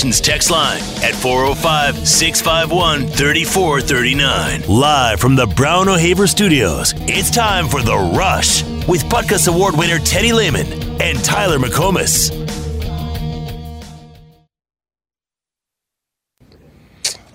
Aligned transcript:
Solutions 0.00 0.20
text 0.22 0.50
line 0.50 0.80
at 1.02 1.14
405 1.14 2.08
651 2.08 3.06
3439. 3.08 4.62
Live 4.66 5.20
from 5.20 5.36
the 5.36 5.46
Brown 5.46 5.90
O'Haver 5.90 6.26
Studios, 6.26 6.94
it's 7.00 7.30
time 7.30 7.68
for 7.68 7.82
The 7.82 7.98
Rush 8.16 8.62
with 8.88 9.04
Butkus 9.10 9.46
Award 9.46 9.76
winner 9.76 9.98
Teddy 9.98 10.32
Lehman 10.32 10.66
and 11.02 11.22
Tyler 11.22 11.58
McComas. 11.58 12.30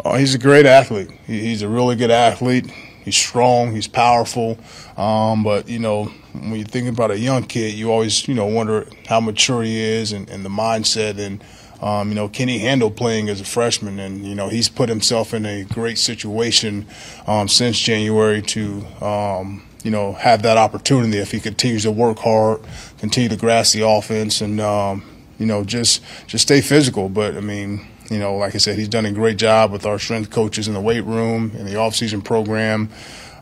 Oh, 0.04 0.16
he's 0.16 0.34
a 0.34 0.40
great 0.40 0.66
athlete. 0.66 1.12
he's 1.28 1.62
a 1.62 1.70
really 1.70 1.96
good 1.96 2.10
athlete. 2.10 2.66
He's 3.04 3.16
strong. 3.16 3.76
He's 3.76 3.88
powerful. 3.88 4.58
Um, 4.98 5.44
but 5.44 5.70
you 5.70 5.78
know, 5.78 6.06
when 6.34 6.56
you 6.56 6.64
think 6.64 6.90
about 6.90 7.12
a 7.12 7.20
young 7.20 7.44
kid, 7.44 7.76
you 7.76 7.92
always 7.92 8.28
you 8.28 8.34
know 8.34 8.48
wonder 8.48 8.88
how 9.08 9.20
mature 9.20 9.62
he 9.62 9.80
is 9.80 10.14
and, 10.14 10.28
and 10.32 10.44
the 10.44 10.50
mindset 10.50 11.20
and. 11.20 11.44
Um, 11.82 12.10
you 12.10 12.16
know, 12.16 12.28
he 12.28 12.60
handle 12.60 12.90
playing 12.90 13.30
as 13.30 13.42
a 13.42 13.46
freshman? 13.46 14.00
And 14.00 14.26
you 14.26 14.36
know, 14.36 14.50
he's 14.50 14.70
put 14.70 14.90
himself 14.90 15.34
in 15.34 15.46
a 15.46 15.64
great 15.64 15.98
situation 15.98 16.86
um, 17.28 17.48
since 17.48 17.80
January 17.80 18.42
to 18.44 18.86
um, 19.02 19.64
you 19.84 19.92
know 19.92 20.14
have 20.14 20.42
that 20.42 20.58
opportunity 20.58 21.18
if 21.20 21.32
he 21.32 21.40
continues 21.40 21.84
to 21.84 21.92
work 21.92 22.20
hard, 22.20 22.62
continue 22.98 23.30
to 23.30 23.38
grasp 23.38 23.74
the 23.74 23.88
offense, 23.88 24.42
and 24.42 24.60
um, 24.60 25.04
you 25.38 25.46
know 25.46 25.64
just 25.64 26.02
just 26.28 26.44
stay 26.44 26.62
physical. 26.62 27.10
But 27.10 27.38
I 27.38 27.42
mean, 27.42 27.86
you 28.10 28.20
know, 28.20 28.36
like 28.38 28.56
I 28.56 28.58
said, 28.58 28.78
he's 28.78 28.90
done 28.90 29.06
a 29.06 29.12
great 29.12 29.38
job 29.38 29.72
with 29.72 29.86
our 29.86 30.00
strength 30.00 30.32
coaches 30.32 30.68
in 30.68 30.74
the 30.74 30.82
weight 30.82 31.04
room 31.04 31.52
in 31.56 31.66
the 31.66 31.76
off-season 31.76 32.22
program 32.22 32.90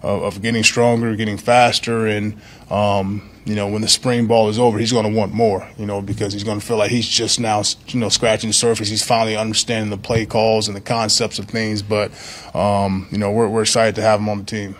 of, 0.02 0.24
of 0.24 0.42
getting 0.42 0.64
stronger, 0.64 1.16
getting 1.16 1.38
faster, 1.38 2.08
and 2.08 2.40
um, 2.70 3.30
you 3.46 3.56
know, 3.56 3.68
when 3.68 3.82
the 3.82 3.88
spring 3.88 4.26
ball 4.28 4.48
is 4.50 4.58
over, 4.58 4.80
he's 4.80 4.92
going 4.92 5.12
to 5.12 5.18
want 5.18 5.34
more, 5.34 5.68
you 5.78 5.86
know, 5.86 6.02
because 6.02 6.32
he's 6.34 6.44
going 6.44 6.60
to 6.60 6.66
feel 6.66 6.78
like 6.78 6.92
he's 6.92 7.08
just 7.08 7.40
now, 7.40 7.62
you 7.88 8.00
know, 8.00 8.10
scratching 8.10 8.50
the 8.50 8.54
surface. 8.54 8.90
He's 8.90 9.04
finally 9.04 9.36
understanding 9.36 9.90
the 9.90 9.98
play 9.98 10.26
calls 10.26 10.68
and 10.68 10.78
the 10.78 10.82
concepts 10.82 11.40
of 11.40 11.46
things. 11.46 11.82
But, 11.82 12.12
um, 12.56 13.08
you 13.12 13.18
know, 13.18 13.32
we're, 13.32 13.50
we're 13.50 13.64
excited 13.64 13.96
to 13.96 14.02
have 14.02 14.20
him 14.20 14.30
on 14.30 14.40
the 14.40 14.46
team. 14.46 14.76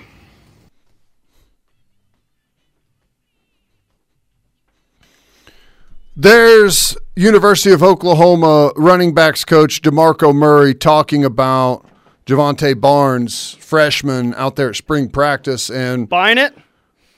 There's 6.16 6.96
University 7.16 7.74
of 7.74 7.82
Oklahoma 7.82 8.72
running 8.76 9.14
backs 9.14 9.44
coach 9.44 9.82
DeMarco 9.82 10.34
Murray 10.34 10.76
talking 10.76 11.26
about 11.26 11.86
Jovantae 12.26 12.80
Barnes, 12.80 13.56
freshman 13.60 14.34
out 14.36 14.56
there 14.56 14.70
at 14.70 14.76
spring 14.76 15.10
practice, 15.10 15.70
and 15.70 16.08
buying 16.08 16.38
it. 16.38 16.56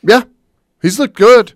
Yeah, 0.01 0.23
he's 0.85 0.99
looked 0.99 1.17
good. 1.17 1.53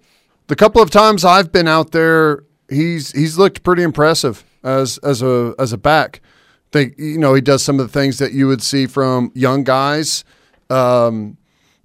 The 0.47 0.55
couple 0.55 0.81
of 0.81 0.89
times 0.89 1.23
I've 1.23 1.52
been 1.52 1.67
out 1.67 1.91
there, 1.91 2.44
he's 2.67 3.11
he's 3.11 3.38
looked 3.38 3.63
pretty 3.63 3.83
impressive 3.83 4.44
as 4.63 4.97
as 4.99 5.21
a 5.21 5.53
as 5.59 5.71
a 5.71 5.77
back. 5.77 6.21
Think 6.71 6.95
you 6.97 7.17
know 7.19 7.33
he 7.33 7.41
does 7.41 7.63
some 7.63 7.80
of 7.80 7.86
the 7.86 7.94
things 7.94 8.17
that 8.17 8.33
you 8.33 8.47
would 8.47 8.61
see 8.61 8.88
from 8.88 9.31
young 9.36 9.63
guys. 9.63 10.23
Um, 10.69 11.38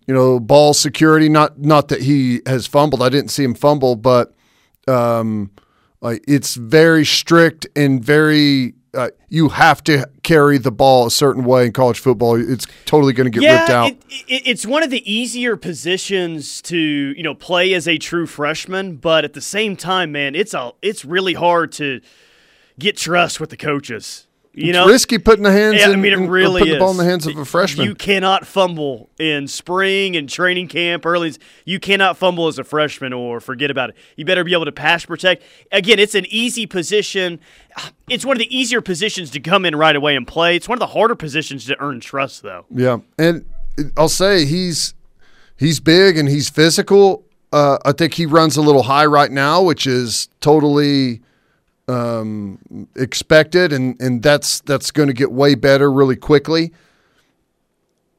you 0.07 0.15
know, 0.15 0.41
ball 0.41 0.75
security. 0.75 1.29
Not 1.29 1.59
not 1.59 1.89
that 1.89 2.03
he 2.03 2.41
has 2.47 2.67
fumbled. 2.67 3.03
I 3.03 3.09
didn't 3.11 3.31
see 3.31 3.45
him 3.45 3.55
fumble, 3.55 3.97
but 3.97 4.35
um, 4.89 5.51
like 6.01 6.25
it's 6.27 6.55
very 6.55 7.05
strict 7.05 7.67
and 7.77 8.03
very. 8.03 8.75
Uh, 8.95 9.11
you 9.29 9.49
have 9.49 9.83
to 9.85 10.09
carry 10.23 10.59
the 10.59 10.71
ball 10.71 11.07
a 11.07 11.11
certain 11.11 11.45
way 11.45 11.67
in 11.67 11.73
college 11.73 11.99
football. 11.99 12.37
It's 12.37 12.67
totally 12.85 13.13
going 13.13 13.31
to 13.31 13.31
get 13.31 13.43
yeah, 13.43 13.59
ripped 13.59 13.71
out. 13.71 13.91
It, 13.91 14.03
it, 14.29 14.43
it's 14.47 14.67
one 14.67 14.83
of 14.83 14.91
the 14.91 15.11
easier 15.11 15.57
positions 15.57 16.63
to 16.63 16.79
you 16.79 17.23
know 17.23 17.35
play 17.35 17.75
as 17.75 17.89
a 17.89 17.99
true 17.99 18.27
freshman, 18.27 18.97
but 18.97 19.25
at 19.25 19.33
the 19.33 19.41
same 19.41 19.77
time, 19.77 20.13
man, 20.13 20.35
it's 20.35 20.55
a 20.55 20.73
it's 20.83 21.05
really 21.05 21.35
hard 21.35 21.73
to 21.73 22.01
get 22.79 22.97
trust 22.97 23.41
with 23.41 23.51
the 23.51 23.57
coaches. 23.57 24.27
You 24.57 24.69
it's 24.69 24.77
know, 24.77 24.87
risky 24.87 25.19
putting 25.19 25.43
the 25.43 25.51
hands. 25.51 25.77
Yeah, 25.79 25.89
in, 25.89 25.95
I 25.95 25.97
mean, 25.97 26.13
it 26.13 26.29
really 26.29 26.61
putting 26.61 26.75
is. 26.75 26.77
the 26.77 26.79
ball 26.79 26.93
in 26.93 26.97
the 26.97 27.05
hands 27.05 27.27
of 27.27 27.37
a 27.37 27.45
freshman. 27.45 27.89
You 27.89 27.97
cannot 27.97 28.47
fumble 28.47 29.11
in 29.19 29.49
spring 29.49 30.17
and 30.17 30.29
training 30.29 30.69
camp 30.69 31.05
early. 31.05 31.35
You 31.65 31.81
cannot 31.81 32.17
fumble 32.17 32.47
as 32.47 32.57
a 32.59 32.65
freshman 32.65 33.13
or 33.13 33.41
forget 33.41 33.73
about 33.73 33.91
it. 33.91 33.97
You 34.17 34.25
better 34.25 34.45
be 34.45 34.53
able 34.53 34.67
to 34.67 34.73
pass 34.73 35.05
protect. 35.05 35.43
Again, 35.73 35.99
it's 35.99 36.15
an 36.15 36.27
easy 36.29 36.67
position. 36.67 37.41
It's 38.09 38.25
one 38.25 38.37
of 38.37 38.39
the 38.39 38.57
easier 38.57 38.81
positions 38.81 39.31
to 39.33 39.41
come 39.41 39.65
in 39.65 39.75
right 39.75 39.97
away 39.97 40.15
and 40.15 40.25
play. 40.27 40.55
It's 40.55 40.69
one 40.69 40.77
of 40.77 40.81
the 40.81 40.87
harder 40.87 41.17
positions 41.17 41.67
to 41.67 41.81
earn 41.81 41.99
trust, 41.99 42.43
though. 42.43 42.65
Yeah, 42.71 42.99
and 43.19 43.45
I'll 43.97 44.09
say 44.09 44.45
he's 44.45 44.95
he's 45.57 45.81
big 45.81 46.17
and 46.17 46.29
he's 46.29 46.49
physical. 46.49 47.25
Uh, 47.53 47.79
I 47.85 47.91
think 47.91 48.15
he 48.15 48.27
runs 48.27 48.57
a 48.57 48.63
little 48.63 48.85
high 48.85 49.07
right 49.07 49.33
now, 49.33 49.63
which 49.63 49.87
is 49.87 50.29
totally 50.41 51.23
um, 51.89 52.89
expected, 52.97 53.73
and 53.73 54.01
and 54.01 54.23
that's 54.23 54.61
that's 54.61 54.91
going 54.91 55.09
to 55.09 55.13
get 55.13 55.33
way 55.33 55.55
better 55.55 55.91
really 55.91 56.17
quickly. 56.17 56.73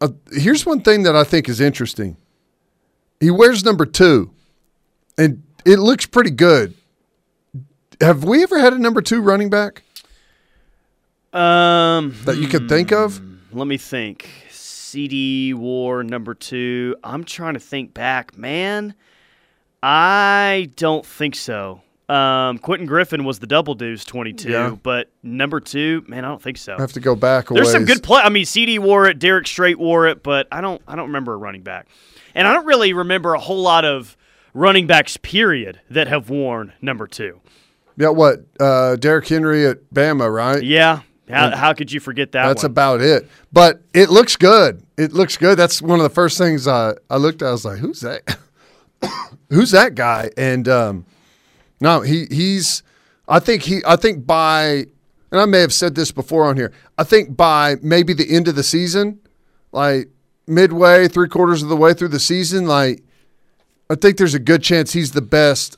Uh, 0.02 0.10
here's 0.32 0.66
one 0.66 0.82
thing 0.82 1.04
that 1.04 1.16
I 1.16 1.24
think 1.24 1.50
is 1.50 1.62
interesting. 1.62 2.18
He 3.20 3.32
wears 3.32 3.64
number 3.64 3.86
two, 3.86 4.32
and 5.18 5.44
it 5.66 5.80
looks 5.80 6.06
pretty 6.06 6.32
good. 6.32 6.76
Have 8.02 8.24
we 8.24 8.44
ever 8.44 8.60
had 8.60 8.74
a 8.74 8.80
number 8.80 9.02
two 9.02 9.22
running 9.22 9.50
back? 9.50 9.84
Um, 11.34 12.16
that 12.26 12.38
you 12.38 12.48
could 12.48 12.70
think 12.70 12.92
of. 12.92 13.18
Hmm, 13.18 13.36
let 13.52 13.68
me 13.68 13.78
think. 13.78 14.30
CD 14.50 15.54
wore 15.54 16.04
number 16.04 16.34
two. 16.34 16.96
I'm 17.04 17.24
trying 17.24 17.56
to 17.56 17.60
think 17.60 17.94
back, 17.94 18.38
man. 18.38 18.96
I 19.84 20.70
don't 20.76 21.06
think 21.06 21.36
so. 21.36 21.82
Um, 22.08 22.60
Quentin 22.60 22.86
Griffin 22.86 23.24
was 23.24 23.40
the 23.40 23.48
double 23.48 23.74
deuce 23.74 24.06
22, 24.06 24.50
yeah. 24.50 24.76
but 24.82 25.10
number 25.24 25.60
two, 25.60 26.04
man, 26.08 26.24
I 26.24 26.28
don't 26.28 26.42
think 26.42 26.58
so. 26.58 26.76
I 26.76 26.82
have 26.82 26.94
to 26.94 27.00
go 27.00 27.16
back. 27.16 27.48
There's 27.48 27.66
ways. 27.66 27.72
some 27.72 27.86
good 27.86 28.04
play. 28.04 28.22
I 28.22 28.30
mean, 28.30 28.46
CD 28.46 28.78
wore 28.78 29.08
it, 29.08 29.18
Derrick 29.18 29.48
Strait 29.48 29.80
wore 29.80 30.08
it, 30.08 30.22
but 30.22 30.48
I 30.52 30.62
don't, 30.62 30.82
I 30.88 30.96
don't 30.96 31.08
remember 31.08 31.34
a 31.34 31.38
running 31.38 31.64
back, 31.64 31.88
and 32.36 32.48
I 32.48 32.54
don't 32.54 32.66
really 32.66 32.94
remember 32.94 33.34
a 33.34 33.40
whole 33.40 33.62
lot 33.62 33.86
of 33.86 34.16
running 34.54 34.86
backs, 34.86 35.18
period, 35.18 35.82
that 35.90 36.08
have 36.08 36.30
worn 36.30 36.74
number 36.80 37.08
two. 37.08 37.42
Yeah, 37.98 38.10
what? 38.10 38.46
Uh, 38.60 38.98
Derrick 38.98 39.28
Henry 39.28 39.66
at 39.66 39.92
Bama, 39.94 40.32
right? 40.32 40.62
Yeah. 40.64 41.02
How, 41.30 41.56
how 41.56 41.74
could 41.74 41.92
you 41.92 42.00
forget 42.00 42.34
that? 42.34 42.46
That's 42.48 42.64
one? 42.64 42.72
about 42.72 43.02
it. 43.02 43.28
But 43.52 43.82
it 43.94 44.10
looks 44.10 44.36
good. 44.36 44.84
It 44.98 45.14
looks 45.14 45.38
good. 45.38 45.58
That's 45.58 45.82
one 45.82 46.00
of 46.00 46.04
the 46.04 46.10
first 46.10 46.38
things 46.38 46.68
I, 46.68 46.94
I 47.10 47.18
looked 47.18 47.42
at. 47.42 47.48
I 47.48 47.52
was 47.52 47.66
like, 47.66 47.80
who's 47.80 48.02
that? 48.02 48.38
who's 49.50 49.72
that 49.72 49.96
guy? 49.96 50.30
And 50.38 50.68
um, 50.68 51.06
no, 51.80 52.02
he 52.02 52.26
he's. 52.30 52.84
I 53.28 53.40
think 53.40 53.64
he. 53.64 53.82
I 53.86 53.96
think 53.96 54.26
by, 54.26 54.86
and 55.32 55.42
I 55.42 55.46
may 55.46 55.60
have 55.62 55.74
said 55.74 55.96
this 55.96 56.12
before 56.12 56.46
on 56.46 56.58
here. 56.58 56.72
I 56.98 57.04
think 57.04 57.36
by 57.36 57.76
maybe 57.82 58.14
the 58.14 58.34
end 58.34 58.48
of 58.48 58.56
the 58.56 58.64
season, 58.64 59.20
like 59.72 60.10
midway, 60.48 61.08
three 61.08 61.28
quarters 61.28 61.64
of 61.64 61.70
the 61.70 61.76
way 61.76 61.94
through 61.94 62.10
the 62.10 62.20
season, 62.20 62.68
like 62.68 63.04
I 63.90 63.96
think 63.96 64.18
there's 64.18 64.34
a 64.34 64.40
good 64.40 64.64
chance 64.64 64.94
he's 64.94 65.12
the 65.12 65.22
best 65.22 65.78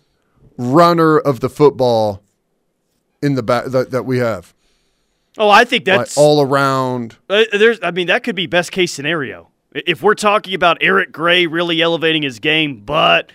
runner 0.57 1.17
of 1.17 1.39
the 1.39 1.49
football 1.49 2.23
in 3.21 3.35
the 3.35 3.43
back 3.43 3.65
that, 3.65 3.91
that 3.91 4.03
we 4.03 4.17
have. 4.19 4.53
Oh, 5.37 5.49
I 5.49 5.65
think 5.65 5.85
that's 5.85 6.17
like 6.17 6.23
all 6.23 6.41
around. 6.41 7.17
Uh, 7.29 7.43
there's, 7.51 7.79
I 7.83 7.91
mean, 7.91 8.07
that 8.07 8.23
could 8.23 8.35
be 8.35 8.47
best 8.47 8.71
case 8.71 8.91
scenario. 8.91 9.49
If 9.73 10.01
we're 10.01 10.15
talking 10.15 10.55
about 10.55 10.77
Eric 10.81 11.11
Gray 11.11 11.45
really 11.45 11.81
elevating 11.81 12.23
his 12.23 12.39
game, 12.39 12.81
but 12.83 13.31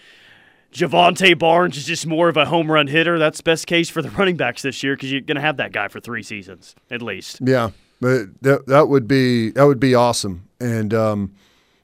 Jovantae 0.72 1.38
Barnes 1.38 1.76
is 1.76 1.84
just 1.84 2.06
more 2.06 2.28
of 2.28 2.36
a 2.36 2.46
home 2.46 2.70
run 2.70 2.86
hitter, 2.86 3.18
that's 3.18 3.40
best 3.40 3.66
case 3.66 3.88
for 3.88 4.02
the 4.02 4.10
running 4.18 4.36
backs 4.36 4.62
this 4.62 4.82
year 4.82 4.96
because 4.96 5.12
you're 5.12 5.20
going 5.20 5.36
to 5.36 5.42
have 5.42 5.58
that 5.58 5.72
guy 5.72 5.88
for 5.88 6.00
three 6.00 6.22
seasons 6.22 6.74
at 6.90 7.02
least. 7.02 7.38
Yeah, 7.42 7.70
but 8.00 8.42
that 8.42 8.66
that 8.66 8.88
would 8.88 9.06
be 9.06 9.50
that 9.50 9.64
would 9.64 9.80
be 9.80 9.94
awesome. 9.94 10.48
And 10.60 10.94
um, 10.94 11.34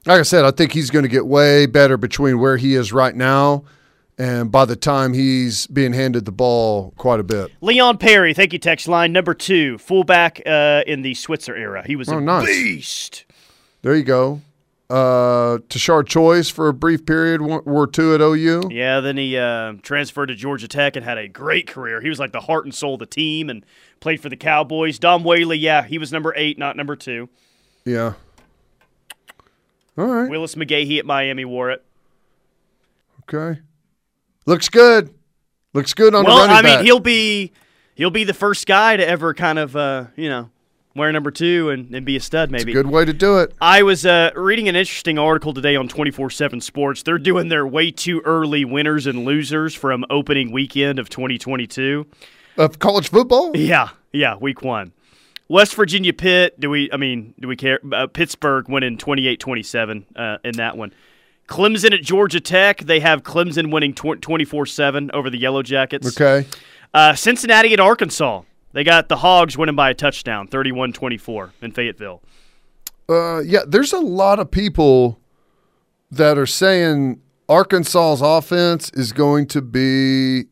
like 0.05 0.19
I 0.19 0.23
said, 0.23 0.45
I 0.45 0.51
think 0.51 0.73
he's 0.73 0.89
going 0.89 1.03
to 1.03 1.09
get 1.09 1.25
way 1.27 1.65
better 1.65 1.97
between 1.97 2.39
where 2.39 2.57
he 2.57 2.75
is 2.75 2.91
right 2.91 3.15
now 3.15 3.63
and 4.19 4.51
by 4.51 4.65
the 4.65 4.75
time 4.75 5.13
he's 5.13 5.65
being 5.67 5.93
handed 5.93 6.25
the 6.25 6.31
ball 6.31 6.93
quite 6.97 7.21
a 7.21 7.23
bit. 7.23 7.51
Leon 7.61 7.97
Perry, 7.97 8.33
thank 8.33 8.51
you, 8.51 8.59
text 8.59 8.87
line 8.87 9.13
number 9.13 9.33
two, 9.33 9.77
fullback 9.77 10.41
uh, 10.45 10.83
in 10.85 11.01
the 11.01 11.13
Switzer 11.13 11.55
era. 11.55 11.83
He 11.87 11.95
was 11.95 12.09
oh, 12.09 12.17
a 12.17 12.21
nice. 12.21 12.45
beast. 12.45 13.25
There 13.81 13.95
you 13.95 14.03
go. 14.03 14.41
Uh, 14.89 15.59
Tashard 15.69 16.07
Choice 16.07 16.49
for 16.49 16.67
a 16.67 16.73
brief 16.73 17.05
period, 17.05 17.41
wore 17.41 17.85
two 17.85 18.15
at 18.15 18.21
OU. 18.21 18.69
Yeah, 18.71 19.01
then 19.01 19.17
he 19.17 19.37
uh, 19.37 19.73
transferred 19.83 20.27
to 20.27 20.35
Georgia 20.35 20.67
Tech 20.67 20.95
and 20.95 21.05
had 21.05 21.19
a 21.19 21.27
great 21.27 21.67
career. 21.67 22.01
He 22.01 22.09
was 22.09 22.19
like 22.19 22.31
the 22.31 22.39
heart 22.39 22.65
and 22.65 22.73
soul 22.73 22.95
of 22.95 22.99
the 22.99 23.05
team 23.05 23.51
and 23.51 23.63
played 23.99 24.19
for 24.19 24.29
the 24.29 24.35
Cowboys. 24.35 24.97
Dom 24.97 25.23
Whaley, 25.23 25.59
yeah, 25.59 25.83
he 25.83 25.99
was 25.99 26.11
number 26.11 26.33
eight, 26.35 26.57
not 26.57 26.75
number 26.75 26.95
two. 26.95 27.29
Yeah. 27.85 28.13
All 29.95 30.05
right. 30.05 30.29
Willis 30.29 30.55
McGahee 30.55 30.97
at 30.97 31.05
Miami 31.05 31.45
wore 31.45 31.69
it. 31.69 31.83
Okay. 33.23 33.59
Looks 34.45 34.69
good. 34.69 35.13
Looks 35.73 35.93
good 35.93 36.15
on 36.15 36.25
well, 36.25 36.37
the 36.37 36.41
running 36.47 36.55
I 36.55 36.61
mean, 36.61 36.77
back. 36.77 36.85
he'll 36.85 36.99
be 36.99 37.51
he'll 37.93 38.09
be 38.09 38.23
the 38.23 38.33
first 38.33 38.65
guy 38.65 38.97
to 38.97 39.07
ever 39.07 39.35
kind 39.35 39.59
of 39.59 39.75
uh, 39.75 40.05
you 40.15 40.29
know 40.29 40.49
wear 40.95 41.11
number 41.11 41.31
two 41.31 41.69
and, 41.69 41.93
and 41.93 42.05
be 42.05 42.15
a 42.15 42.19
stud. 42.19 42.51
Maybe 42.51 42.73
good 42.73 42.87
way 42.87 43.05
to 43.05 43.13
do 43.13 43.39
it. 43.39 43.53
I 43.61 43.83
was 43.83 44.05
uh, 44.05 44.31
reading 44.35 44.67
an 44.67 44.75
interesting 44.75 45.17
article 45.17 45.53
today 45.53 45.75
on 45.75 45.87
twenty 45.87 46.11
four 46.11 46.29
seven 46.29 46.61
Sports. 46.61 47.03
They're 47.03 47.17
doing 47.17 47.49
their 47.49 47.65
way 47.65 47.91
too 47.91 48.21
early 48.25 48.65
winners 48.65 49.07
and 49.07 49.25
losers 49.25 49.75
from 49.75 50.05
opening 50.09 50.51
weekend 50.51 50.99
of 50.99 51.09
twenty 51.09 51.37
twenty 51.37 51.67
two 51.67 52.07
of 52.57 52.79
college 52.79 53.09
football. 53.09 53.55
Yeah, 53.55 53.89
Yeah, 54.11 54.35
week 54.35 54.61
one. 54.61 54.91
West 55.47 55.73
Virginia 55.73 56.13
Pitt. 56.13 56.59
Do 56.59 56.69
we? 56.69 56.89
I 56.91 56.97
mean, 56.97 57.33
do 57.39 57.47
we 57.47 57.55
care? 57.55 57.79
Uh, 57.91 58.05
Pittsburgh 58.05 58.69
winning 58.69 58.97
28-27 58.97 60.05
uh, 60.15 60.37
in 60.43 60.57
that 60.57 60.77
one. 60.77 60.93
Clemson 61.47 61.91
at 61.91 62.03
Georgia 62.03 62.39
Tech. 62.39 62.79
They 62.79 62.99
have 62.99 63.23
Clemson 63.23 63.71
winning 63.71 63.95
24 63.95 64.65
7 64.67 65.09
over 65.11 65.31
the 65.31 65.39
Yellow 65.39 65.63
Jackets. 65.63 66.19
Okay. 66.19 66.47
Uh, 66.93 67.15
Cincinnati 67.15 67.73
at 67.73 67.79
Arkansas. 67.79 68.43
They 68.71 68.83
got 68.83 69.09
the 69.09 69.17
Hogs 69.17 69.57
winning 69.57 69.75
by 69.75 69.89
a 69.89 69.93
touchdown, 69.93 70.47
31 70.47 70.93
24 70.93 71.53
in 71.61 71.71
Fayetteville. 71.71 72.21
Uh, 73.09 73.39
yeah, 73.39 73.61
there's 73.67 73.93
a 73.93 73.99
lot 73.99 74.39
of 74.39 74.51
people 74.51 75.19
that 76.11 76.37
are 76.37 76.45
saying 76.45 77.21
Arkansas's 77.47 78.21
offense 78.21 78.91
is 78.93 79.11
going 79.11 79.47
to 79.47 79.61
be 79.61 80.45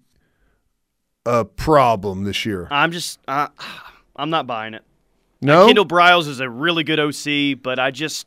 a 1.25 1.45
problem 1.45 2.23
this 2.23 2.45
year. 2.45 2.67
I'm 2.71 2.91
just, 2.91 3.19
uh, 3.27 3.49
I'm 4.15 4.29
not 4.31 4.47
buying 4.47 4.73
it. 4.73 4.83
No, 5.39 5.67
Kendall 5.67 5.85
Briles 5.85 6.27
is 6.27 6.39
a 6.39 6.49
really 6.49 6.83
good 6.83 6.99
OC, 6.99 7.61
but 7.61 7.77
I 7.77 7.91
just, 7.91 8.25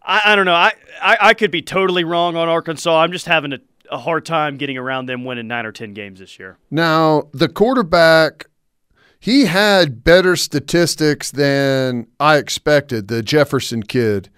I, 0.00 0.20
I 0.26 0.36
don't 0.36 0.46
know. 0.46 0.54
I, 0.54 0.74
I, 1.00 1.16
I 1.20 1.34
could 1.34 1.50
be 1.50 1.62
totally 1.62 2.04
wrong 2.04 2.36
on 2.36 2.48
Arkansas. 2.48 3.00
I'm 3.00 3.10
just 3.10 3.26
having 3.26 3.52
a, 3.52 3.58
a 3.90 3.98
hard 3.98 4.24
time 4.24 4.58
getting 4.58 4.78
around 4.78 5.06
them 5.06 5.24
winning 5.24 5.48
nine 5.48 5.66
or 5.66 5.72
ten 5.72 5.92
games 5.92 6.20
this 6.20 6.38
year. 6.38 6.56
Now 6.70 7.24
the 7.32 7.48
quarterback, 7.48 8.46
he 9.22 9.44
had 9.44 10.02
better 10.02 10.34
statistics 10.34 11.30
than 11.30 12.08
I 12.18 12.38
expected. 12.38 13.06
The 13.06 13.22
Jefferson 13.22 13.84
kid. 13.84 14.28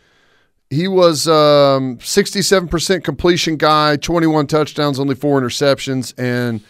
He 0.69 0.89
was 0.89 1.27
um, 1.27 1.97
67% 1.97 3.03
completion 3.03 3.57
guy, 3.57 3.97
21 3.97 4.47
touchdowns, 4.47 5.01
only 5.01 5.15
four 5.15 5.41
interceptions, 5.41 6.13
and 6.19 6.61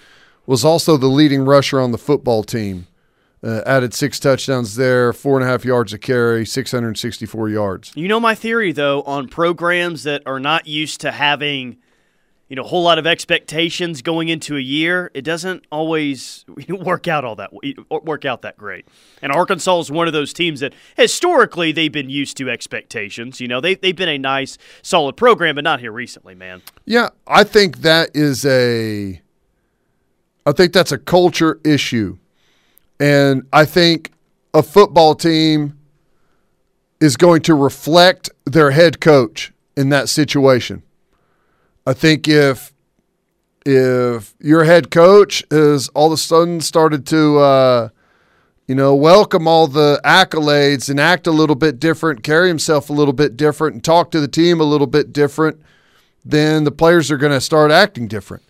was 0.47 0.65
also 0.65 0.97
the 0.97 1.09
leading 1.09 1.45
rusher 1.45 1.81
on 1.81 1.91
the 1.91 1.99
football 1.99 2.45
team. 2.45 2.87
Uh, 3.43 3.63
added 3.67 3.93
six 3.93 4.21
touchdowns 4.21 4.77
there, 4.77 5.13
four 5.13 5.37
and 5.37 5.45
a 5.45 5.51
half 5.51 5.65
yards 5.65 5.93
a 5.93 5.99
carry, 5.99 6.47
664 6.47 7.49
yards. 7.49 7.93
You 7.97 8.07
know 8.07 8.21
my 8.21 8.37
theory 8.37 8.71
though 8.71 9.03
on 9.03 9.27
programs 9.27 10.05
that 10.05 10.23
are 10.25 10.39
not 10.39 10.69
used 10.69 11.01
to 11.01 11.11
having 11.11 11.79
you 12.55 12.57
know 12.57 12.63
a 12.63 12.69
whole 12.69 12.85
lot 12.85 13.01
of 13.01 13.07
expectations 13.07 14.01
going 14.01 14.29
into 14.29 14.57
a 14.57 14.61
year. 14.61 15.11
It 15.13 15.23
doesn't 15.23 15.65
always 15.73 16.45
work 16.69 17.09
out 17.09 17.25
all 17.25 17.35
that 17.35 17.51
work 17.91 18.25
out 18.25 18.43
that 18.43 18.57
great. 18.57 18.87
And 19.21 19.33
Arkansas 19.33 19.81
is 19.81 19.91
one 19.91 20.07
of 20.07 20.13
those 20.13 20.33
teams 20.33 20.61
that 20.61 20.73
historically 20.97 21.73
they've 21.73 21.91
been 21.91 22.11
used 22.11 22.37
to 22.37 22.49
expectations. 22.49 23.41
You 23.41 23.49
know 23.49 23.61
they 23.61 23.75
they've 23.75 23.97
been 23.97 24.09
a 24.09 24.19
nice 24.19 24.57
solid 24.83 25.17
program, 25.17 25.57
but 25.57 25.65
not 25.65 25.81
here 25.81 25.91
recently, 25.91 26.37
man. 26.37 26.63
Yeah, 26.85 27.09
I 27.27 27.43
think 27.43 27.79
that 27.79 28.11
is 28.15 28.47
a. 28.47 29.21
I 30.47 30.53
think 30.53 30.73
that's 30.73 30.93
a 30.93 30.99
culture 30.99 31.59
issue. 31.65 32.19
And 33.01 33.49
I 33.53 33.65
think 33.65 34.13
a 34.53 34.63
football 34.63 35.17
team 35.17 35.77
is 37.01 37.17
going 37.17 37.43
to 37.43 37.55
reflect 37.55 38.31
their 38.47 38.71
head 38.71 39.01
coach 39.01 39.53
in 39.77 39.89
that 39.89 40.09
situation. 40.09 40.85
I 41.87 41.93
think 41.93 42.29
if 42.29 42.73
if 43.67 44.35
your 44.41 44.65
head 44.65 44.91
coach 44.91 45.45
has 45.51 45.89
all 45.89 46.07
of 46.09 46.13
a 46.13 46.17
sudden 46.17 46.61
started 46.61 47.07
to 47.07 47.39
uh, 47.39 47.89
you 48.67 48.75
know 48.75 48.95
welcome 48.95 49.47
all 49.47 49.67
the 49.67 50.01
accolades 50.05 50.89
and 50.89 50.99
act 50.99 51.27
a 51.27 51.33
little 51.33 51.57
bit 51.57 51.79
different, 51.79 52.23
carry 52.23 52.49
himself 52.49 52.91
a 52.91 52.93
little 52.93 53.13
bit 53.13 53.37
different, 53.37 53.75
and 53.75 53.85
talk 53.85 54.11
to 54.11 54.21
the 54.21 54.29
team 54.29 54.61
a 54.61 54.65
little 54.65 54.87
bit 54.87 55.13
different, 55.13 55.61
then 56.25 56.65
the 56.65 56.73
players 56.73 57.11
are 57.11 57.19
going 57.19 57.33
to 57.33 57.41
start 57.41 57.71
acting 57.71 58.09
different. 58.09 58.43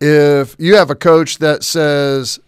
If 0.00 0.54
you 0.58 0.76
have 0.76 0.90
a 0.90 0.94
coach 0.94 1.38
that 1.38 1.64
says 1.64 2.38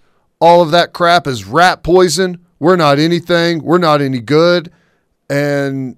all 0.40 0.62
of 0.62 0.70
that 0.70 0.92
crap 0.92 1.26
is 1.26 1.44
rat 1.44 1.82
poison. 1.82 2.44
We're 2.58 2.76
not 2.76 2.98
anything. 2.98 3.62
We're 3.62 3.78
not 3.78 4.00
any 4.00 4.20
good. 4.20 4.72
And 5.28 5.96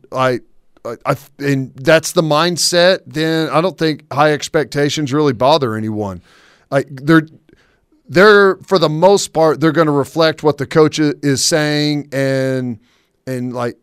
I, 0.85 0.97
I, 1.07 1.17
and 1.39 1.75
that's 1.77 2.13
the 2.13 2.23
mindset. 2.23 3.01
Then 3.07 3.49
I 3.51 3.61
don't 3.61 3.79
think 3.79 4.13
high 4.13 4.33
expectations 4.33 5.13
really 5.13 5.33
bother 5.33 5.75
anyone. 5.77 6.23
Like 6.71 6.89
they're, 6.91 7.29
they're 8.09 8.57
for 8.57 8.79
the 8.79 8.89
most 8.89 9.33
part 9.33 9.61
they're 9.61 9.73
going 9.73 9.87
to 9.87 9.93
reflect 9.93 10.43
what 10.43 10.59
the 10.59 10.67
coach 10.67 10.99
is 10.99 11.45
saying 11.45 12.09
and 12.13 12.79
and 13.27 13.55
like 13.55 13.77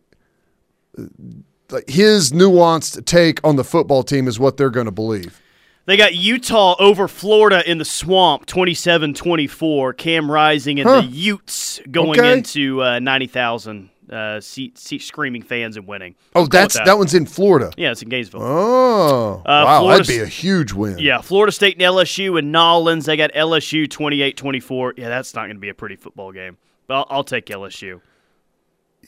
his 1.88 2.32
nuanced 2.32 3.06
take 3.06 3.40
on 3.44 3.56
the 3.56 3.64
football 3.64 4.04
team 4.04 4.28
is 4.28 4.40
what 4.40 4.58
they're 4.58 4.70
going 4.70 4.86
to 4.86 4.92
believe. 4.92 5.42
They 5.86 5.98
got 5.98 6.14
Utah 6.14 6.76
over 6.80 7.08
Florida 7.08 7.68
in 7.70 7.78
the 7.80 7.86
swamp 7.86 8.46
27 8.46 9.14
24. 9.14 9.94
Cam 9.94 10.30
Rising 10.30 10.80
and 10.80 10.90
Huh. 10.90 11.02
the 11.02 11.08
Utes 11.08 11.80
going 11.90 12.20
Okay. 12.20 12.34
into 12.34 12.84
uh, 12.84 13.00
90,000 13.00 13.90
uh, 14.12 14.40
seat, 14.42 14.78
seat 14.78 15.02
screaming 15.04 15.42
fans 15.42 15.78
and 15.78 15.86
winning. 15.88 16.16
Oh, 16.36 16.46
that's 16.48 16.76
that. 16.80 16.98
one's 16.98 17.14
in 17.14 17.26
Florida. 17.26 17.72
Yeah, 17.78 17.92
it's 17.92 18.02
in 18.02 18.10
Gainesville. 18.10 18.42
Oh, 18.44 19.42
Uh, 19.46 19.64
wow, 19.66 19.80
Florida's- 19.82 20.08
that'd 20.08 20.20
be 20.22 20.24
a 20.24 20.28
huge 20.28 20.74
win. 20.74 20.98
Yeah, 21.00 21.22
Florida 21.22 21.52
State 21.52 21.74
and 21.76 21.82
LSU 21.84 22.38
and 22.40 22.52
Nolans. 22.52 23.06
They 23.06 23.18
got 23.18 23.32
LSU 23.34 23.90
28 23.90 24.36
24. 24.38 24.94
Yeah, 24.98 25.10
that's 25.10 25.34
not 25.36 25.42
going 25.46 25.56
to 25.58 25.60
be 25.62 25.70
a 25.70 25.74
pretty 25.74 25.96
football 25.96 26.32
game. 26.32 26.58
But 26.88 26.96
I'll, 26.96 27.08
I'll 27.10 27.24
take 27.24 27.46
LSU. 27.48 28.02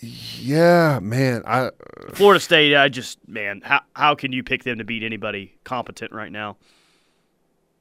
yeah, 0.02 1.00
man. 1.02 1.44
I 1.46 1.72
Florida 2.14 2.40
State, 2.40 2.76
I 2.76 2.90
just, 2.90 3.20
man, 3.28 3.62
how, 3.64 3.82
how 3.96 4.16
can 4.16 4.32
you 4.32 4.44
pick 4.44 4.64
them 4.64 4.78
to 4.78 4.84
beat 4.84 5.04
anybody 5.04 5.56
competent 5.64 6.12
right 6.12 6.32
now? 6.32 6.58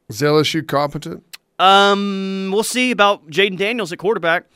is 0.09 0.21
LSU 0.23 0.67
competent? 0.67 1.23
Um, 1.59 2.51
We'll 2.53 2.63
see 2.65 2.91
about 2.91 3.29
Jayden 3.31 3.57
Daniels 3.59 3.93
at 3.93 3.99
quarterback. 3.99 4.47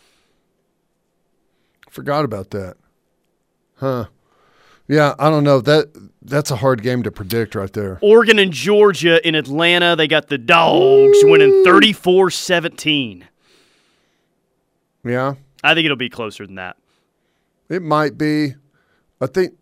Forgot 1.95 2.25
about 2.25 2.51
that. 2.51 2.75
Huh. 3.77 4.07
Yeah, 4.89 5.15
I 5.17 5.31
don't 5.31 5.45
know. 5.45 5.61
That 5.61 5.93
that's 6.23 6.51
a 6.51 6.57
hard 6.57 6.83
game 6.83 7.05
to 7.05 7.13
predict 7.13 7.55
right 7.55 7.73
there. 7.73 8.01
Oregon 8.03 8.41
and 8.41 8.53
Georgia 8.53 9.25
in 9.27 9.37
Atlanta. 9.37 9.95
They 9.95 10.09
got 10.09 10.27
the 10.27 10.37
Dogs 10.37 11.19
winning 11.23 11.63
34 11.63 12.31
17. 12.33 13.29
Yeah. 15.05 15.35
I 15.63 15.75
think 15.75 15.85
it'll 15.85 15.97
be 15.97 16.11
closer 16.11 16.45
than 16.45 16.57
that. 16.57 16.77
It 17.69 17.81
might 17.81 18.19
be. 18.19 18.57
I 19.21 19.29
think 19.29 19.55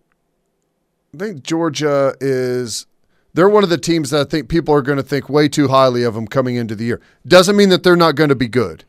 I 1.15 1.19
think 1.19 1.43
Georgia 1.43 2.15
is 2.19 2.87
they're 3.35 3.51
one 3.51 3.63
of 3.63 3.69
the 3.69 3.77
teams 3.77 4.09
that 4.09 4.23
I 4.23 4.25
think 4.25 4.49
people 4.49 4.75
are 4.75 4.81
going 4.81 4.97
to 4.97 5.03
think 5.03 5.29
way 5.29 5.51
too 5.51 5.69
highly 5.69 6.03
of 6.03 6.15
them 6.15 6.27
coming 6.27 6.57
into 6.57 6.75
the 6.75 6.85
year. 6.85 7.01
Doesn't 7.27 7.57
mean 7.57 7.69
that 7.69 7.83
they're 7.83 7.95
not 7.95 8.15
going 8.15 8.31
to 8.31 8.35
be 8.35 8.49
good. 8.49 8.85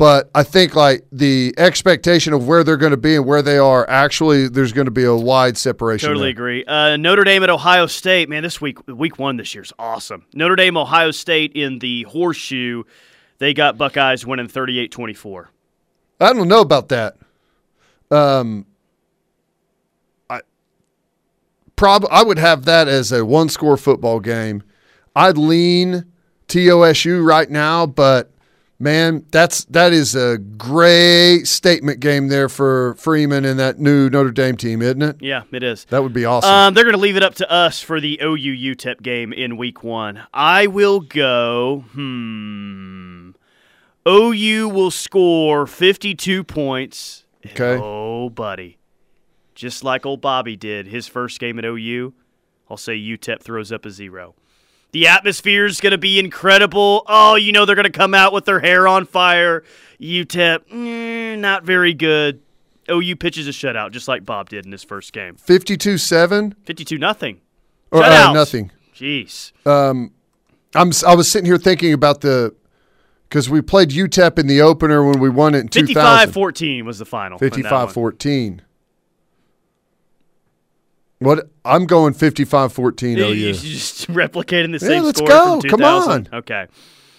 But 0.00 0.30
I 0.34 0.44
think 0.44 0.74
like 0.74 1.04
the 1.12 1.52
expectation 1.58 2.32
of 2.32 2.48
where 2.48 2.64
they're 2.64 2.78
going 2.78 2.92
to 2.92 2.96
be 2.96 3.16
and 3.16 3.26
where 3.26 3.42
they 3.42 3.58
are 3.58 3.86
actually 3.90 4.48
there's 4.48 4.72
going 4.72 4.86
to 4.86 4.90
be 4.90 5.04
a 5.04 5.14
wide 5.14 5.58
separation. 5.58 6.08
Totally 6.08 6.28
there. 6.28 6.30
agree. 6.30 6.64
Uh, 6.64 6.96
Notre 6.96 7.22
Dame 7.22 7.42
at 7.42 7.50
Ohio 7.50 7.84
State. 7.84 8.26
Man, 8.30 8.42
this 8.42 8.62
week, 8.62 8.78
week 8.88 9.18
one 9.18 9.36
this 9.36 9.54
year's 9.54 9.74
awesome. 9.78 10.24
Notre 10.32 10.56
Dame, 10.56 10.78
Ohio 10.78 11.10
State 11.10 11.52
in 11.52 11.80
the 11.80 12.04
horseshoe. 12.04 12.84
They 13.36 13.52
got 13.52 13.76
Buckeyes 13.76 14.24
winning 14.24 14.48
38 14.48 14.90
24. 14.90 15.50
I 16.18 16.32
don't 16.32 16.48
know 16.48 16.62
about 16.62 16.88
that. 16.88 17.18
Um, 18.10 18.64
I 20.30 20.40
prob 21.76 22.06
I 22.10 22.22
would 22.22 22.38
have 22.38 22.64
that 22.64 22.88
as 22.88 23.12
a 23.12 23.22
one 23.22 23.50
score 23.50 23.76
football 23.76 24.18
game. 24.18 24.62
I'd 25.14 25.36
lean 25.36 26.06
TOSU 26.48 27.22
right 27.22 27.50
now, 27.50 27.84
but 27.84 28.32
man, 28.80 29.26
that's 29.30 29.64
that 29.66 29.92
is 29.92 30.16
a 30.16 30.38
great 30.38 31.46
statement 31.46 32.00
game 32.00 32.28
there 32.28 32.48
for 32.48 32.94
Freeman 32.94 33.44
and 33.44 33.60
that 33.60 33.78
new 33.78 34.08
Notre 34.10 34.32
Dame 34.32 34.56
team, 34.56 34.82
isn't 34.82 35.02
it? 35.02 35.16
Yeah, 35.20 35.42
it 35.52 35.62
is. 35.62 35.84
That 35.86 36.02
would 36.02 36.14
be 36.14 36.24
awesome. 36.24 36.50
Um, 36.50 36.74
they're 36.74 36.84
going 36.84 36.96
to 36.96 37.00
leave 37.00 37.16
it 37.16 37.22
up 37.22 37.34
to 37.36 37.50
us 37.50 37.80
for 37.80 38.00
the 38.00 38.18
OU 38.22 38.74
UTEP 38.74 39.02
game 39.02 39.32
in 39.32 39.56
week 39.56 39.84
one. 39.84 40.22
I 40.32 40.66
will 40.66 41.00
go, 41.00 41.84
hmm. 41.92 43.30
OU 44.08 44.68
will 44.70 44.90
score 44.90 45.66
52 45.66 46.42
points. 46.42 47.24
Okay. 47.46 47.78
Oh, 47.80 48.30
buddy. 48.30 48.78
Just 49.54 49.84
like 49.84 50.06
old 50.06 50.22
Bobby 50.22 50.56
did 50.56 50.86
his 50.86 51.06
first 51.06 51.38
game 51.38 51.58
at 51.58 51.66
OU, 51.66 52.14
I'll 52.70 52.78
say 52.78 52.96
UTEP 52.96 53.42
throws 53.42 53.70
up 53.70 53.84
a 53.84 53.90
zero. 53.90 54.34
The 54.92 55.06
atmosphere 55.06 55.66
is 55.66 55.80
going 55.80 55.92
to 55.92 55.98
be 55.98 56.18
incredible. 56.18 57.04
Oh, 57.06 57.36
you 57.36 57.52
know 57.52 57.64
they're 57.64 57.76
going 57.76 57.84
to 57.84 57.90
come 57.90 58.14
out 58.14 58.32
with 58.32 58.44
their 58.44 58.60
hair 58.60 58.88
on 58.88 59.06
fire. 59.06 59.62
UTEP, 60.00 60.68
mm, 60.68 61.38
not 61.38 61.64
very 61.64 61.94
good. 61.94 62.40
OU 62.90 63.16
pitches 63.16 63.46
a 63.46 63.50
shutout, 63.50 63.92
just 63.92 64.08
like 64.08 64.24
Bob 64.24 64.48
did 64.48 64.66
in 64.66 64.72
his 64.72 64.82
first 64.82 65.12
game. 65.12 65.36
52 65.36 65.96
7 65.98 66.56
Fifty-two 66.64 66.98
nothing. 66.98 67.40
or 67.92 68.02
uh, 68.02 68.32
nothing. 68.32 68.72
Jeez. 68.94 69.52
Um, 69.66 70.12
I'm 70.74 70.90
I 71.06 71.14
was 71.14 71.30
sitting 71.30 71.46
here 71.46 71.58
thinking 71.58 71.92
about 71.92 72.20
the 72.20 72.54
because 73.28 73.48
we 73.48 73.60
played 73.62 73.90
UTEP 73.90 74.38
in 74.38 74.46
the 74.48 74.60
opener 74.60 75.04
when 75.04 75.20
we 75.20 75.28
won 75.28 75.54
it 75.54 75.60
in 75.60 75.68
2000. 75.68 76.32
55-14 76.32 76.84
was 76.84 76.98
the 76.98 77.06
final. 77.06 77.36
in 77.36 77.38
55 77.38 77.72
one. 77.72 77.94
14. 77.94 78.62
What 81.20 81.50
I'm 81.66 81.84
going 81.86 82.14
55 82.14 82.72
14 82.72 83.16
You, 83.18 83.24
OU. 83.24 83.32
you 83.32 83.52
just 83.52 84.08
replicating 84.08 84.72
the 84.72 84.80
same 84.80 84.90
Yeah, 84.90 85.00
let's 85.02 85.18
score 85.18 85.28
go. 85.28 85.60
Come 85.68 85.84
on. 85.84 86.28
Okay. 86.32 86.66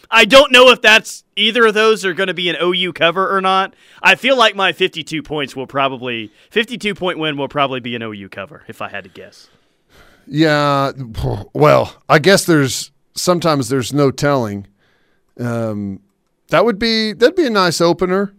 I 0.09 0.25
don't 0.25 0.51
know 0.51 0.69
if 0.71 0.81
that's 0.81 1.23
either 1.37 1.67
of 1.67 1.73
those 1.73 2.03
are 2.03 2.13
going 2.13 2.27
to 2.27 2.33
be 2.33 2.49
an 2.49 2.57
OU 2.61 2.93
cover 2.93 3.33
or 3.33 3.39
not. 3.39 3.73
I 4.01 4.15
feel 4.15 4.35
like 4.35 4.55
my 4.55 4.73
52 4.73 5.23
points 5.23 5.55
will 5.55 5.67
probably 5.67 6.31
52 6.49 6.95
point 6.95 7.17
win 7.19 7.37
will 7.37 7.47
probably 7.47 7.79
be 7.79 7.95
an 7.95 8.01
OU 8.01 8.29
cover 8.29 8.63
if 8.67 8.81
I 8.81 8.89
had 8.89 9.05
to 9.05 9.09
guess. 9.09 9.47
Yeah, 10.27 10.91
well, 11.53 11.95
I 12.09 12.19
guess 12.19 12.45
there's 12.45 12.91
sometimes 13.15 13.69
there's 13.69 13.93
no 13.93 14.11
telling. 14.11 14.67
Um, 15.39 16.01
that 16.49 16.65
would 16.65 16.77
be 16.79 17.13
that'd 17.13 17.35
be 17.35 17.45
a 17.45 17.51
nice 17.51 17.79
opener. 17.81 18.33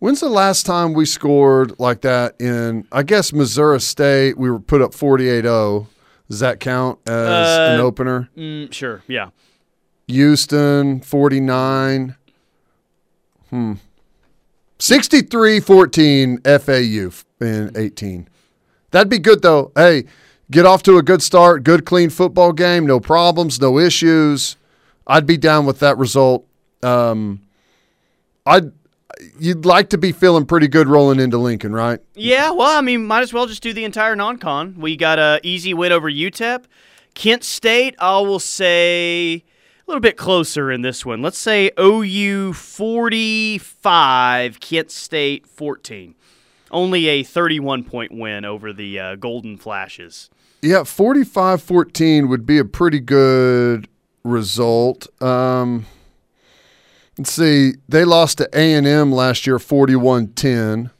When's 0.00 0.20
the 0.20 0.28
last 0.28 0.64
time 0.66 0.92
we 0.94 1.04
scored 1.06 1.78
like 1.78 2.00
that 2.00 2.40
in 2.40 2.86
I 2.90 3.02
guess 3.02 3.32
Missouri 3.32 3.80
State 3.80 4.36
we 4.38 4.50
were 4.50 4.58
put 4.58 4.80
up 4.82 4.92
48-0. 4.92 5.86
Does 6.28 6.40
that 6.40 6.58
count 6.60 6.98
as 7.06 7.12
Uh, 7.58 7.72
an 7.74 7.80
opener? 7.80 8.28
Mm, 8.36 8.72
sure, 8.72 9.02
yeah. 9.06 9.28
Houston 10.08 11.00
49 11.00 12.16
hmm 13.50 13.72
63-14 14.78 16.40
FAU 16.60 17.44
in 17.44 17.70
18. 17.76 18.28
That'd 18.90 19.08
be 19.10 19.18
good 19.18 19.42
though. 19.42 19.70
Hey, 19.76 20.04
get 20.50 20.64
off 20.66 20.82
to 20.84 20.96
a 20.96 21.02
good 21.02 21.22
start, 21.22 21.62
good 21.64 21.84
clean 21.84 22.10
football 22.10 22.52
game, 22.52 22.86
no 22.86 22.98
problems, 23.00 23.60
no 23.60 23.78
issues. 23.78 24.56
I'd 25.06 25.26
be 25.26 25.36
down 25.36 25.66
with 25.66 25.78
that 25.80 25.98
result. 25.98 26.46
Um 26.82 27.42
I'd 28.46 28.72
you'd 29.38 29.64
like 29.64 29.90
to 29.90 29.98
be 29.98 30.12
feeling 30.12 30.46
pretty 30.46 30.68
good 30.68 30.88
rolling 30.88 31.20
into 31.20 31.38
Lincoln, 31.38 31.72
right? 31.72 32.00
Yeah, 32.14 32.50
well, 32.50 32.76
I 32.76 32.80
mean, 32.80 33.06
might 33.06 33.22
as 33.22 33.32
well 33.32 33.46
just 33.46 33.62
do 33.62 33.72
the 33.72 33.84
entire 33.84 34.16
non-con. 34.16 34.76
We 34.78 34.96
got 34.96 35.18
a 35.18 35.40
easy 35.42 35.74
win 35.74 35.92
over 35.92 36.10
UTEP. 36.10 36.64
Kent 37.14 37.44
State, 37.44 37.94
I 37.98 38.20
will 38.20 38.38
say 38.38 39.34
a 39.34 39.42
little 39.86 40.00
bit 40.00 40.16
closer 40.16 40.70
in 40.70 40.82
this 40.82 41.04
one. 41.04 41.22
Let's 41.22 41.38
say 41.38 41.70
OU 41.78 42.52
45, 42.54 44.60
Kent 44.60 44.90
State 44.90 45.46
14. 45.46 46.14
Only 46.70 47.08
a 47.08 47.22
31 47.24 47.84
point 47.84 48.12
win 48.12 48.44
over 48.44 48.72
the 48.72 48.98
uh, 48.98 49.16
Golden 49.16 49.56
Flashes. 49.56 50.30
Yeah, 50.62 50.80
45-14 50.80 52.28
would 52.28 52.46
be 52.46 52.58
a 52.58 52.64
pretty 52.64 53.00
good 53.00 53.88
result. 54.22 55.06
Um 55.22 55.86
Let's 57.20 57.32
see. 57.32 57.74
They 57.86 58.06
lost 58.06 58.38
to 58.38 58.48
A&M 58.54 59.12
last 59.12 59.46
year 59.46 59.58
41-10. 59.58 60.90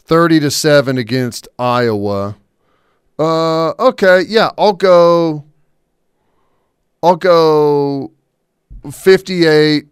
30 0.00 0.40
to 0.40 0.50
7 0.50 0.98
against 0.98 1.48
Iowa. 1.58 2.36
Uh 3.18 3.70
okay, 3.78 4.20
yeah, 4.28 4.50
I'll 4.58 4.74
go 4.74 5.46
I'll 7.02 7.16
go 7.16 8.12
58 8.92 9.86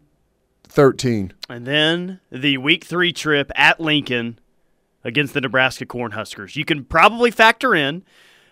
13. 0.64 1.32
And 1.48 1.66
then 1.66 2.20
the 2.30 2.58
week 2.58 2.84
three 2.84 3.14
trip 3.14 3.50
at 3.54 3.80
Lincoln 3.80 4.38
against 5.02 5.32
the 5.32 5.40
Nebraska 5.40 5.86
Cornhuskers. 5.86 6.54
You 6.54 6.66
can 6.66 6.84
probably 6.84 7.30
factor 7.30 7.74
in 7.74 8.02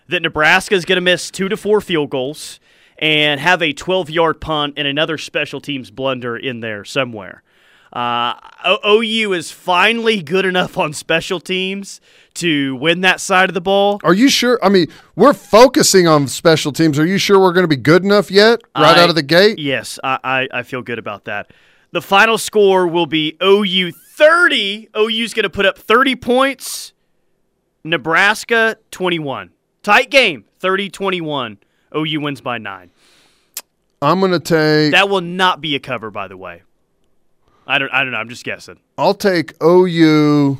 that 0.07 0.23
Nebraska 0.23 0.73
is 0.73 0.85
going 0.85 0.97
to 0.97 1.01
miss 1.01 1.29
two 1.29 1.49
to 1.49 1.55
four 1.55 1.81
field 1.81 2.09
goals 2.09 2.59
and 3.01 3.39
have 3.41 3.61
a 3.61 3.73
12 3.73 4.09
yard 4.09 4.39
punt 4.39 4.75
and 4.77 4.87
another 4.87 5.17
special 5.17 5.59
teams 5.59 5.91
blunder 5.91 6.37
in 6.37 6.59
there 6.59 6.85
somewhere. 6.85 7.43
Uh, 7.91 8.35
OU 8.87 9.33
is 9.33 9.51
finally 9.51 10.23
good 10.23 10.45
enough 10.45 10.77
on 10.77 10.93
special 10.93 11.41
teams 11.41 11.99
to 12.35 12.75
win 12.77 13.01
that 13.01 13.19
side 13.19 13.49
of 13.49 13.53
the 13.53 13.59
ball. 13.59 13.99
Are 14.05 14.13
you 14.13 14.29
sure? 14.29 14.57
I 14.63 14.69
mean, 14.69 14.87
we're 15.17 15.33
focusing 15.33 16.07
on 16.07 16.29
special 16.29 16.71
teams. 16.71 16.97
Are 16.97 17.05
you 17.05 17.17
sure 17.17 17.37
we're 17.37 17.51
going 17.51 17.65
to 17.65 17.67
be 17.67 17.75
good 17.75 18.05
enough 18.05 18.31
yet 18.31 18.61
right 18.77 18.97
I- 18.97 19.03
out 19.03 19.09
of 19.09 19.15
the 19.15 19.23
gate? 19.23 19.59
Yes, 19.59 19.99
I, 20.03 20.19
I, 20.23 20.59
I 20.59 20.63
feel 20.63 20.81
good 20.81 20.99
about 20.99 21.25
that. 21.25 21.51
The 21.91 22.01
final 22.01 22.37
score 22.37 22.87
will 22.87 23.07
be 23.07 23.35
OU 23.43 23.91
30. 23.91 24.89
OU's 24.95 25.33
going 25.33 25.43
to 25.43 25.49
put 25.49 25.65
up 25.65 25.77
30 25.77 26.15
points. 26.15 26.93
Nebraska 27.83 28.77
21. 28.91 29.51
Tight 29.83 30.09
game, 30.09 30.45
30 30.59 30.89
21. 30.89 31.57
OU 31.93 32.21
wins 32.21 32.39
by 32.39 32.57
nine. 32.57 32.90
I'm 34.01 34.19
going 34.19 34.31
to 34.31 34.39
take 34.39 34.93
That 34.93 35.09
will 35.09 35.21
not 35.21 35.61
be 35.61 35.75
a 35.75 35.79
cover, 35.79 36.09
by 36.09 36.27
the 36.27 36.37
way. 36.37 36.63
I 37.67 37.77
don't, 37.77 37.91
I 37.91 38.03
don't 38.03 38.11
know. 38.11 38.17
I'm 38.17 38.29
just 38.29 38.43
guessing. 38.43 38.79
I'll 38.97 39.13
take 39.13 39.53
OU 39.63 40.57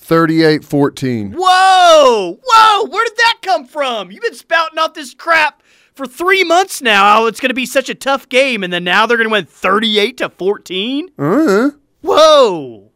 38-14. 0.00 1.34
Whoa! 1.34 2.38
Whoa! 2.44 2.84
Where 2.88 3.04
did 3.04 3.16
that 3.16 3.38
come 3.42 3.66
from? 3.66 4.10
You've 4.10 4.22
been 4.22 4.34
spouting 4.34 4.78
out 4.78 4.94
this 4.94 5.14
crap 5.14 5.62
for 5.94 6.06
three 6.06 6.44
months 6.44 6.82
now. 6.82 7.22
Oh, 7.22 7.26
it's 7.26 7.40
going 7.40 7.50
to 7.50 7.54
be 7.54 7.66
such 7.66 7.88
a 7.88 7.94
tough 7.94 8.28
game, 8.28 8.62
and 8.62 8.72
then 8.72 8.84
now 8.84 9.06
they're 9.06 9.16
going 9.16 9.28
to 9.28 9.32
win 9.32 9.46
38 9.46 10.18
to 10.18 10.28
14? 10.28 11.10
Uh, 11.18 11.70
Whoa! 12.02 12.90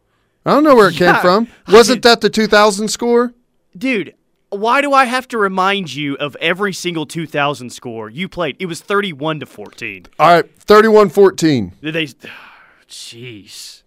I 0.45 0.51
don't 0.51 0.63
know 0.63 0.75
where 0.75 0.89
it 0.89 0.95
came 0.95 1.15
from. 1.15 1.47
Wasn't 1.67 2.03
that 2.03 2.21
the 2.21 2.29
2000 2.29 2.87
score? 2.87 3.33
Dude, 3.77 4.13
why 4.49 4.81
do 4.81 4.93
I 4.93 5.05
have 5.05 5.27
to 5.29 5.37
remind 5.37 5.93
you 5.93 6.15
of 6.17 6.35
every 6.39 6.73
single 6.73 7.05
2000 7.05 7.69
score 7.71 8.09
you 8.09 8.29
played? 8.29 8.55
It 8.59 8.65
was 8.67 8.81
31 8.81 9.41
to 9.41 9.45
14. 9.45 10.05
All 10.19 10.27
right, 10.27 10.59
31-14. 10.59 11.71
Did 11.81 11.93
they 11.93 12.05
Jeez. 12.87 13.83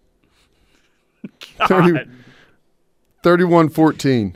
30 1.67 2.11
31-14. 3.23 4.35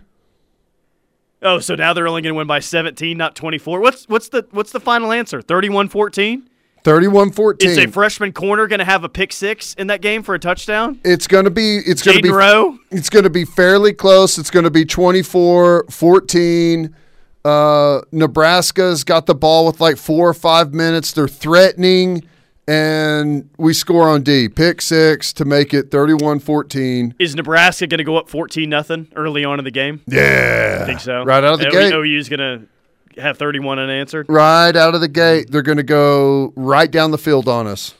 Oh, 1.43 1.59
so 1.59 1.75
now 1.75 1.93
they're 1.93 2.09
only 2.09 2.23
going 2.23 2.33
to 2.35 2.37
win 2.39 2.47
by 2.47 2.59
17, 2.59 3.17
not 3.17 3.35
24. 3.35 3.81
What's 3.81 4.09
what's 4.09 4.29
the 4.29 4.47
what's 4.51 4.73
the 4.73 4.81
final 4.81 5.13
answer? 5.13 5.43
31-14? 5.43 6.43
31-14. 6.85 7.65
Is 7.65 7.79
a 7.79 7.87
freshman 7.89 8.33
corner 8.33 8.67
going 8.67 8.79
to 8.79 8.85
have 8.85 9.05
a 9.05 9.09
pick 9.09 9.33
6 9.33 9.75
in 9.75 9.87
that 9.89 10.01
game 10.03 10.23
for 10.23 10.35
a 10.35 10.39
touchdown? 10.39 11.01
it's 11.05 11.27
going 11.27 11.45
to 11.45 11.51
be 11.51 11.79
it's 11.79 12.03
going 12.03 12.19
to 12.19 12.23
be 12.23 12.31
Rowe? 12.31 12.79
It's 12.91 13.11
going 13.11 13.25
to 13.25 13.31
be 13.31 13.45
fairly 13.45 13.93
close. 13.93 14.39
It's 14.39 14.51
going 14.51 14.65
to 14.65 14.71
be 14.71 14.85
24-14. 14.85 16.95
Uh, 17.45 18.01
Nebraska's 18.13 19.05
got 19.05 19.27
the 19.27 19.35
ball 19.35 19.67
with 19.67 19.81
like 19.81 19.97
4 19.97 20.31
or 20.31 20.35
5 20.35 20.73
minutes. 20.73 21.13
They're 21.13 21.29
threatening 21.29 22.23
and 22.67 23.51
we 23.59 23.75
score 23.75 24.09
on 24.09 24.23
D. 24.23 24.49
Pick 24.49 24.81
6 24.81 25.33
to 25.35 25.45
make 25.45 25.75
it 25.75 25.91
31-14. 25.91 27.15
Is 27.19 27.35
Nebraska 27.35 27.87
going 27.87 27.99
to 27.99 28.05
go 28.05 28.17
up 28.17 28.29
14 28.29 28.69
nothing 28.69 29.09
early 29.15 29.45
on 29.45 29.59
in 29.59 29.65
the 29.65 29.71
game? 29.71 30.01
Yeah. 30.07 30.81
I 30.83 30.87
think 30.87 31.01
so. 31.01 31.25
Right 31.25 31.45
out 31.45 31.55
of 31.55 31.61
the 31.61 31.69
O- 31.69 31.71
gate. 31.71 31.93
OU's 31.93 32.29
going 32.29 32.41
to 32.41 32.67
have 33.19 33.39
31 33.39 33.79
unanswered. 33.79 34.27
Right 34.29 34.75
out 34.75 34.95
of 34.95 35.01
the 35.01 35.09
gate, 35.09 35.51
they're 35.51 35.63
going 35.63 35.79
to 35.79 35.83
go 35.83 36.53
right 36.57 36.91
down 36.91 37.11
the 37.11 37.19
field 37.19 37.49
on 37.49 37.67
us. 37.67 37.95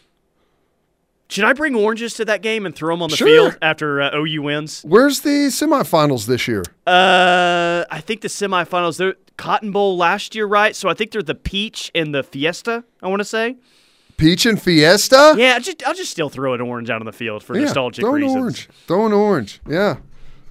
Should 1.29 1.45
I 1.45 1.53
bring 1.55 1.75
oranges 1.75 2.15
to 2.15 2.25
that 2.27 2.43
game 2.43 2.67
and 2.67 2.75
throw 2.75 2.95
them 2.95 3.03
on 3.03 3.11
the 3.11 3.17
Sure. 3.17 3.27
field 3.27 3.59
after 3.63 4.01
uh, 4.03 4.15
OU 4.15 4.43
wins? 4.43 4.83
Where's 4.87 5.21
the 5.21 5.47
semifinals 5.49 6.27
this 6.27 6.47
year? 6.47 6.63
Uh, 6.87 7.85
I 7.91 8.01
think 8.01 8.21
the 8.21 8.29
semifinals. 8.29 8.99
They're 8.99 9.15
Cotton 9.37 9.73
Bowl 9.73 9.97
last 9.97 10.35
year, 10.35 10.47
right? 10.47 10.77
So 10.77 10.89
I 10.89 10.95
think 10.95 11.11
they're 11.11 11.23
the 11.23 11.35
Peach 11.35 11.91
and 11.95 12.15
the 12.15 12.23
Fiesta. 12.23 12.85
I 13.03 13.09
want 13.09 13.21
to 13.21 13.25
say. 13.25 13.57
Peach 14.17 14.47
and 14.47 14.63
Fiesta? 14.63 15.35
Yeah, 15.37 15.59
just, 15.59 15.83
I'll 15.85 15.95
just 15.95 16.13
still 16.13 16.29
throw 16.29 16.55
an 16.55 16.61
orange 16.61 16.89
out 16.89 17.01
on 17.01 17.07
the 17.07 17.13
field 17.13 17.43
for 17.43 17.57
Yeah, 17.57 17.63
nostalgic 17.63 18.05
throw 18.05 18.15
an 18.15 18.21
reasons. 18.23 18.41
orange. 18.41 18.69
Throw 18.87 19.07
an 19.07 19.13
orange. 19.13 19.61
Yeah. 19.69 19.97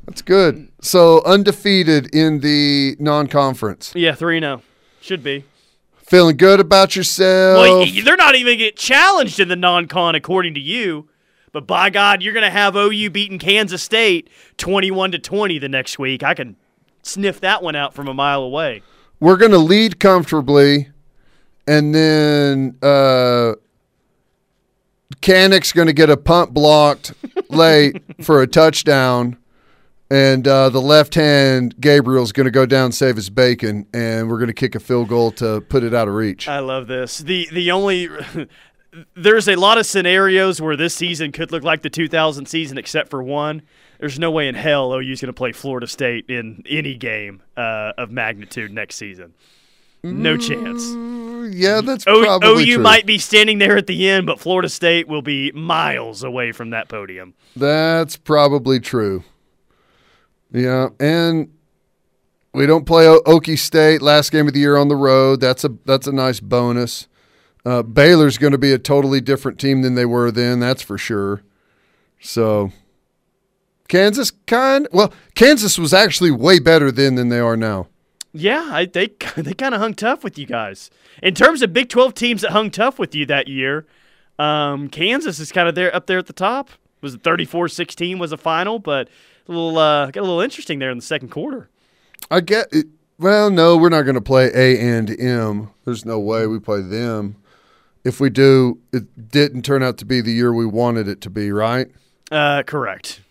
That's 0.05 0.21
good. 0.21 0.69
So 0.81 1.21
undefeated 1.23 2.13
in 2.13 2.39
the 2.41 2.95
non-conference. 2.99 3.93
Yeah, 3.95 4.13
three 4.15 4.39
zero 4.39 4.61
should 5.01 5.23
be. 5.23 5.45
Feeling 5.97 6.37
good 6.37 6.59
about 6.59 6.95
yourself. 6.95 7.57
Well, 7.57 7.85
they're 8.03 8.17
not 8.17 8.35
even 8.35 8.57
get 8.57 8.75
challenged 8.75 9.39
in 9.39 9.47
the 9.47 9.55
non-con 9.55 10.15
according 10.15 10.53
to 10.55 10.59
you. 10.59 11.07
But 11.53 11.67
by 11.67 11.91
God, 11.91 12.23
you're 12.23 12.33
going 12.33 12.43
to 12.43 12.49
have 12.49 12.75
OU 12.75 13.11
beating 13.11 13.37
Kansas 13.37 13.83
State 13.83 14.27
21 14.57 15.11
to 15.11 15.19
20 15.19 15.59
the 15.59 15.69
next 15.69 15.99
week. 15.99 16.23
I 16.23 16.33
can 16.33 16.55
sniff 17.03 17.39
that 17.41 17.61
one 17.61 17.75
out 17.75 17.93
from 17.93 18.07
a 18.07 18.13
mile 18.13 18.41
away. 18.41 18.81
We're 19.19 19.37
going 19.37 19.51
to 19.51 19.59
lead 19.59 19.99
comfortably, 19.99 20.89
and 21.67 21.93
then 21.93 22.77
uh, 22.81 23.53
Canic's 25.21 25.71
going 25.71 25.87
to 25.87 25.93
get 25.93 26.09
a 26.09 26.17
punt 26.17 26.53
blocked 26.53 27.13
late 27.49 28.01
for 28.23 28.41
a 28.41 28.47
touchdown, 28.47 29.37
and 30.13 30.47
uh, 30.47 30.69
the 30.69 30.79
left 30.81 31.15
hand 31.15 31.75
Gabriel's 31.81 32.31
going 32.31 32.45
to 32.45 32.51
go 32.51 32.65
down 32.67 32.85
and 32.85 32.95
save 32.95 33.15
his 33.15 33.29
bacon, 33.31 33.87
and 33.93 34.29
we're 34.29 34.37
going 34.37 34.47
to 34.47 34.53
kick 34.53 34.75
a 34.75 34.79
field 34.79 35.07
goal 35.09 35.31
to 35.33 35.61
put 35.61 35.83
it 35.83 35.93
out 35.93 36.07
of 36.07 36.13
reach. 36.13 36.47
I 36.47 36.59
love 36.59 36.85
this. 36.87 37.17
The 37.17 37.47
the 37.51 37.71
only 37.71 38.09
there's 39.15 39.49
a 39.49 39.55
lot 39.55 39.77
of 39.79 39.85
scenarios 39.87 40.61
where 40.61 40.75
this 40.75 40.93
season 40.93 41.31
could 41.31 41.51
look 41.51 41.63
like 41.63 41.81
the 41.81 41.89
2000 41.89 42.45
season, 42.45 42.77
except 42.77 43.09
for 43.09 43.23
one. 43.23 43.63
There's 43.99 44.19
no 44.19 44.29
way 44.31 44.47
in 44.47 44.55
hell 44.55 44.93
OU's 44.93 45.21
going 45.21 45.27
to 45.27 45.33
play 45.33 45.51
Florida 45.51 45.87
State 45.87 46.25
in 46.29 46.63
any 46.69 46.93
game 46.95 47.41
uh, 47.57 47.93
of 47.97 48.11
magnitude 48.11 48.71
next 48.71 48.95
season. 48.97 49.33
No 50.03 50.35
chance. 50.35 50.83
yeah, 51.55 51.79
that's 51.81 52.05
O- 52.05 52.21
probably 52.23 52.63
OU 52.69 52.75
true. 52.75 52.83
might 52.83 53.05
be 53.05 53.17
standing 53.17 53.59
there 53.59 53.77
at 53.77 53.87
the 53.87 54.09
end, 54.09 54.25
but 54.27 54.39
Florida 54.39 54.67
State 54.67 55.07
will 55.07 55.21
be 55.21 55.53
miles 55.53 56.21
away 56.23 56.51
from 56.51 56.71
that 56.71 56.89
podium. 56.89 57.33
That's 57.55 58.17
probably 58.17 58.81
true. 58.81 59.23
Yeah, 60.53 60.89
and 60.99 61.51
we 62.53 62.67
don't 62.67 62.85
play 62.85 63.05
Okie 63.05 63.57
State 63.57 64.01
last 64.01 64.31
game 64.31 64.47
of 64.47 64.53
the 64.53 64.59
year 64.59 64.77
on 64.77 64.87
the 64.87 64.95
road. 64.95 65.41
That's 65.41 65.63
a 65.63 65.69
that's 65.85 66.07
a 66.07 66.11
nice 66.11 66.39
bonus. 66.39 67.07
Uh, 67.65 67.81
Baylor's 67.81 68.37
going 68.37 68.51
to 68.51 68.57
be 68.57 68.71
a 68.71 68.77
totally 68.77 69.21
different 69.21 69.59
team 69.59 69.81
than 69.81 69.95
they 69.95 70.05
were 70.05 70.31
then. 70.31 70.59
That's 70.59 70.81
for 70.81 70.97
sure. 70.97 71.41
So 72.19 72.71
Kansas 73.87 74.31
kind 74.45 74.87
well, 74.91 75.11
Kansas 75.33 75.79
was 75.79 75.93
actually 75.93 76.31
way 76.31 76.59
better 76.59 76.91
then 76.91 77.15
than 77.15 77.29
they 77.29 77.39
are 77.39 77.57
now. 77.57 77.87
Yeah, 78.31 78.69
I, 78.71 78.85
they 78.85 79.07
they 79.37 79.53
kind 79.53 79.73
of 79.73 79.81
hung 79.81 79.95
tough 79.95 80.23
with 80.23 80.37
you 80.37 80.45
guys. 80.45 80.91
In 81.21 81.33
terms 81.33 81.61
of 81.63 81.73
Big 81.73 81.89
12 81.89 82.13
teams 82.13 82.41
that 82.43 82.51
hung 82.51 82.69
tough 82.69 82.99
with 82.99 83.15
you 83.15 83.25
that 83.25 83.47
year, 83.47 83.87
um, 84.37 84.89
Kansas 84.89 85.39
is 85.39 85.51
kind 85.51 85.67
of 85.67 85.75
there 85.75 85.95
up 85.95 86.05
there 86.05 86.19
at 86.19 86.27
the 86.27 86.33
top. 86.33 86.69
It 86.69 87.01
was 87.01 87.17
34-16 87.17 88.17
was 88.17 88.31
a 88.31 88.37
final, 88.37 88.79
but 88.79 89.09
a 89.47 89.51
little 89.51 89.77
uh, 89.77 90.05
got 90.11 90.21
a 90.21 90.23
little 90.23 90.41
interesting 90.41 90.79
there 90.79 90.89
in 90.91 90.97
the 90.97 91.03
second 91.03 91.29
quarter. 91.29 91.69
I 92.31 92.39
get 92.41 92.67
it. 92.71 92.87
Well, 93.19 93.49
no, 93.49 93.77
we're 93.77 93.89
not 93.89 94.03
going 94.03 94.15
to 94.15 94.21
play 94.21 94.49
A 94.53 94.79
and 94.79 95.09
M. 95.19 95.69
There's 95.85 96.03
no 96.05 96.19
way 96.19 96.47
we 96.47 96.59
play 96.59 96.81
them. 96.81 97.35
If 98.03 98.19
we 98.19 98.29
do, 98.29 98.79
it 98.91 99.29
didn't 99.31 99.61
turn 99.63 99.81
out 99.83 99.97
to 99.99 100.05
be 100.05 100.19
the 100.19 100.31
year 100.31 100.53
we 100.53 100.65
wanted 100.65 101.07
it 101.07 101.21
to 101.21 101.29
be, 101.29 101.51
right? 101.51 101.87
Uh, 102.31 102.63
correct. 102.63 103.21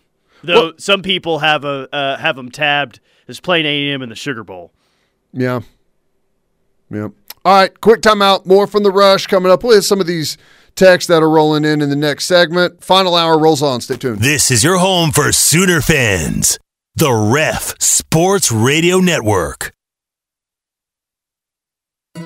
Though 0.43 0.53
Well- 0.67 0.73
some 0.77 1.01
people 1.03 1.39
have 1.39 1.63
a 1.65 1.87
uh, 1.93 2.17
have 2.17 2.35
them 2.35 2.49
tabbed 2.49 2.99
as 3.27 3.39
playing 3.39 3.65
A&M 3.65 4.01
in 4.01 4.09
the 4.09 4.15
Sugar 4.15 4.43
Bowl. 4.43 4.71
Yeah. 5.31 5.61
Yeah. 6.89 7.09
All 7.45 7.53
right, 7.53 7.81
quick 7.81 8.01
timeout. 8.01 8.45
More 8.45 8.67
from 8.67 8.83
the 8.83 8.91
rush 8.91 9.27
coming 9.27 9.51
up. 9.51 9.63
We'll 9.63 9.75
hit 9.75 9.81
some 9.83 9.99
of 9.99 10.07
these 10.07 10.37
texts 10.75 11.07
that 11.09 11.21
are 11.21 11.29
rolling 11.29 11.65
in 11.65 11.81
in 11.81 11.89
the 11.89 11.95
next 11.95 12.25
segment. 12.25 12.83
Final 12.83 13.15
hour 13.15 13.37
rolls 13.37 13.61
on. 13.61 13.81
Stay 13.81 13.97
tuned. 13.97 14.19
This 14.19 14.49
is 14.49 14.63
your 14.63 14.77
home 14.77 15.11
for 15.11 15.31
Sooner 15.31 15.81
fans. 15.81 16.57
The 16.95 17.11
Ref 17.11 17.75
Sports 17.81 18.51
Radio 18.51 18.99
Network. 18.99 19.73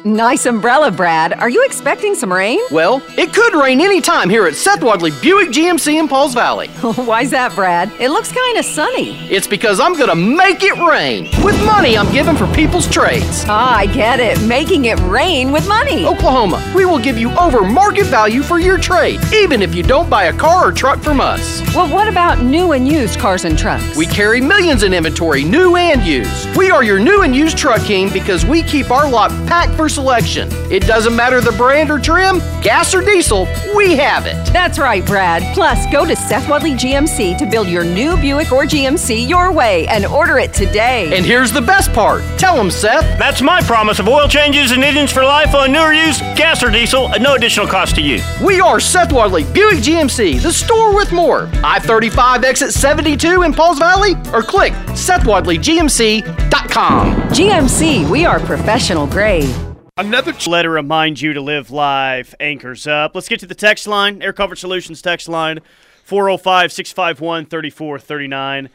Nice 0.03 0.45
umbrella, 0.45 0.91
Brad. 0.91 1.33
Are 1.33 1.49
you 1.49 1.63
expecting 1.65 2.13
some 2.15 2.31
rain? 2.31 2.59
Well, 2.71 3.01
it 3.17 3.33
could 3.33 3.53
rain 3.53 3.81
anytime 3.81 4.29
here 4.29 4.45
at 4.45 4.55
Seth 4.55 4.83
Wadley 4.83 5.11
Buick 5.21 5.49
GMC 5.49 5.99
in 5.99 6.07
Pauls 6.07 6.33
Valley. 6.33 6.67
Why's 6.81 7.31
that, 7.31 7.53
Brad? 7.55 7.91
It 7.99 8.09
looks 8.09 8.31
kind 8.31 8.57
of 8.57 8.65
sunny. 8.65 9.17
It's 9.29 9.47
because 9.47 9.79
I'm 9.79 9.97
gonna 9.97 10.15
make 10.15 10.61
it 10.63 10.73
rain 10.75 11.25
with 11.43 11.57
money 11.65 11.97
I'm 11.97 12.11
giving 12.11 12.35
for 12.35 12.47
people's 12.53 12.87
trades. 12.89 13.45
Ah, 13.47 13.77
I 13.77 13.85
get 13.87 14.19
it. 14.19 14.41
Making 14.47 14.85
it 14.85 14.99
rain 15.01 15.51
with 15.51 15.67
money. 15.67 16.05
Oklahoma, 16.05 16.61
we 16.75 16.85
will 16.85 16.99
give 16.99 17.17
you 17.17 17.31
over 17.37 17.63
market 17.63 18.05
value 18.07 18.43
for 18.43 18.59
your 18.59 18.77
trade, 18.77 19.19
even 19.33 19.61
if 19.61 19.73
you 19.73 19.83
don't 19.83 20.09
buy 20.09 20.25
a 20.25 20.33
car 20.33 20.67
or 20.67 20.71
truck 20.71 20.99
from 20.99 21.19
us. 21.21 21.61
Well, 21.73 21.91
what 21.93 22.07
about 22.07 22.41
new 22.41 22.71
and 22.73 22.87
used 22.87 23.19
cars 23.19 23.45
and 23.45 23.57
trucks? 23.57 23.95
We 23.97 24.05
carry 24.05 24.41
millions 24.41 24.83
in 24.83 24.93
inventory, 24.93 25.43
new 25.43 25.75
and 25.75 26.01
used. 26.03 26.55
We 26.55 26.71
are 26.71 26.83
your 26.83 26.99
new 26.99 27.21
and 27.23 27.35
used 27.35 27.57
truck 27.57 27.81
king 27.81 28.09
because 28.11 28.45
we 28.45 28.63
keep 28.63 28.91
our 28.91 29.09
lot 29.09 29.31
packed 29.47 29.73
for 29.73 29.86
selection. 29.89 30.49
It 30.71 30.83
doesn't 30.83 31.15
matter 31.15 31.41
the 31.41 31.51
brand 31.53 31.91
or 31.91 31.99
trim, 31.99 32.39
gas 32.61 32.93
or 32.93 33.01
diesel, 33.01 33.47
we 33.75 33.95
have 33.95 34.25
it. 34.25 34.35
That's 34.53 34.79
right, 34.79 35.05
Brad. 35.05 35.43
Plus, 35.53 35.85
go 35.91 36.05
to 36.05 36.15
Seth 36.15 36.49
Wadley 36.49 36.73
GMC 36.73 37.37
to 37.37 37.45
build 37.45 37.67
your 37.67 37.83
new 37.83 38.15
Buick 38.17 38.51
or 38.51 38.63
GMC 38.63 39.27
your 39.27 39.51
way 39.51 39.87
and 39.87 40.05
order 40.05 40.37
it 40.37 40.53
today. 40.53 41.15
And 41.15 41.25
here's 41.25 41.51
the 41.51 41.61
best 41.61 41.91
part. 41.93 42.23
Tell 42.37 42.55
them, 42.55 42.71
Seth. 42.71 43.17
That's 43.17 43.41
my 43.41 43.61
promise 43.61 43.99
of 43.99 44.07
oil 44.07 44.27
changes 44.27 44.71
and 44.71 44.83
engines 44.83 45.11
for 45.11 45.23
life 45.23 45.53
on 45.55 45.71
newer 45.71 45.93
used, 45.93 46.21
gas 46.35 46.63
or 46.63 46.69
diesel, 46.69 47.09
at 47.09 47.21
no 47.21 47.35
additional 47.35 47.67
cost 47.67 47.95
to 47.95 48.01
you. 48.01 48.21
We 48.43 48.59
are 48.59 48.79
Seth 48.79 49.11
Wadley 49.13 49.43
Buick 49.45 49.79
GMC, 49.79 50.41
the 50.41 50.51
store 50.51 50.95
with 50.95 51.11
more. 51.11 51.49
I 51.63 51.79
35 51.79 52.43
exit 52.43 52.73
72 52.73 53.43
in 53.43 53.53
Pauls 53.53 53.79
Valley, 53.79 54.13
or 54.33 54.41
click 54.41 54.73
SethWadleyGMC.com. 54.97 57.13
GMC, 57.29 58.09
we 58.09 58.25
are 58.25 58.39
professional 58.39 59.07
grade. 59.07 59.53
Another 59.97 60.33
letter 60.45 60.69
remind 60.69 61.19
you 61.21 61.33
to 61.33 61.41
live 61.41 61.71
live. 61.71 62.35
Anchors 62.39 62.85
up. 62.85 63.15
Let's 63.15 63.27
get 63.27 63.39
to 63.39 63.47
the 63.47 63.55
text 63.55 63.87
line. 63.87 64.21
Air 64.21 64.31
Comfort 64.31 64.57
Solutions 64.57 65.01
text 65.01 65.27
line 65.27 65.59
405 66.03 66.71
651 66.71 67.47
3439. 67.47 68.69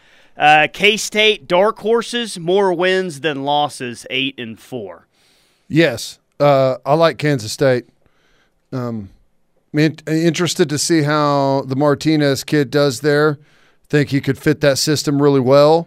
K 0.73 0.97
State, 0.97 1.47
dark 1.47 1.79
horses, 1.79 2.41
more 2.41 2.73
wins 2.73 3.21
than 3.21 3.45
losses, 3.45 4.05
8 4.11 4.35
and 4.39 4.59
4. 4.59 5.07
Yes, 5.69 6.19
uh, 6.41 6.79
I 6.85 6.95
like 6.95 7.19
Kansas 7.19 7.53
State. 7.53 7.85
Um, 8.73 9.11
in- 9.73 9.99
interested 10.07 10.69
to 10.71 10.79
see 10.79 11.03
how 11.03 11.63
the 11.67 11.77
Martinez 11.77 12.43
kid 12.43 12.69
does 12.69 13.01
there. 13.01 13.39
Think 13.89 14.09
he 14.09 14.21
could 14.21 14.39
fit 14.39 14.61
that 14.63 14.77
system 14.77 15.23
really 15.23 15.41
well. 15.41 15.87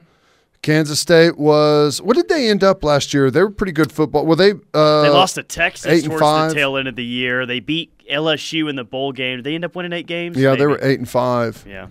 Kansas 0.66 1.00
State 1.00 1.38
was. 1.38 2.02
What 2.02 2.16
did 2.16 2.28
they 2.28 2.50
end 2.50 2.64
up 2.64 2.84
last 2.84 3.14
year? 3.14 3.30
They 3.30 3.42
were 3.44 3.52
pretty 3.52 3.72
good 3.72 3.92
football. 3.92 4.26
Were 4.26 4.36
they? 4.36 4.54
Uh, 4.74 5.04
They 5.04 5.10
lost 5.10 5.36
to 5.36 5.44
Texas 5.44 5.86
eight 5.86 6.04
and 6.04 6.10
towards 6.12 6.22
five. 6.22 6.50
the 6.50 6.56
tail 6.56 6.76
end 6.76 6.88
of 6.88 6.96
the 6.96 7.06
year. 7.06 7.46
They 7.46 7.60
beat 7.60 7.92
LSU 8.12 8.68
in 8.68 8.76
the 8.76 8.84
bowl 8.84 9.12
game. 9.12 9.38
Did 9.38 9.44
they 9.46 9.54
end 9.54 9.64
up 9.64 9.76
winning 9.76 9.94
eight 9.94 10.08
games? 10.08 10.36
Yeah, 10.38 10.56
they 10.56 10.66
were 10.66 10.80
eight 10.82 10.98
and 10.98 11.08
five. 11.08 11.64
Yeah. 11.68 11.88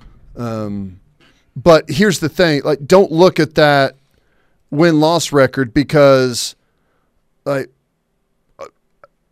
But 1.56 1.88
here's 1.88 2.18
the 2.18 2.28
thing: 2.28 2.62
like, 2.64 2.84
don't 2.84 3.12
look 3.12 3.38
at 3.38 3.54
that 3.54 3.94
win 4.70 4.98
loss 4.98 5.32
record 5.32 5.72
because, 5.72 6.56
like, 7.44 7.70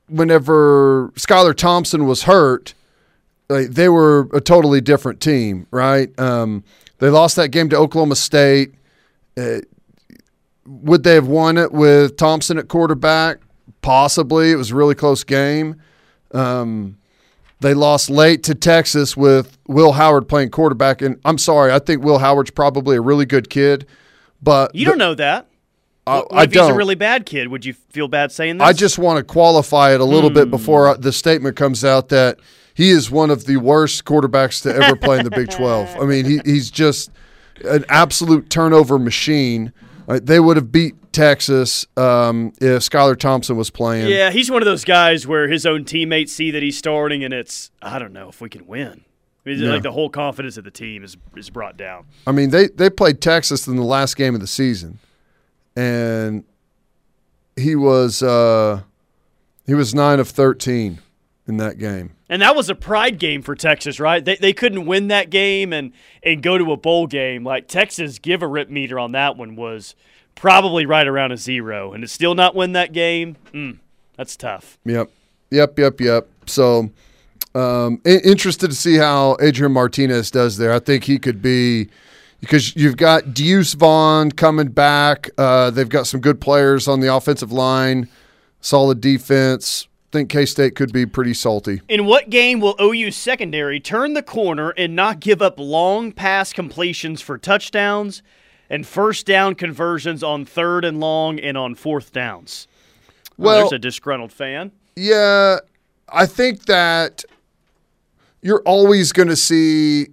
whenever 0.09 1.09
Skylar 1.17 1.57
Thompson 1.57 2.07
was 2.07 2.25
hurt, 2.25 2.75
like 3.49 3.71
they 3.71 3.89
were 3.89 4.29
a 4.33 4.41
totally 4.41 4.81
different 4.81 5.21
team, 5.21 5.67
right? 5.73 6.17
Um, 6.19 6.63
they 6.99 7.09
lost 7.09 7.35
that 7.37 7.49
game 7.49 7.69
to 7.71 7.77
Oklahoma 7.77 8.15
State. 8.17 8.75
Uh, 9.37 9.61
would 10.67 11.03
they 11.03 11.15
have 11.15 11.27
won 11.27 11.59
it 11.59 11.73
with 11.73 12.17
Thompson 12.17 12.59
at 12.59 12.69
quarterback? 12.69 13.39
Possibly. 13.81 14.53
It 14.53 14.57
was 14.57 14.71
a 14.71 14.75
really 14.77 14.95
close 14.95 15.25
game. 15.25 15.81
Um, 16.33 16.99
they 17.61 17.75
lost 17.75 18.11
late 18.11 18.43
to 18.45 18.55
Texas 18.55 19.17
with 19.17 19.59
Will 19.67 19.93
Howard 19.93 20.29
playing 20.29 20.51
quarterback. 20.51 21.03
And 21.03 21.19
I'm 21.25 21.39
sorry, 21.39 21.73
I 21.73 21.79
think 21.79 22.03
Will 22.05 22.19
Howard's 22.19 22.51
probably 22.51 22.97
a 22.97 23.01
really 23.01 23.27
good 23.27 23.51
kid, 23.51 23.87
but 24.43 24.75
You 24.75 24.85
don't 24.87 24.99
know 24.99 25.15
that. 25.15 25.47
I, 26.07 26.23
I 26.33 26.43
if 26.45 26.51
he's 26.51 26.57
don't. 26.61 26.73
a 26.73 26.75
really 26.75 26.97
bad 26.97 27.27
kid? 27.27 27.49
Would 27.49 27.65
you 27.65 27.75
feel 27.75 28.09
bad 28.09 28.33
saying 28.33 28.59
this? 28.59 28.67
I 28.67 28.73
just 28.73 28.99
want 28.99 29.19
to 29.19 29.25
qualify 29.25 29.95
it 29.95 30.01
a 30.01 30.05
little 30.05 30.31
Hmm. 30.31 30.35
bit 30.35 30.51
before 30.51 30.97
the 30.97 31.13
statement 31.13 31.55
comes 31.57 31.85
out 31.85 32.09
that 32.09 32.39
he 32.75 32.91
is 32.91 33.09
one 33.11 33.31
of 33.31 33.45
the 33.47 33.59
worst 33.59 34.05
quarterbacks 34.05 34.63
to 34.63 34.75
ever 34.75 34.97
play 34.97 35.19
in 35.19 35.25
the 35.25 35.31
Big 35.31 35.51
12. 35.51 35.97
I 36.01 36.05
mean, 36.05 36.25
he, 36.25 36.41
he's 36.45 36.71
just 36.73 37.11
an 37.65 37.85
absolute 37.89 38.51
turnover 38.51 38.99
machine. 38.99 39.73
Uh, 40.09 40.21
they 40.23 40.41
would 40.41 40.57
have 40.57 40.73
beat 40.73 40.95
Texas 41.13 41.87
um, 41.97 42.53
if 42.61 42.83
Skylar 42.83 43.19
Thompson 43.19 43.57
was 43.57 43.71
playing. 43.71 44.09
Yeah, 44.09 44.31
he's 44.31 44.51
one 44.51 44.63
of 44.63 44.67
those 44.67 44.85
guys 44.85 45.27
where 45.27 45.49
his 45.49 45.65
own 45.67 45.85
teammates 45.85 46.33
see 46.33 46.51
that 46.51 46.63
he's 46.63 46.77
starting, 46.79 47.23
and 47.23 47.33
it's 47.33 47.71
I 47.81 47.99
don't 47.99 48.13
know 48.13 48.29
if 48.29 48.41
we 48.41 48.49
can 48.49 48.67
win. 48.67 49.05
I 49.45 49.49
mean, 49.49 49.59
Yeah. 49.61 49.71
Like 49.71 49.83
the 49.83 49.93
whole 49.93 50.09
confidence 50.09 50.57
of 50.57 50.65
the 50.65 50.71
team 50.71 51.05
is 51.05 51.17
is 51.37 51.51
brought 51.51 51.77
down. 51.77 52.07
I 52.27 52.33
mean, 52.33 52.51
they 52.51 52.69
they 52.69 52.91
played 52.91 53.21
Texas 53.21 53.67
in 53.67 53.77
the 53.77 53.83
last 53.85 54.17
game 54.17 54.35
of 54.35 54.41
the 54.41 54.47
season, 54.47 54.99
and 55.77 56.45
he 57.57 57.77
was 57.77 58.23
uh, 58.23 58.83
he 59.67 59.75
was 59.75 59.95
nine 59.95 60.21
of 60.21 60.29
thirteen 60.29 61.01
in 61.47 61.57
that 61.59 61.79
game. 61.79 62.13
And 62.33 62.41
that 62.41 62.57
was 62.57 62.71
a 62.71 62.75
pride 62.75 63.19
game 63.19 63.43
for 63.43 63.55
Texas, 63.55 64.01
right? 64.01 64.25
They, 64.25 64.37
they 64.37 64.55
couldn't 64.55 64.87
win 64.87 65.09
that 65.09 65.29
game 65.29 65.71
and, 65.71 65.93
and 66.23 66.43
go 66.43 66.57
to 66.57 66.73
a 66.73 66.79
bowl 66.79 67.07
game. 67.07 67.45
Like 67.45 67.69
Texas, 67.69 68.19
give 68.19 68.41
a 68.41 68.47
rip 68.47 68.71
meter 68.71 68.99
on 68.99 69.13
that 69.13 69.37
one 69.37 69.55
was 69.55 69.95
probably 70.35 70.87
right 70.87 71.07
around 71.07 71.33
a 71.33 71.37
zero, 71.37 71.93
and 71.93 72.01
to 72.01 72.09
still 72.09 72.35
not 72.35 72.55
win 72.55 72.73
that 72.73 72.95
game, 72.95 73.37
mm, 73.53 73.79
that's 74.17 74.35
tough. 74.35 74.79
Yep, 74.87 75.11
yep, 75.51 75.79
yep, 75.79 76.01
yep. 76.01 76.27
So, 76.47 76.89
um, 77.55 78.01
interested 78.07 78.71
to 78.71 78.77
see 78.77 78.97
how 78.97 79.37
Adrian 79.39 79.73
Martinez 79.73 80.31
does 80.31 80.57
there. 80.57 80.73
I 80.73 80.79
think 80.79 81.05
he 81.05 81.19
could 81.19 81.43
be 81.43 81.91
because 82.41 82.75
you've 82.75 82.97
got 82.97 83.35
Deuce 83.35 83.75
Vaughn 83.75 84.33
coming 84.33 84.69
back. 84.69 85.29
Uh, 85.37 85.69
they've 85.69 85.87
got 85.87 86.07
some 86.07 86.21
good 86.23 86.41
players 86.41 86.89
on 86.89 87.01
the 87.01 87.15
offensive 87.15 87.53
line, 87.53 88.09
solid 88.63 89.03
defense. 89.03 89.87
I 90.13 90.19
think 90.19 90.29
K 90.29 90.45
State 90.45 90.75
could 90.77 90.93
be 90.93 91.07
pretty 91.07 91.33
salty. 91.33 91.81
In 91.89 92.05
what 92.05 92.29
game 92.29 92.61
will 92.61 92.77
OU 92.79 93.13
secondary 93.13 93.81
turn 93.81 94.13
the 94.13 94.23
corner 94.23 94.69
and 94.77 94.95
not 94.95 95.21
give 95.21 95.41
up 95.41 95.55
long 95.59 96.13
pass 96.13 96.53
completions 96.53 97.23
for 97.23 97.39
touchdowns 97.39 98.23
and 98.69 98.87
first 98.87 99.25
down 99.25 99.55
conversions 99.55 100.23
on 100.23 100.45
third 100.45 100.85
and 100.85 101.01
long 101.01 101.41
and 101.41 101.57
on 101.57 101.75
fourth 101.75 102.13
downs? 102.13 102.69
Oh, 102.69 103.33
Well- 103.39 103.59
there's 103.61 103.73
a 103.73 103.79
disgruntled 103.79 104.33
fan. 104.33 104.73
Yeah, 104.97 105.61
I 106.11 106.27
think 106.27 106.67
that 106.67 107.25
you're 108.43 108.61
always 108.67 109.13
going 109.13 109.29
to 109.29 109.37
see 109.37 110.09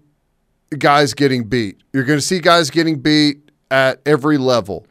guys 0.77 1.13
getting 1.13 1.43
beat. 1.43 1.77
You're 1.91 2.05
going 2.05 2.19
to 2.19 2.25
see 2.25 2.39
guys 2.39 2.69
getting 2.69 2.99
beat 2.99 3.41
at 3.69 3.99
every 4.05 4.37
level. 4.37 4.87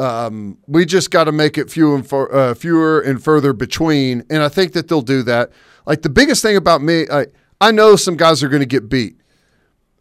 Um, 0.00 0.56
we 0.66 0.86
just 0.86 1.10
got 1.10 1.24
to 1.24 1.32
make 1.32 1.58
it 1.58 1.70
few 1.70 1.94
and 1.94 2.08
far, 2.08 2.32
uh, 2.34 2.54
fewer 2.54 3.00
and 3.00 3.22
further 3.22 3.52
between, 3.52 4.24
and 4.30 4.42
I 4.42 4.48
think 4.48 4.72
that 4.72 4.88
they'll 4.88 5.02
do 5.02 5.22
that. 5.24 5.50
Like 5.84 6.00
the 6.00 6.08
biggest 6.08 6.40
thing 6.40 6.56
about 6.56 6.80
me, 6.80 7.06
I 7.12 7.26
I 7.60 7.70
know 7.70 7.96
some 7.96 8.16
guys 8.16 8.42
are 8.42 8.48
going 8.48 8.62
to 8.62 8.66
get 8.66 8.88
beat. 8.88 9.20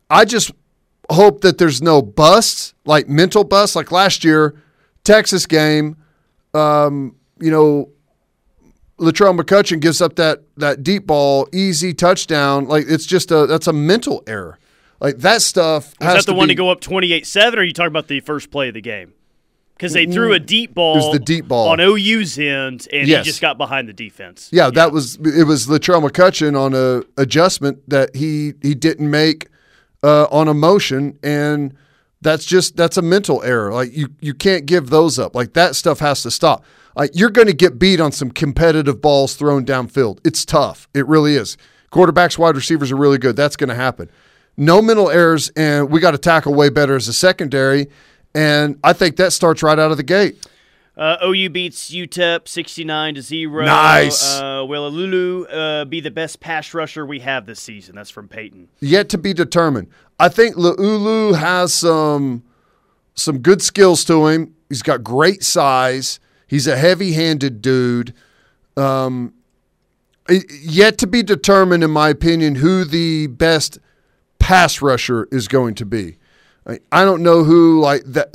I 0.09 0.23
just 0.23 0.51
hope 1.09 1.41
that 1.41 1.57
there's 1.57 1.81
no 1.81 2.01
busts, 2.01 2.73
like 2.85 3.09
mental 3.09 3.43
busts, 3.43 3.75
like 3.75 3.91
last 3.91 4.23
year, 4.23 4.55
Texas 5.03 5.45
game. 5.45 5.97
Um, 6.53 7.17
you 7.41 7.51
know, 7.51 7.89
Latrell 8.99 9.37
McCutchin 9.37 9.81
gives 9.81 10.01
up 10.01 10.15
that 10.15 10.43
that 10.55 10.81
deep 10.81 11.07
ball, 11.07 11.49
easy 11.51 11.93
touchdown. 11.93 12.69
Like 12.69 12.85
it's 12.87 13.05
just 13.05 13.31
a 13.31 13.45
that's 13.47 13.67
a 13.67 13.73
mental 13.73 14.23
error. 14.27 14.59
Like 15.01 15.17
that 15.17 15.41
stuff. 15.41 15.93
Has 15.99 16.25
that 16.25 16.31
the 16.31 16.33
one 16.33 16.47
be, 16.47 16.53
to 16.53 16.57
go 16.57 16.69
up 16.69 16.79
28 16.79 17.27
7, 17.27 17.59
or 17.59 17.61
are 17.61 17.65
you 17.65 17.73
talking 17.73 17.87
about 17.87 18.07
the 18.07 18.21
first 18.21 18.49
play 18.49 18.69
of 18.69 18.75
the 18.75 18.81
game? 18.81 19.13
Because 19.79 19.93
they 19.93 20.05
threw 20.05 20.33
a 20.33 20.39
deep 20.39 20.73
ball, 20.73 20.95
It 20.95 20.97
was 21.05 21.13
the 21.13 21.19
deep 21.19 21.47
ball. 21.47 21.69
on 21.69 21.79
OU's 21.79 22.37
end, 22.37 22.85
and 22.91 23.07
Yes. 23.07 23.25
he 23.25 23.29
just 23.31 23.39
got 23.39 23.57
behind 23.57 23.87
the 23.87 23.93
defense. 23.93 24.49
Yeah, 24.51 24.69
that 24.71 24.91
was 24.91 25.15
it. 25.23 25.45
Was 25.47 25.67
Latrell 25.67 26.05
McCutchin 26.05 26.59
on 26.59 26.73
a 26.73 27.03
adjustment 27.21 27.89
that 27.89 28.13
he 28.13 28.53
he 28.61 28.75
didn't 28.75 29.09
make 29.09 29.47
uh, 30.03 30.25
on 30.31 30.49
a 30.49 30.53
motion, 30.53 31.17
and 31.23 31.73
that's 32.21 32.43
just 32.43 32.75
that's 32.75 32.97
a 32.97 33.01
mental 33.01 33.41
error. 33.43 33.71
Like 33.71 33.95
you 33.95 34.09
you 34.19 34.33
can't 34.33 34.65
give 34.65 34.89
those 34.89 35.17
up. 35.17 35.33
Like 35.33 35.53
that 35.53 35.77
stuff 35.77 35.99
has 35.99 36.23
to 36.23 36.31
stop. 36.31 36.65
Like 36.97 37.11
you're 37.13 37.29
going 37.29 37.47
to 37.47 37.53
get 37.53 37.79
beat 37.79 38.01
on 38.01 38.11
some 38.11 38.31
competitive 38.31 38.99
balls 39.01 39.35
thrown 39.35 39.65
downfield. 39.65 40.19
It's 40.25 40.43
tough. 40.43 40.89
It 40.93 41.07
really 41.07 41.35
is. 41.35 41.55
Quarterbacks, 41.93 42.37
wide 42.37 42.57
receivers 42.57 42.91
are 42.91 42.97
really 42.97 43.17
good. 43.17 43.37
That's 43.37 43.55
going 43.55 43.69
to 43.69 43.75
happen. 43.75 44.09
No 44.57 44.81
mental 44.81 45.09
errors, 45.09 45.49
and 45.55 45.89
we 45.89 46.01
got 46.01 46.11
to 46.11 46.17
tackle 46.17 46.53
way 46.53 46.67
better 46.67 46.97
as 46.97 47.07
a 47.07 47.13
secondary. 47.13 47.87
And 48.39 48.79
I 48.85 48.93
think 48.93 49.17
that 49.17 49.33
starts 49.33 49.61
right 49.61 49.77
out 49.77 49.91
of 49.91 49.97
the 49.97 50.03
gate. 50.03 50.47
Uh, 50.95 51.17
OU 51.25 51.49
beats 51.49 51.89
UTEP 51.91 52.47
69 52.47 53.15
to 53.15 53.21
0. 53.21 53.65
Nice. 53.65 54.39
Uh, 54.39 54.63
will 54.65 54.89
Laulu 54.89 55.45
uh, 55.51 55.83
be 55.83 55.99
the 55.99 56.09
best 56.09 56.39
pass 56.39 56.73
rusher 56.73 57.05
we 57.05 57.19
have 57.19 57.45
this 57.45 57.59
season? 57.59 57.95
That's 57.95 58.09
from 58.09 58.29
Peyton. 58.29 58.69
yet 58.79 59.09
to 59.09 59.17
be 59.17 59.33
determined. 59.33 59.89
I 60.19 60.29
think 60.29 60.55
Laulu 60.55 61.35
has 61.37 61.73
some 61.73 62.43
some 63.13 63.39
good 63.39 63.61
skills 63.61 64.05
to 64.05 64.27
him. 64.27 64.55
He's 64.69 64.83
got 64.83 65.03
great 65.03 65.43
size. 65.43 66.21
He's 66.47 66.65
a 66.65 66.77
heavy-handed 66.77 67.61
dude. 67.61 68.13
Um, 68.77 69.33
yet 70.61 70.97
to 70.99 71.07
be 71.07 71.23
determined, 71.23 71.83
in 71.83 71.91
my 71.91 72.07
opinion, 72.07 72.55
who 72.55 72.85
the 72.85 73.27
best 73.27 73.79
pass 74.39 74.81
rusher 74.81 75.27
is 75.29 75.49
going 75.49 75.75
to 75.75 75.85
be. 75.85 76.19
I, 76.67 76.79
I 76.91 77.05
don't 77.05 77.23
know 77.23 77.43
who 77.43 77.79
like 77.79 78.03
that. 78.05 78.29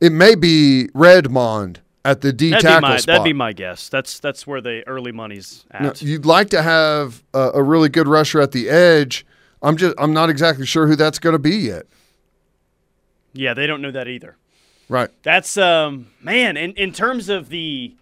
It 0.00 0.12
may 0.12 0.34
be 0.34 0.88
Redmond 0.94 1.80
at 2.04 2.20
the 2.20 2.32
D 2.32 2.50
That'd 2.50 2.62
be, 2.62 2.68
tackle 2.68 2.88
my, 2.88 2.96
spot. 2.98 3.06
that'd 3.06 3.24
be 3.24 3.32
my 3.32 3.52
guess. 3.52 3.88
That's 3.88 4.20
that's 4.20 4.46
where 4.46 4.60
the 4.60 4.86
early 4.86 5.12
money's 5.12 5.64
at. 5.70 5.82
Now, 5.82 5.92
you'd 5.96 6.26
like 6.26 6.50
to 6.50 6.62
have 6.62 7.22
a, 7.34 7.50
a 7.54 7.62
really 7.62 7.88
good 7.88 8.06
rusher 8.08 8.40
at 8.40 8.52
the 8.52 8.68
edge. 8.68 9.26
I'm 9.62 9.76
just 9.76 9.94
I'm 9.98 10.12
not 10.12 10.30
exactly 10.30 10.66
sure 10.66 10.86
who 10.86 10.96
that's 10.96 11.18
going 11.18 11.32
to 11.32 11.38
be 11.38 11.56
yet. 11.56 11.86
yeah, 13.32 13.54
they 13.54 13.66
don't 13.66 13.82
know 13.82 13.90
that 13.90 14.06
either. 14.08 14.36
Right. 14.88 15.10
That's 15.22 15.56
um 15.56 16.08
man, 16.22 16.56
in, 16.56 16.72
in 16.74 16.92
terms 16.92 17.28
of 17.28 17.48
the 17.48 17.94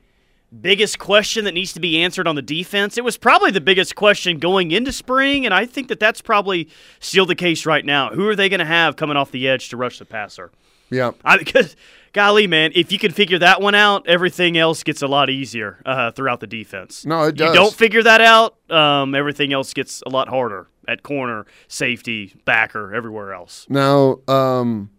biggest 0.61 0.99
question 0.99 1.45
that 1.45 1.53
needs 1.53 1.73
to 1.75 1.81
be 1.81 2.03
answered 2.03 2.27
on 2.27 2.35
the 2.35 2.43
defense, 2.43 2.97
it 2.97 3.05
was 3.05 3.17
probably 3.17 3.51
the 3.51 3.61
biggest 3.61 3.95
question 3.95 4.39
going 4.39 4.71
into 4.71 4.93
spring, 4.93 5.45
and 5.45 5.55
I 5.55 5.67
think 5.67 5.89
that 5.89 6.01
that's 6.01 6.21
probably 6.21 6.69
still 7.01 7.27
the 7.27 7.35
case 7.35 7.67
right 7.67 7.85
now. 7.85 8.11
Who 8.11 8.29
are 8.29 8.37
they 8.37 8.49
going 8.49 8.61
to 8.61 8.65
have 8.67 8.97
coming 8.97 9.17
off 9.17 9.31
the 9.31 9.49
edge 9.49 9.69
to 9.71 9.77
rush 9.77 9.99
the 9.99 10.05
passer? 10.05 10.51
Yeah. 10.91 11.13
I, 11.25 11.39
because, 11.39 11.77
golly, 12.13 12.47
man, 12.47 12.73
if 12.75 12.93
you 12.93 12.99
can 12.99 13.11
figure 13.11 13.39
that 13.39 13.61
one 13.61 13.75
out, 13.75 14.07
everything 14.07 14.57
else 14.57 14.83
gets 14.83 15.03
a 15.03 15.07
lot 15.07 15.31
easier 15.31 15.81
uh, 15.85 16.11
throughout 16.13 16.41
the 16.41 16.47
defense. 16.47 17.05
No, 17.05 17.25
it 17.25 17.37
does. 17.37 17.49
You 17.49 17.55
don't 17.55 17.75
figure 17.75 18.03
that 18.03 18.21
out, 18.21 18.57
um, 18.71 19.15
everything 19.15 19.53
else 19.53 19.75
gets 19.75 20.03
a 20.07 20.11
lot 20.11 20.29
harder 20.29 20.69
at 20.87 21.03
corner, 21.03 21.47
safety, 21.69 22.35
backer, 22.45 22.95
everywhere 22.95 23.33
else. 23.33 23.67
Now, 23.69 24.19
um, 24.29 24.91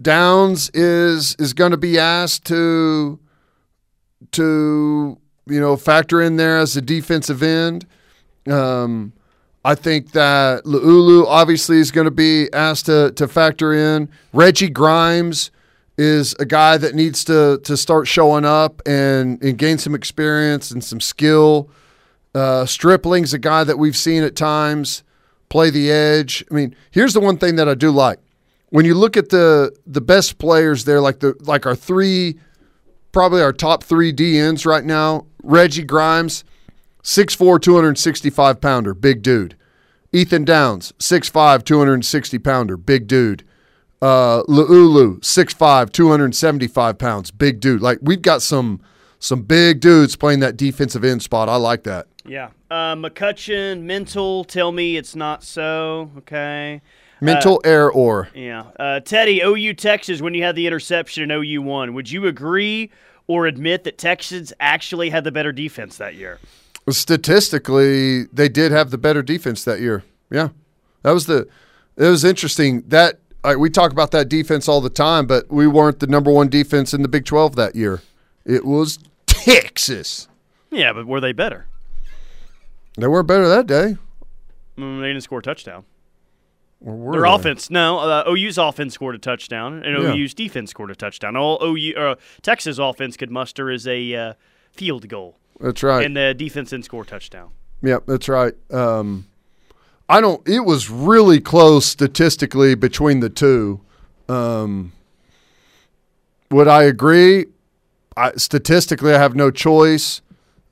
Downs 0.00 0.70
is 0.74 1.36
is 1.38 1.52
going 1.52 1.70
to 1.70 1.76
be 1.76 1.98
asked 1.98 2.46
to 2.46 3.18
to 4.32 5.18
you 5.46 5.60
know 5.60 5.76
factor 5.76 6.22
in 6.22 6.36
there 6.36 6.58
as 6.58 6.76
a 6.76 6.80
defensive 6.80 7.42
end. 7.42 7.86
Um, 8.48 9.12
I 9.64 9.74
think 9.74 10.12
that 10.12 10.64
Laulu 10.64 11.24
obviously 11.26 11.78
is 11.78 11.90
going 11.90 12.06
to 12.06 12.10
be 12.10 12.52
asked 12.52 12.86
to 12.86 13.12
to 13.12 13.28
factor 13.28 13.72
in. 13.72 14.08
Reggie 14.32 14.70
Grimes 14.70 15.50
is 15.98 16.34
a 16.40 16.44
guy 16.44 16.76
that 16.78 16.94
needs 16.94 17.24
to 17.24 17.60
to 17.64 17.76
start 17.76 18.08
showing 18.08 18.44
up 18.44 18.82
and 18.86 19.42
and 19.42 19.58
gain 19.58 19.78
some 19.78 19.94
experience 19.94 20.70
and 20.70 20.82
some 20.82 21.00
skill. 21.00 21.70
Uh, 22.34 22.64
Stripling's 22.64 23.34
a 23.34 23.38
guy 23.38 23.62
that 23.64 23.78
we've 23.78 23.96
seen 23.96 24.22
at 24.22 24.34
times 24.34 25.02
play 25.48 25.68
the 25.68 25.90
edge. 25.90 26.42
I 26.50 26.54
mean, 26.54 26.74
here's 26.90 27.12
the 27.12 27.20
one 27.20 27.36
thing 27.36 27.56
that 27.56 27.68
I 27.68 27.74
do 27.74 27.90
like. 27.90 28.18
When 28.70 28.86
you 28.86 28.94
look 28.94 29.16
at 29.16 29.28
the 29.28 29.76
the 29.86 30.00
best 30.00 30.38
players 30.38 30.84
there, 30.86 31.00
like 31.00 31.20
the 31.20 31.34
like 31.40 31.66
our 31.66 31.76
three, 31.76 32.38
probably 33.12 33.42
our 33.42 33.52
top 33.52 33.84
three 33.84 34.12
DNs 34.12 34.66
right 34.66 34.84
now, 34.84 35.26
Reggie 35.42 35.84
Grimes, 35.84 36.44
6'4", 37.02 37.60
265 37.60 38.60
pounder, 38.60 38.94
big 38.94 39.22
dude. 39.22 39.56
Ethan 40.12 40.44
Downs, 40.44 40.92
6'5", 40.98 41.64
260 41.64 42.38
pounder, 42.38 42.76
big 42.76 43.06
dude. 43.06 43.44
Uh, 44.00 44.42
Laulu, 44.48 45.20
6'5", 45.20 45.92
275 45.92 46.98
pounds, 46.98 47.30
big 47.30 47.60
dude. 47.60 47.80
Like 47.80 47.98
we've 48.02 48.22
got 48.22 48.42
some 48.42 48.80
some 49.18 49.42
big 49.42 49.80
dudes 49.80 50.16
playing 50.16 50.40
that 50.40 50.56
defensive 50.56 51.04
end 51.04 51.22
spot. 51.22 51.48
I 51.48 51.54
like 51.54 51.84
that. 51.84 52.08
Yeah. 52.24 52.48
Uh, 52.68 52.96
McCutchin, 52.96 53.82
mental, 53.82 54.42
tell 54.42 54.72
me 54.72 54.96
it's 54.96 55.14
not 55.14 55.44
so. 55.44 56.10
Okay. 56.18 56.82
Mental 57.22 57.60
error 57.64 57.92
or 57.92 58.28
Yeah. 58.34 58.64
Uh, 58.78 59.00
Teddy, 59.00 59.40
OU 59.42 59.74
Texas, 59.74 60.20
when 60.20 60.34
you 60.34 60.42
had 60.42 60.56
the 60.56 60.66
interception 60.66 61.22
in 61.22 61.30
OU 61.30 61.62
won, 61.62 61.94
would 61.94 62.10
you 62.10 62.26
agree 62.26 62.90
or 63.26 63.46
admit 63.46 63.84
that 63.84 63.96
Texans 63.98 64.52
actually 64.60 65.10
had 65.10 65.24
the 65.24 65.32
better 65.32 65.52
defense 65.52 65.96
that 65.98 66.14
year? 66.14 66.38
statistically, 66.90 68.24
they 68.24 68.48
did 68.48 68.72
have 68.72 68.90
the 68.90 68.98
better 68.98 69.22
defense 69.22 69.64
that 69.64 69.80
year. 69.80 70.02
Yeah, 70.30 70.48
that 71.02 71.12
was 71.12 71.26
the. 71.26 71.46
It 71.96 72.08
was 72.08 72.24
interesting 72.24 72.82
that 72.88 73.20
like, 73.44 73.58
we 73.58 73.70
talk 73.70 73.92
about 73.92 74.10
that 74.12 74.28
defense 74.28 74.68
all 74.68 74.80
the 74.80 74.90
time, 74.90 75.26
but 75.26 75.50
we 75.50 75.66
weren't 75.66 76.00
the 76.00 76.06
number 76.06 76.32
one 76.32 76.48
defense 76.48 76.94
in 76.94 77.02
the 77.02 77.08
Big 77.08 77.24
Twelve 77.24 77.54
that 77.56 77.76
year. 77.76 78.00
It 78.44 78.64
was 78.64 78.98
Texas. 79.26 80.28
Yeah, 80.70 80.92
but 80.92 81.06
were 81.06 81.20
they 81.20 81.32
better? 81.32 81.66
They 82.96 83.06
weren't 83.06 83.28
better 83.28 83.48
that 83.48 83.66
day. 83.66 83.96
Mm, 84.76 85.00
they 85.00 85.08
didn't 85.08 85.22
score 85.22 85.38
a 85.38 85.42
touchdown. 85.42 85.84
Their 86.84 87.22
they? 87.22 87.28
offense, 87.30 87.70
no. 87.70 87.98
Uh, 87.98 88.24
OU's 88.28 88.58
offense 88.58 88.94
scored 88.94 89.14
a 89.14 89.18
touchdown, 89.18 89.82
and 89.84 90.02
Yeah. 90.02 90.14
OU's 90.14 90.34
defense 90.34 90.70
scored 90.70 90.90
a 90.90 90.96
touchdown. 90.96 91.36
All 91.36 91.58
OU, 91.62 91.94
uh, 91.96 92.14
Texas 92.42 92.78
offense 92.78 93.16
could 93.16 93.30
muster 93.30 93.70
is 93.70 93.86
a 93.86 94.14
uh, 94.14 94.32
field 94.72 95.08
goal, 95.08 95.38
That's 95.60 95.82
right. 95.82 96.04
and 96.04 96.16
the 96.16 96.34
defense 96.34 96.70
didn't 96.70 96.84
score 96.86 97.02
a 97.02 97.06
touchdown. 97.06 97.50
Yep, 97.82 98.04
that's 98.06 98.28
right. 98.28 98.54
Um, 98.72 99.26
I 100.08 100.20
don't. 100.20 100.46
It 100.48 100.64
was 100.64 100.90
really 100.90 101.40
close 101.40 101.86
statistically 101.86 102.74
between 102.74 103.20
the 103.20 103.30
two. 103.30 103.80
Um, 104.28 104.92
would 106.50 106.68
I 106.68 106.82
agree? 106.84 107.46
I, 108.16 108.32
statistically, 108.32 109.14
I 109.14 109.18
have 109.18 109.34
no 109.34 109.50
choice. 109.50 110.20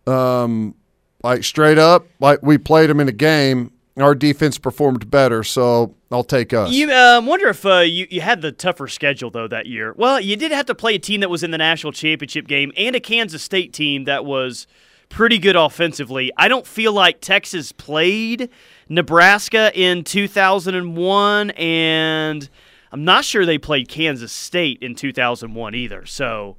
Um, 0.06 0.74
like 1.22 1.44
straight 1.44 1.78
up, 1.78 2.06
like 2.18 2.42
we 2.42 2.58
played 2.58 2.90
them 2.90 3.00
in 3.00 3.08
a 3.08 3.12
game. 3.12 3.72
Our 3.96 4.14
defense 4.14 4.56
performed 4.56 5.10
better, 5.10 5.42
so 5.42 5.94
I'll 6.12 6.24
take 6.24 6.52
us. 6.52 6.70
You 6.70 6.92
um, 6.92 7.26
wonder 7.26 7.48
if 7.48 7.66
uh, 7.66 7.78
you 7.78 8.06
you 8.10 8.20
had 8.20 8.40
the 8.40 8.52
tougher 8.52 8.88
schedule 8.88 9.30
though 9.30 9.48
that 9.48 9.66
year. 9.66 9.94
Well, 9.96 10.20
you 10.20 10.36
did 10.36 10.52
have 10.52 10.66
to 10.66 10.74
play 10.74 10.94
a 10.94 10.98
team 10.98 11.20
that 11.20 11.30
was 11.30 11.42
in 11.42 11.50
the 11.50 11.58
national 11.58 11.92
championship 11.92 12.46
game 12.46 12.72
and 12.76 12.94
a 12.94 13.00
Kansas 13.00 13.42
State 13.42 13.72
team 13.72 14.04
that 14.04 14.24
was 14.24 14.66
pretty 15.08 15.38
good 15.38 15.56
offensively. 15.56 16.30
I 16.36 16.48
don't 16.48 16.66
feel 16.66 16.92
like 16.92 17.20
Texas 17.20 17.72
played 17.72 18.48
Nebraska 18.88 19.70
in 19.74 20.04
2001, 20.04 21.50
and 21.50 22.48
I'm 22.92 23.04
not 23.04 23.24
sure 23.24 23.44
they 23.44 23.58
played 23.58 23.88
Kansas 23.88 24.32
State 24.32 24.78
in 24.80 24.94
2001 24.94 25.74
either. 25.74 26.06
So 26.06 26.56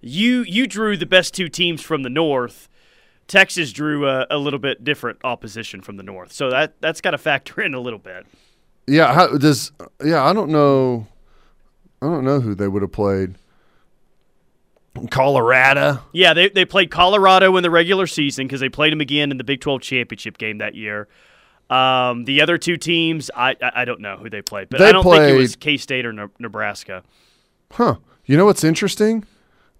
you 0.00 0.42
you 0.42 0.66
drew 0.66 0.96
the 0.96 1.06
best 1.06 1.34
two 1.34 1.48
teams 1.48 1.82
from 1.82 2.02
the 2.02 2.10
North. 2.10 2.68
Texas 3.28 3.72
drew 3.72 4.08
a, 4.08 4.26
a 4.30 4.38
little 4.38 4.58
bit 4.58 4.82
different 4.82 5.18
opposition 5.22 5.80
from 5.82 5.96
the 5.96 6.02
North, 6.02 6.32
so 6.32 6.50
that 6.50 6.80
that's 6.80 7.00
got 7.00 7.12
to 7.12 7.18
factor 7.18 7.60
in 7.62 7.74
a 7.74 7.80
little 7.80 7.98
bit. 7.98 8.26
yeah, 8.86 9.12
how, 9.14 9.36
does 9.36 9.70
yeah? 10.04 10.24
I 10.24 10.32
don't 10.32 10.50
know. 10.50 11.06
I 12.02 12.06
don't 12.06 12.24
know 12.24 12.40
who 12.40 12.54
they 12.54 12.68
would 12.68 12.82
have 12.82 12.92
played. 12.92 13.34
Colorado. 15.10 16.00
Yeah, 16.12 16.34
they, 16.34 16.48
they 16.48 16.64
played 16.64 16.90
Colorado 16.90 17.56
in 17.56 17.62
the 17.62 17.70
regular 17.70 18.06
season 18.08 18.46
because 18.46 18.58
they 18.60 18.68
played 18.68 18.92
them 18.92 19.00
again 19.00 19.30
in 19.30 19.36
the 19.36 19.44
Big 19.44 19.60
12 19.60 19.80
championship 19.80 20.38
game 20.38 20.58
that 20.58 20.74
year. 20.74 21.06
Um, 21.70 22.24
the 22.24 22.40
other 22.40 22.58
two 22.58 22.76
teams, 22.76 23.30
I, 23.36 23.54
I 23.62 23.82
I 23.82 23.84
don't 23.84 24.00
know 24.00 24.16
who 24.16 24.30
they 24.30 24.42
played, 24.42 24.70
but 24.70 24.78
They 24.78 24.88
I 24.88 24.92
don't 24.92 25.04
think 25.04 25.22
it 25.22 25.36
was 25.36 25.54
K 25.54 25.76
State 25.76 26.06
or 26.06 26.12
Ne- 26.12 26.28
Nebraska. 26.38 27.02
Huh. 27.72 27.96
You 28.24 28.36
know 28.36 28.46
what's 28.46 28.64
interesting? 28.64 29.24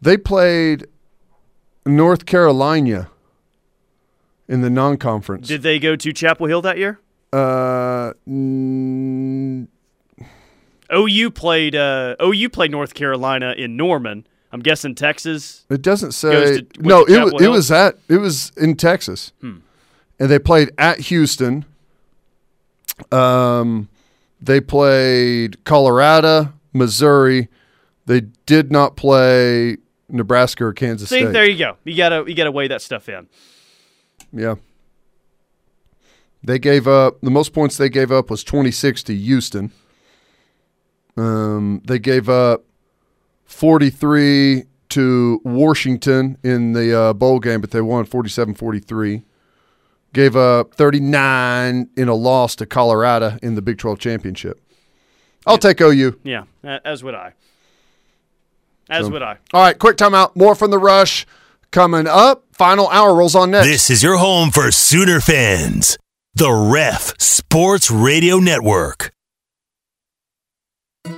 They 0.01 0.17
played 0.17 0.87
North 1.87 2.27
Carolina 2.27 3.11
in 4.49 4.61
the 4.63 4.71
non-conference. 4.71 5.47
Did 5.49 5.63
they 5.63 5.79
go 5.79 5.95
to 5.97 6.13
Chapel 6.13 6.47
Hill 6.47 6.63
that 6.63 6.79
year? 6.79 6.99
uh, 7.33 8.15
mm, 8.29 9.67
OU 10.93 11.31
played 11.33 11.75
uh, 11.77 12.17
OU 12.23 12.49
played 12.49 12.71
North 12.71 12.95
Carolina 12.95 13.55
in 13.57 13.77
Norman 13.77 14.27
I'm 14.51 14.61
guessing 14.61 14.95
Texas. 14.95 15.67
It 15.69 15.83
doesn't 15.83 16.13
say. 16.13 16.63
to- 16.63 16.67
no, 16.81 17.05
it 17.05 17.23
was, 17.33 17.43
it 17.43 17.49
was 17.49 17.71
at 17.71 17.99
it 18.09 18.17
was 18.17 18.51
in 18.57 18.77
Texas, 18.77 19.33
Hmm. 19.43 19.57
and 20.19 20.31
they 20.31 20.39
played 20.39 20.71
at 20.79 21.01
Houston. 21.01 21.67
Um, 23.13 23.89
they 24.41 24.61
played 24.61 25.63
Colorado, 25.65 26.53
Missouri. 26.73 27.49
They 28.07 28.23
did 28.47 28.73
not 28.73 28.97
play 28.97 29.77
Nebraska 30.09 30.65
or 30.65 30.73
Kansas 30.73 31.11
See, 31.11 31.21
State. 31.21 31.33
there 31.33 31.45
you 31.49 31.59
go. 31.59 31.77
You 31.85 31.97
gotta 31.97 32.25
you 32.27 32.35
gotta 32.35 32.51
weigh 32.53 32.69
that 32.69 32.81
stuff 32.81 33.09
in. 33.09 33.29
Yeah. 34.33 34.57
They 36.43 36.59
gave 36.59 36.87
up 36.87 37.21
the 37.21 37.31
most 37.31 37.53
points 37.53 37.77
they 37.77 37.89
gave 37.89 38.13
up 38.13 38.31
was 38.31 38.45
26 38.45 39.03
to 39.05 39.15
Houston. 39.15 39.73
Um, 41.17 41.83
they 41.85 41.99
gave 41.99 42.29
up 42.29 42.65
43 43.45 44.65
to 44.91 45.41
Washington 45.45 46.39
in 46.43 46.73
the 46.73 46.97
uh, 46.99 47.13
bowl 47.13 47.41
game, 47.41 47.61
but 47.61 47.73
they 47.73 47.81
won 47.81 48.05
47 48.05 48.55
43. 48.55 49.23
Gave 50.13 50.37
up 50.37 50.75
39 50.75 51.91
in 51.97 52.09
a 52.09 52.15
loss 52.15 52.55
to 52.57 52.67
Colorado 52.67 53.37
in 53.43 53.55
the 53.57 53.63
Big 53.63 53.79
12 53.79 53.99
championship. 53.99 54.61
I'll 55.47 55.59
take 55.59 55.81
OU. 55.81 56.19
Yeah, 56.25 56.45
as 56.63 57.03
would 57.03 57.15
I. 57.15 57.33
As 58.89 59.07
So- 59.07 59.13
would 59.13 59.23
I. 59.23 59.39
All 59.53 59.63
right, 59.63 59.79
quick 59.79 59.97
timeout. 59.97 60.35
More 60.37 60.55
from 60.55 60.71
the 60.71 60.79
rush 60.79 61.27
coming 61.71 62.07
up. 62.07 62.45
Final 62.59 62.89
hour 62.89 63.15
rolls 63.15 63.37
on 63.37 63.53
next. 63.53 63.69
This 63.69 63.89
is 63.89 64.03
your 64.03 64.17
home 64.17 64.51
for 64.51 64.73
Sooner 64.73 65.21
fans. 65.21 65.97
The 66.35 66.51
Ref 66.51 67.15
Sports 67.21 67.89
Radio 67.89 68.39
Network. 68.39 69.13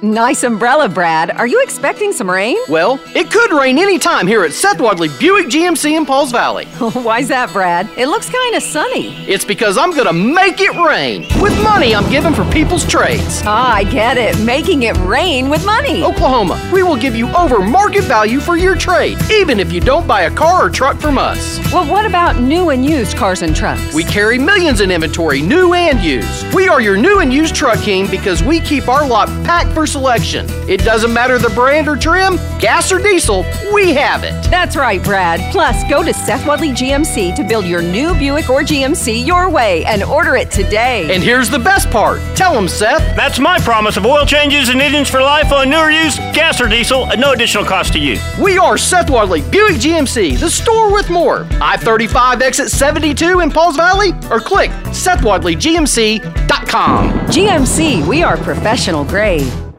Nice 0.02 0.44
umbrella, 0.44 0.88
Brad. 0.88 1.30
Are 1.32 1.46
you 1.46 1.60
expecting 1.62 2.12
some 2.12 2.30
rain? 2.30 2.56
Well, 2.68 3.00
it 3.14 3.30
could 3.30 3.52
rain 3.52 3.76
anytime 3.78 4.26
here 4.26 4.44
at 4.44 4.52
Seth 4.52 4.80
Wadley 4.80 5.08
Buick 5.18 5.46
GMC 5.46 5.96
in 5.96 6.06
Pauls 6.06 6.30
Valley. 6.32 6.64
Why's 6.78 7.28
that, 7.28 7.52
Brad? 7.52 7.88
It 7.98 8.06
looks 8.06 8.30
kind 8.30 8.54
of 8.54 8.62
sunny. 8.62 9.14
It's 9.28 9.44
because 9.44 9.76
I'm 9.76 9.90
gonna 9.94 10.12
make 10.12 10.60
it 10.60 10.72
rain 10.72 11.22
with 11.42 11.52
money 11.62 11.94
I'm 11.94 12.08
giving 12.08 12.32
for 12.32 12.44
people's 12.50 12.86
trades. 12.86 13.42
Ah, 13.44 13.74
I 13.74 13.84
get 13.84 14.16
it. 14.16 14.38
Making 14.44 14.84
it 14.84 14.96
rain 14.98 15.50
with 15.50 15.66
money. 15.66 16.02
Oklahoma, 16.04 16.70
we 16.72 16.82
will 16.82 16.96
give 16.96 17.14
you 17.16 17.28
over 17.34 17.60
market 17.60 18.04
value 18.04 18.40
for 18.40 18.56
your 18.56 18.76
trade, 18.76 19.18
even 19.30 19.58
if 19.60 19.72
you 19.72 19.80
don't 19.80 20.06
buy 20.06 20.22
a 20.22 20.30
car 20.30 20.66
or 20.66 20.70
truck 20.70 20.98
from 20.98 21.18
us. 21.18 21.58
Well, 21.72 21.90
what 21.90 22.06
about 22.06 22.40
new 22.40 22.70
and 22.70 22.84
used 22.84 23.16
cars 23.16 23.42
and 23.42 23.54
trucks? 23.54 23.92
We 23.92 24.04
carry 24.04 24.38
millions 24.38 24.80
in 24.80 24.90
inventory, 24.90 25.42
new 25.42 25.74
and 25.74 26.00
used. 26.00 26.54
We 26.54 26.68
are 26.68 26.80
your 26.80 26.96
new 26.96 27.20
and 27.20 27.32
used 27.32 27.54
truck 27.54 27.80
king 27.80 28.06
because 28.10 28.42
we 28.42 28.60
keep 28.60 28.88
our 28.88 29.06
lot 29.06 29.28
packed 29.44 29.72
for 29.72 29.79
selection. 29.86 30.46
It 30.68 30.80
doesn't 30.80 31.12
matter 31.12 31.38
the 31.38 31.50
brand 31.50 31.88
or 31.88 31.96
trim, 31.96 32.36
gas 32.58 32.92
or 32.92 32.98
diesel, 32.98 33.44
we 33.72 33.92
have 33.94 34.24
it. 34.24 34.32
That's 34.50 34.76
right, 34.76 35.02
Brad. 35.02 35.40
Plus, 35.52 35.88
go 35.88 36.02
to 36.02 36.12
Seth 36.12 36.46
Wadley 36.46 36.70
GMC 36.70 37.34
to 37.36 37.44
build 37.44 37.66
your 37.66 37.82
new 37.82 38.14
Buick 38.14 38.50
or 38.50 38.62
GMC 38.62 39.26
your 39.26 39.48
way 39.48 39.84
and 39.84 40.02
order 40.02 40.36
it 40.36 40.50
today. 40.50 41.12
And 41.14 41.22
here's 41.22 41.48
the 41.48 41.58
best 41.58 41.90
part. 41.90 42.20
Tell 42.36 42.54
them, 42.54 42.68
Seth. 42.68 43.16
That's 43.16 43.38
my 43.38 43.58
promise 43.58 43.96
of 43.96 44.06
oil 44.06 44.26
changes 44.26 44.68
and 44.68 44.80
engines 44.80 45.08
for 45.08 45.20
life 45.20 45.52
on 45.52 45.70
newer 45.70 45.90
used, 45.90 46.18
gas 46.34 46.60
or 46.60 46.68
diesel, 46.68 47.06
at 47.06 47.18
no 47.18 47.32
additional 47.32 47.64
cost 47.64 47.92
to 47.94 47.98
you. 47.98 48.18
We 48.40 48.58
are 48.58 48.78
Seth 48.78 49.10
Wadley 49.10 49.42
Buick 49.42 49.76
GMC, 49.76 50.38
the 50.38 50.50
store 50.50 50.92
with 50.92 51.10
more. 51.10 51.46
I 51.60 51.76
35 51.76 52.42
exit 52.42 52.70
72 52.70 53.40
in 53.40 53.50
Pauls 53.50 53.76
Valley, 53.76 54.10
or 54.30 54.40
click 54.40 54.70
SethWadleyGMC.com. 54.90 57.10
GMC, 57.28 58.06
we 58.06 58.22
are 58.22 58.36
professional 58.36 59.04
grade. 59.04 59.69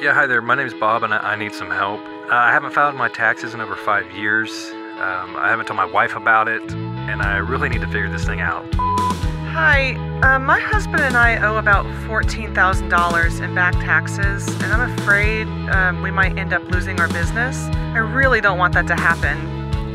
Yeah, 0.00 0.14
hi 0.14 0.28
there. 0.28 0.40
My 0.40 0.54
name 0.54 0.68
is 0.68 0.74
Bob, 0.74 1.02
and 1.02 1.12
I, 1.12 1.32
I 1.32 1.34
need 1.34 1.52
some 1.52 1.70
help. 1.72 1.98
Uh, 1.98 2.28
I 2.30 2.52
haven't 2.52 2.72
filed 2.72 2.94
my 2.94 3.08
taxes 3.08 3.52
in 3.52 3.60
over 3.60 3.74
five 3.74 4.08
years. 4.12 4.70
Um, 5.00 5.34
I 5.34 5.48
haven't 5.48 5.66
told 5.66 5.76
my 5.76 5.86
wife 5.86 6.14
about 6.14 6.46
it, 6.46 6.62
and 6.72 7.20
I 7.20 7.38
really 7.38 7.68
need 7.68 7.80
to 7.80 7.88
figure 7.88 8.08
this 8.08 8.24
thing 8.24 8.40
out. 8.40 8.64
Hi, 8.74 9.96
um, 10.22 10.46
my 10.46 10.60
husband 10.60 11.00
and 11.00 11.16
I 11.16 11.44
owe 11.44 11.56
about 11.56 11.84
$14,000 12.06 13.40
in 13.40 13.54
back 13.56 13.74
taxes, 13.74 14.46
and 14.62 14.72
I'm 14.72 14.96
afraid 15.00 15.48
um, 15.70 16.00
we 16.00 16.12
might 16.12 16.38
end 16.38 16.52
up 16.52 16.62
losing 16.70 17.00
our 17.00 17.08
business. 17.08 17.64
I 17.66 17.98
really 17.98 18.40
don't 18.40 18.56
want 18.56 18.74
that 18.74 18.86
to 18.86 18.94
happen. 18.94 19.36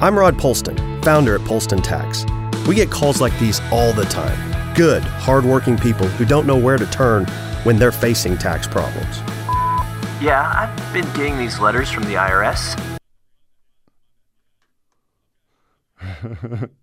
I'm 0.03 0.19
Rod 0.19 0.35
Polston, 0.35 1.01
founder 1.05 1.35
at 1.35 1.41
Polston 1.41 1.81
Tax. 1.81 2.25
We 2.67 2.75
get 2.75 2.91
calls 2.91 3.21
like 3.21 3.39
these 3.39 3.61
all 3.71 3.93
the 3.93 4.03
time. 4.05 4.75
Good, 4.75 5.01
hardworking 5.03 5.77
people 5.77 6.09
who 6.09 6.25
don't 6.25 6.45
know 6.45 6.57
where 6.57 6.77
to 6.77 6.85
turn 6.87 7.25
when 7.63 7.79
they're 7.79 7.93
facing 7.93 8.37
tax 8.37 8.67
problems. 8.67 9.21
Yeah, 10.23 10.49
I've 10.55 10.93
been 10.93 11.03
getting 11.15 11.37
these 11.37 11.59
letters 11.59 11.91
from 11.91 12.03
the 12.03 12.13
IRS. 12.13 12.79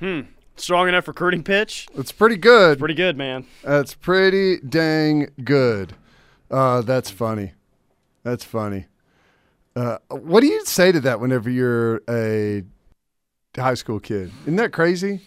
Hmm. 0.00 0.20
Strong 0.56 0.88
enough 0.88 1.08
recruiting 1.08 1.42
pitch. 1.42 1.88
It's 1.94 2.12
pretty 2.12 2.36
good. 2.36 2.78
Pretty 2.78 2.94
good, 2.94 3.16
man. 3.16 3.46
That's 3.62 3.94
pretty 3.94 4.58
dang 4.60 5.30
good. 5.42 5.94
Uh, 6.50 6.82
that's 6.82 7.10
funny. 7.10 7.52
That's 8.22 8.44
funny. 8.44 8.86
Uh, 9.74 9.98
what 10.08 10.40
do 10.40 10.46
you 10.46 10.64
say 10.64 10.92
to 10.92 11.00
that 11.00 11.18
whenever 11.18 11.50
you're 11.50 12.00
a 12.08 12.62
high 13.56 13.74
school 13.74 13.98
kid? 13.98 14.30
Isn't 14.42 14.56
that 14.56 14.72
crazy? 14.72 15.20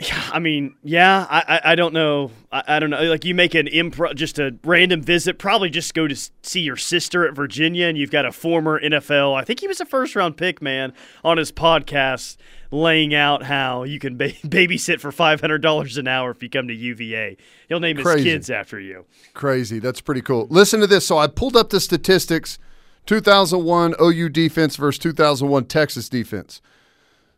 Yeah, 0.00 0.30
I 0.32 0.38
mean, 0.38 0.76
yeah, 0.82 1.26
I, 1.28 1.40
I, 1.46 1.72
I 1.72 1.74
don't 1.74 1.92
know. 1.92 2.30
I, 2.50 2.62
I 2.66 2.78
don't 2.78 2.88
know. 2.88 3.02
Like 3.02 3.26
you 3.26 3.34
make 3.34 3.54
an 3.54 3.66
impro, 3.66 4.14
just 4.14 4.38
a 4.38 4.56
random 4.64 5.02
visit. 5.02 5.38
Probably 5.38 5.68
just 5.68 5.92
go 5.92 6.08
to 6.08 6.16
see 6.42 6.60
your 6.60 6.78
sister 6.78 7.28
at 7.28 7.34
Virginia, 7.34 7.86
and 7.86 7.98
you've 7.98 8.10
got 8.10 8.24
a 8.24 8.32
former 8.32 8.80
NFL. 8.80 9.38
I 9.38 9.44
think 9.44 9.60
he 9.60 9.68
was 9.68 9.78
a 9.78 9.84
first 9.84 10.16
round 10.16 10.38
pick, 10.38 10.62
man, 10.62 10.94
on 11.22 11.36
his 11.36 11.52
podcast, 11.52 12.38
laying 12.70 13.14
out 13.14 13.42
how 13.42 13.82
you 13.82 13.98
can 13.98 14.16
ba- 14.16 14.30
babysit 14.44 15.00
for 15.00 15.12
five 15.12 15.40
hundred 15.40 15.62
dollars 15.62 15.96
an 15.96 16.06
hour 16.08 16.30
if 16.30 16.42
you 16.42 16.48
come 16.50 16.68
to 16.68 16.74
UVA. 16.74 17.36
He'll 17.68 17.80
name 17.80 17.96
Crazy. 17.96 18.24
his 18.24 18.24
kids 18.24 18.50
after 18.50 18.78
you. 18.80 19.06
Crazy. 19.34 19.78
That's 19.78 20.00
pretty 20.00 20.22
cool. 20.22 20.46
Listen 20.50 20.80
to 20.80 20.86
this. 20.86 21.06
So 21.06 21.18
I 21.18 21.26
pulled 21.26 21.56
up 21.56 21.70
the 21.70 21.80
statistics 21.80 22.58
2001 23.06 23.94
OU 24.00 24.28
defense 24.28 24.76
versus 24.76 24.98
2001 24.98 25.64
Texas 25.64 26.08
defense. 26.08 26.60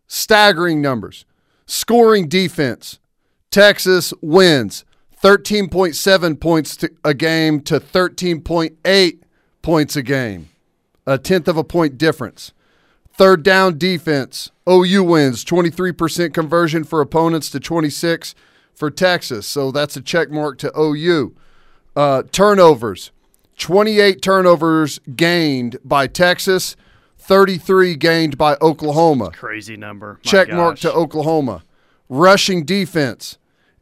Staggering 0.07 0.83
numbers. 0.83 1.25
Scoring 1.66 2.29
defense. 2.29 2.99
Texas 3.51 4.12
wins 4.21 4.85
13.7 5.23 6.40
points 6.40 6.77
to 6.77 6.90
a 7.05 7.14
game 7.14 7.61
to 7.61 7.79
13.8 7.79 9.21
points 9.62 9.97
a 9.97 10.03
game. 10.03 10.49
A 11.07 11.18
tenth 11.18 11.49
of 11.49 11.57
a 11.57 11.64
point 11.64 11.97
difference. 11.99 12.53
Third 13.12 13.42
down 13.42 13.79
defense. 13.79 14.51
OU 14.68 15.05
wins 15.05 15.44
23% 15.44 16.33
conversion 16.33 16.85
for 16.85 17.01
opponents 17.01 17.51
to 17.51 17.61
26 17.61 18.35
for 18.75 18.90
Texas. 18.90 19.46
So 19.46 19.70
that's 19.70 19.96
a 19.96 20.01
check 20.01 20.31
mark 20.31 20.59
to 20.59 20.72
OU. 20.79 21.35
Uh, 21.94 22.22
turnovers 22.33 23.11
28 23.59 24.22
turnovers 24.22 24.98
gained 25.14 25.77
by 25.85 26.07
Texas, 26.07 26.75
33 27.18 27.94
gained 27.96 28.38
by 28.38 28.57
Oklahoma. 28.61 29.31
Crazy 29.31 29.77
number. 29.77 30.18
My 30.25 30.31
Check 30.31 30.48
mark 30.51 30.79
to 30.81 30.92
Oklahoma. 30.92 31.62
Rushing 32.09 32.64
defense 32.64 33.38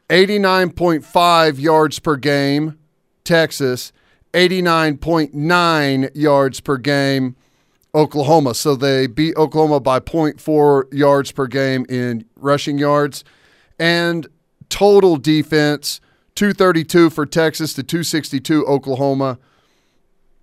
89.5 0.08 1.58
yards 1.60 1.98
per 1.98 2.16
game, 2.16 2.78
Texas, 3.24 3.92
89.9 4.34 6.10
yards 6.14 6.60
per 6.60 6.76
game, 6.76 7.36
Oklahoma. 7.94 8.54
So 8.54 8.76
they 8.76 9.06
beat 9.06 9.36
Oklahoma 9.36 9.80
by 9.80 10.00
0.4 10.00 10.92
yards 10.92 11.32
per 11.32 11.46
game 11.46 11.86
in 11.88 12.24
rushing 12.36 12.78
yards. 12.78 13.24
And 13.78 14.26
total 14.68 15.16
defense 15.16 16.00
232 16.34 17.10
for 17.10 17.26
Texas 17.26 17.74
to 17.74 17.82
262 17.82 18.66
Oklahoma. 18.66 19.38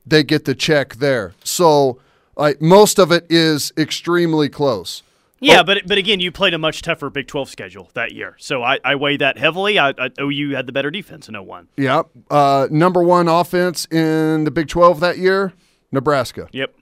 They 0.05 0.23
get 0.23 0.45
the 0.45 0.55
check 0.55 0.95
there. 0.95 1.33
So 1.43 1.99
like 2.35 2.61
most 2.61 2.99
of 2.99 3.11
it 3.11 3.25
is 3.29 3.73
extremely 3.77 4.49
close. 4.49 5.03
Yeah, 5.39 5.61
but 5.61 5.83
but 5.85 5.97
again, 5.97 6.19
you 6.19 6.31
played 6.31 6.53
a 6.53 6.57
much 6.57 6.81
tougher 6.81 7.09
Big 7.09 7.27
12 7.27 7.49
schedule 7.49 7.89
that 7.93 8.11
year, 8.11 8.35
so 8.39 8.63
I, 8.63 8.79
I 8.83 8.95
weigh 8.95 9.17
that 9.17 9.37
heavily. 9.37 9.77
I, 9.77 9.89
I, 9.89 10.09
OU 10.19 10.55
had 10.55 10.65
the 10.65 10.71
better 10.71 10.89
defense 10.89 11.29
in 11.29 11.35
01. 11.35 11.67
Yeah. 11.77 12.03
Uh, 12.29 12.67
number 12.71 13.03
one 13.03 13.27
offense 13.27 13.85
in 13.91 14.45
the 14.45 14.51
Big 14.51 14.67
12 14.67 14.99
that 14.99 15.19
year, 15.19 15.53
Nebraska. 15.91 16.47
Yep. 16.51 16.73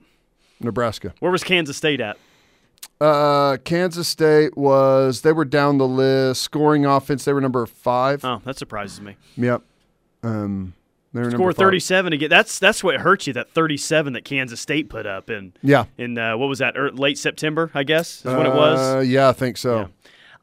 Nebraska. 0.60 1.14
Where 1.20 1.30
was 1.32 1.44
Kansas 1.44 1.76
State 1.76 2.00
at? 2.00 2.16
Uh, 3.00 3.58
Kansas 3.58 4.08
State 4.08 4.56
was 4.56 5.20
they 5.20 5.32
were 5.32 5.44
down 5.44 5.78
the 5.78 5.86
list 5.88 6.42
scoring 6.42 6.86
offense. 6.86 7.24
They 7.24 7.32
were 7.32 7.40
number 7.42 7.66
five. 7.66 8.24
Oh, 8.24 8.40
that 8.44 8.56
surprises 8.56 9.00
me. 9.00 9.16
Yep. 9.36 9.62
Um, 10.22 10.72
they 11.12 11.20
were 11.22 11.30
Score 11.30 11.52
five. 11.52 11.56
37 11.58 12.12
again. 12.14 12.30
That's 12.30 12.58
that's 12.58 12.82
what 12.82 12.96
hurts 12.96 13.26
you. 13.26 13.32
That 13.34 13.50
37 13.50 14.14
that 14.14 14.24
Kansas 14.24 14.60
State 14.60 14.88
put 14.88 15.06
up 15.06 15.28
in 15.30 15.52
Yeah. 15.62 15.84
in 15.98 16.16
uh, 16.16 16.36
what 16.38 16.46
was 16.48 16.58
that? 16.60 16.76
Er, 16.76 16.90
late 16.90 17.18
September, 17.18 17.70
I 17.74 17.84
guess, 17.84 18.18
is 18.20 18.24
when 18.24 18.46
it 18.46 18.54
was. 18.54 18.78
Uh, 18.96 19.00
yeah, 19.00 19.28
I 19.28 19.32
think 19.32 19.56
so. 19.58 19.90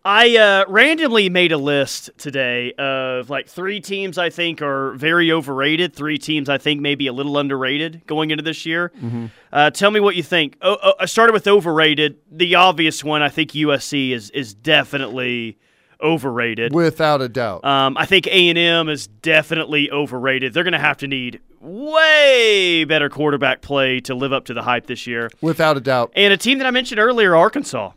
I 0.06 0.36
uh, 0.36 0.66
randomly 0.68 1.30
made 1.30 1.54
a 1.54 1.58
list 1.58 2.10
today 2.18 2.74
of 2.74 3.30
like 3.30 3.48
three 3.48 3.80
teams 3.80 4.18
I 4.18 4.30
think 4.30 4.62
are 4.62 4.92
very 4.96 5.32
overrated, 5.32 5.94
three 5.94 6.18
teams 6.18 6.50
I 6.50 6.58
think 6.58 6.82
maybe 6.82 7.08
a 7.08 7.14
little 7.14 7.38
underrated 7.38 8.06
going 8.06 8.32
into 8.32 8.44
this 8.44 8.66
year. 8.66 8.92
Mm-hmm. 8.98 9.28
Uh, 9.52 9.70
tell 9.70 9.92
me 9.92 10.02
what 10.02 10.18
you 10.18 10.24
think. 10.24 10.58
Oh, 10.62 10.78
oh, 10.84 10.94
I 11.00 11.06
started 11.06 11.32
with 11.32 11.48
overrated. 11.48 12.18
The 12.30 12.56
obvious 12.56 13.02
one, 13.02 13.22
I 13.22 13.30
think 13.30 13.52
USC 13.52 14.12
is 14.12 14.30
is 14.32 14.54
definitely 14.54 15.58
overrated. 16.02 16.74
Without 16.74 17.22
a 17.22 17.30
doubt. 17.30 17.64
Um, 17.64 17.98
I 17.98 18.06
think 18.06 18.28
A 18.28 18.50
and 18.50 18.58
M 18.58 18.90
is 18.90 19.08
definitely 19.08 19.90
overrated. 19.90 20.54
They're 20.54 20.66
going 20.66 20.74
to 20.74 20.80
have 20.80 20.98
to 20.98 21.08
need 21.08 21.40
way 21.62 22.84
better 22.84 23.08
quarterback 23.08 23.62
play 23.62 24.02
to 24.02 24.14
live 24.14 24.34
up 24.34 24.46
to 24.46 24.54
the 24.54 24.64
hype 24.64 24.88
this 24.88 25.08
year. 25.08 25.30
Without 25.40 25.78
a 25.78 25.82
doubt. 25.82 26.12
And 26.14 26.34
a 26.34 26.38
team 26.38 26.58
that 26.58 26.68
I 26.68 26.72
mentioned 26.72 27.00
earlier, 27.00 27.38
Arkansas. 27.38 27.92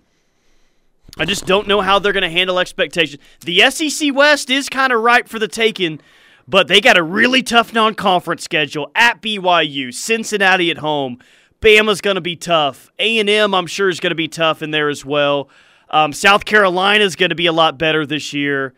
I 1.19 1.25
just 1.25 1.47
don't 1.47 1.67
know 1.67 1.81
how 1.81 1.99
they're 1.99 2.13
going 2.13 2.23
to 2.23 2.31
handle 2.31 2.59
expectations. 2.59 3.23
The 3.41 3.71
SEC 3.71 4.15
West 4.15 4.51
is 4.51 4.69
kind 4.69 4.93
of 4.93 5.01
ripe 5.01 5.29
for 5.29 5.39
the 5.39 5.49
taking, 5.49 6.01
but 6.47 6.69
they 6.69 6.81
got 6.81 6.99
a 6.99 7.03
really 7.03 7.43
tough 7.43 7.73
non-conference 7.73 8.43
schedule 8.43 8.91
at 8.95 9.23
BYU, 9.23 9.95
Cincinnati 9.95 10.71
at 10.71 10.79
home. 10.79 11.19
Bama's 11.63 12.03
going 12.03 12.17
to 12.17 12.21
be 12.21 12.37
tough. 12.37 12.91
A&M, 12.99 13.55
I'm 13.55 13.67
sure, 13.67 13.89
is 13.89 13.99
going 13.99 14.11
to 14.11 14.17
be 14.17 14.29
tough 14.29 14.61
in 14.61 14.73
there 14.73 14.91
as 14.91 15.07
well. 15.07 15.49
Um, 15.89 16.13
South 16.13 16.45
Carolina 16.45 17.03
is 17.03 17.17
going 17.17 17.31
to 17.31 17.35
be 17.35 17.47
a 17.47 17.53
lot 17.53 17.79
better 17.79 18.05
this 18.05 18.35
year. 18.35 18.75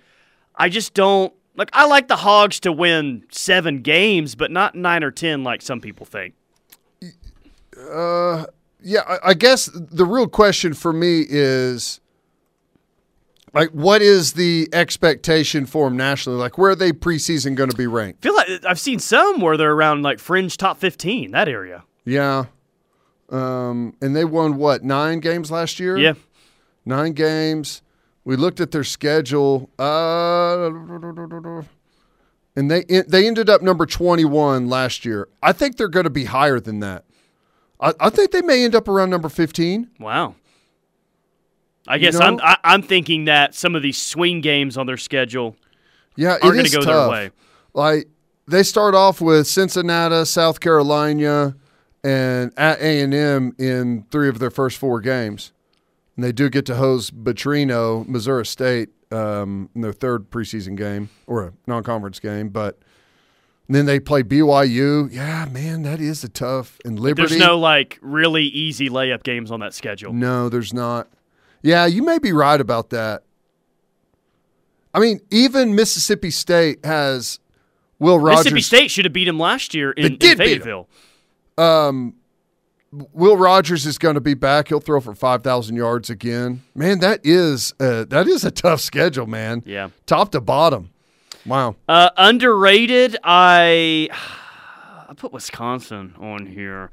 I 0.54 0.68
just 0.68 0.94
don't 0.94 1.32
like. 1.56 1.70
I 1.72 1.86
like 1.86 2.06
the 2.08 2.16
Hogs 2.16 2.60
to 2.60 2.72
win 2.72 3.24
seven 3.30 3.80
games, 3.82 4.34
but 4.34 4.50
not 4.50 4.74
nine 4.74 5.02
or 5.02 5.10
ten 5.10 5.42
like 5.42 5.62
some 5.62 5.80
people 5.80 6.04
think. 6.04 6.34
Uh, 7.90 8.44
yeah, 8.80 9.00
I, 9.08 9.30
I 9.30 9.34
guess 9.34 9.70
the 9.72 10.04
real 10.04 10.28
question 10.28 10.74
for 10.74 10.92
me 10.92 11.24
is 11.28 12.00
like, 13.54 13.70
what 13.70 14.02
is 14.02 14.34
the 14.34 14.68
expectation 14.72 15.66
for 15.66 15.88
them 15.88 15.96
nationally? 15.96 16.38
Like, 16.38 16.58
where 16.58 16.70
are 16.72 16.76
they 16.76 16.92
preseason 16.92 17.54
going 17.54 17.70
to 17.70 17.76
be 17.76 17.86
ranked? 17.86 18.24
I 18.24 18.28
feel 18.28 18.34
like 18.36 18.48
I've 18.66 18.78
seen 18.80 18.98
some 18.98 19.40
where 19.40 19.56
they're 19.56 19.72
around 19.72 20.02
like 20.02 20.18
fringe 20.18 20.56
top 20.56 20.78
15, 20.78 21.30
that 21.32 21.48
area. 21.48 21.84
Yeah. 22.04 22.46
Um, 23.30 23.94
and 24.00 24.16
they 24.16 24.24
won 24.24 24.56
what 24.56 24.82
nine 24.84 25.20
games 25.20 25.50
last 25.50 25.78
year? 25.78 25.96
Yeah. 25.98 26.14
nine 26.86 27.12
games. 27.12 27.82
We 28.24 28.36
looked 28.36 28.60
at 28.60 28.70
their 28.72 28.84
schedule, 28.84 29.70
uh, 29.78 30.70
and 32.56 32.70
they 32.70 32.84
they 32.84 33.26
ended 33.26 33.48
up 33.48 33.62
number 33.62 33.86
twenty 33.86 34.24
one 34.24 34.68
last 34.68 35.04
year. 35.04 35.28
I 35.42 35.52
think 35.52 35.76
they're 35.76 35.88
going 35.88 36.04
to 36.04 36.10
be 36.10 36.24
higher 36.24 36.60
than 36.60 36.80
that. 36.80 37.04
I, 37.80 37.92
I 38.00 38.10
think 38.10 38.32
they 38.32 38.42
may 38.42 38.64
end 38.64 38.74
up 38.74 38.88
around 38.88 39.10
number 39.10 39.28
fifteen. 39.28 39.90
Wow. 40.00 40.34
I 41.88 41.94
You 41.96 42.00
guess 42.02 42.14
know? 42.14 42.26
I'm 42.26 42.40
I, 42.42 42.56
I'm 42.64 42.82
thinking 42.82 43.24
that 43.24 43.54
some 43.54 43.74
of 43.74 43.82
these 43.82 43.96
swing 44.00 44.40
games 44.40 44.76
on 44.76 44.86
their 44.86 44.96
schedule 44.96 45.56
Yeah, 46.16 46.32
aren't 46.42 46.42
going 46.54 46.64
to 46.64 46.70
go 46.70 46.80
tough. 46.82 46.86
their 46.86 47.08
way. 47.10 47.30
Like 47.74 48.08
they 48.46 48.62
start 48.62 48.94
off 48.94 49.20
with 49.20 49.46
Cincinnati, 49.46 50.24
South 50.24 50.60
Carolina, 50.60 51.56
and 52.04 52.52
at 52.56 52.80
A 52.80 53.00
and 53.02 53.12
M 53.14 53.54
in 53.58 54.04
three 54.10 54.28
of 54.28 54.38
their 54.38 54.50
first 54.50 54.76
four 54.78 55.00
games, 55.00 55.52
and 56.16 56.24
they 56.24 56.32
do 56.32 56.48
get 56.48 56.64
to 56.66 56.76
host 56.76 57.14
Petrino, 57.24 58.06
Missouri 58.06 58.46
State, 58.46 58.90
um, 59.10 59.68
in 59.74 59.80
their 59.82 59.92
third 59.92 60.30
preseason 60.30 60.76
game 60.76 61.08
or 61.26 61.44
a 61.44 61.52
non-conference 61.66 62.20
game, 62.20 62.48
but. 62.50 62.78
then 63.70 63.84
they 63.84 64.00
play 64.00 64.22
BYU. 64.22 65.12
Yeah, 65.12 65.44
man, 65.52 65.82
that 65.82 66.00
is 66.00 66.24
a 66.24 66.28
tough. 66.28 66.78
And 66.86 66.98
Liberty. 66.98 67.28
There's 67.28 67.38
no 67.40 67.58
like 67.58 67.98
really 68.00 68.44
easy 68.44 68.88
layup 68.88 69.22
games 69.24 69.50
on 69.50 69.60
that 69.60 69.74
schedule. 69.74 70.12
No, 70.14 70.48
there's 70.48 70.72
not. 70.72 71.08
Yeah, 71.62 71.86
you 71.86 72.02
may 72.02 72.18
be 72.18 72.32
right 72.32 72.60
about 72.60 72.90
that. 72.90 73.22
I 74.94 75.00
mean, 75.00 75.20
even 75.30 75.74
Mississippi 75.74 76.30
State 76.30 76.84
has 76.84 77.40
Will 77.98 78.18
Rogers. 78.18 78.44
Mississippi 78.52 78.60
State 78.62 78.90
should 78.90 79.04
have 79.04 79.12
beat 79.12 79.28
him 79.28 79.38
last 79.38 79.74
year 79.74 79.92
in, 79.92 80.06
in 80.06 80.12
did 80.18 80.18
beat 80.18 80.30
'em. 80.30 80.38
Fayetteville. 80.38 80.88
Um, 81.56 82.14
Will 82.90 83.36
Rogers 83.36 83.84
is 83.84 83.98
going 83.98 84.14
to 84.14 84.20
be 84.20 84.34
back. 84.34 84.68
He'll 84.68 84.80
throw 84.80 85.00
for 85.00 85.14
five 85.14 85.42
thousand 85.42 85.76
yards 85.76 86.08
again. 86.08 86.62
Man, 86.74 87.00
that 87.00 87.20
is 87.22 87.74
uh, 87.80 88.04
that 88.04 88.26
is 88.26 88.44
a 88.44 88.50
tough 88.50 88.80
schedule, 88.80 89.26
man. 89.26 89.62
Yeah. 89.66 89.90
top 90.06 90.32
to 90.32 90.40
bottom. 90.40 90.90
Wow. 91.44 91.76
Uh, 91.88 92.10
underrated. 92.16 93.16
I 93.24 94.08
I 95.08 95.14
put 95.14 95.32
Wisconsin 95.32 96.14
on 96.18 96.46
here. 96.46 96.90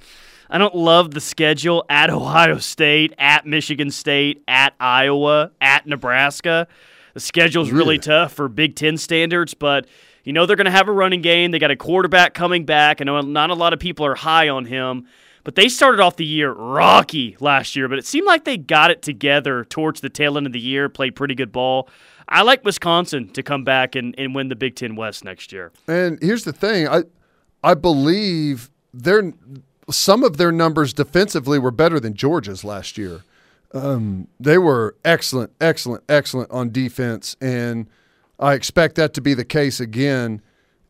I 0.50 0.58
don't 0.58 0.76
love 0.76 1.12
the 1.12 1.22
schedule 1.22 1.86
at 1.90 2.10
Ohio 2.12 2.58
State, 2.60 3.14
at 3.18 3.46
Michigan 3.46 3.90
State, 3.92 4.44
at 4.48 4.74
Iowa, 4.80 5.52
at 5.62 5.86
Nebraska. 5.88 6.68
The 7.14 7.20
schedule's 7.20 7.72
really 7.72 7.96
Yeah. 7.96 8.02
tough 8.02 8.34
for 8.34 8.48
Big 8.50 8.76
Ten 8.76 8.98
standards, 8.98 9.54
but 9.54 9.88
you 10.24 10.34
know 10.34 10.46
they're 10.46 10.56
going 10.58 10.66
to 10.66 10.72
have 10.72 10.88
a 10.88 10.92
running 10.92 11.22
game. 11.22 11.52
They 11.52 11.60
got 11.60 11.72
a 11.72 11.76
quarterback 11.76 12.34
coming 12.34 12.66
back. 12.66 13.00
I 13.02 13.04
know 13.06 13.20
not 13.22 13.50
a 13.50 13.54
lot 13.56 13.74
of 13.74 13.80
people 13.80 14.06
are 14.06 14.16
high 14.16 14.50
on 14.50 14.66
him, 14.66 15.08
but 15.44 15.56
they 15.56 15.70
started 15.70 16.02
off 16.02 16.16
the 16.18 16.26
year 16.26 16.52
rocky 16.52 17.38
last 17.40 17.76
year. 17.76 17.88
But 17.88 18.00
it 18.00 18.06
seemed 18.06 18.26
like 18.28 18.44
they 18.44 18.58
got 18.58 18.92
it 18.92 19.02
together 19.02 19.64
towards 19.66 20.02
the 20.02 20.10
tail 20.10 20.38
end 20.38 20.46
of 20.48 20.54
the 20.54 20.60
year. 20.60 20.90
Played 20.90 21.16
pretty 21.16 21.36
good 21.36 21.52
ball. 21.52 21.88
I 22.28 22.42
like 22.42 22.66
Wisconsin 22.66 23.30
to 23.30 23.44
come 23.44 23.64
back 23.64 23.96
and, 23.96 24.16
and 24.18 24.34
win 24.34 24.50
the 24.50 24.56
Big 24.56 24.76
Ten 24.76 24.96
West 24.96 25.24
next 25.24 25.52
year. 25.54 25.72
And 25.88 26.18
here's 26.22 26.44
the 26.44 26.54
thing, 26.54 26.88
I 26.88 27.04
I 27.64 27.76
believe 27.76 28.72
their 28.94 29.32
some 29.90 30.24
of 30.24 30.38
their 30.38 30.52
numbers 30.52 30.94
defensively 30.94 31.60
were 31.60 31.72
better 31.72 32.00
than 32.00 32.14
Georgia's 32.14 32.64
last 32.64 32.98
year. 32.98 33.22
Um, 33.74 34.28
they 34.40 34.58
were 34.58 34.96
excellent, 35.04 35.52
excellent, 35.60 36.04
excellent 36.08 36.50
on 36.52 36.72
defense, 36.72 37.36
and 37.42 37.88
I 38.40 38.54
expect 38.54 38.96
that 38.96 39.14
to 39.16 39.22
be 39.22 39.34
the 39.34 39.46
case 39.46 39.80
again. 39.80 40.42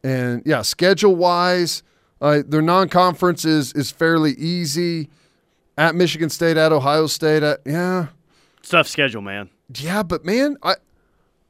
And 0.04 0.44
yeah, 0.46 0.62
schedule 0.62 1.16
wise, 1.16 1.82
uh, 2.22 2.44
their 2.48 2.62
non 2.62 2.90
conference 2.90 3.44
is 3.44 3.74
is 3.74 3.92
fairly 3.92 4.34
easy. 4.34 5.10
At 5.78 5.94
Michigan 5.94 6.30
State, 6.30 6.56
at 6.56 6.72
Ohio 6.72 7.06
State, 7.06 7.44
at, 7.44 7.60
yeah, 7.66 8.08
tough 8.64 8.88
schedule, 8.88 9.22
man. 9.22 9.50
Yeah, 9.78 10.04
but 10.04 10.24
man, 10.24 10.58
I 10.64 10.76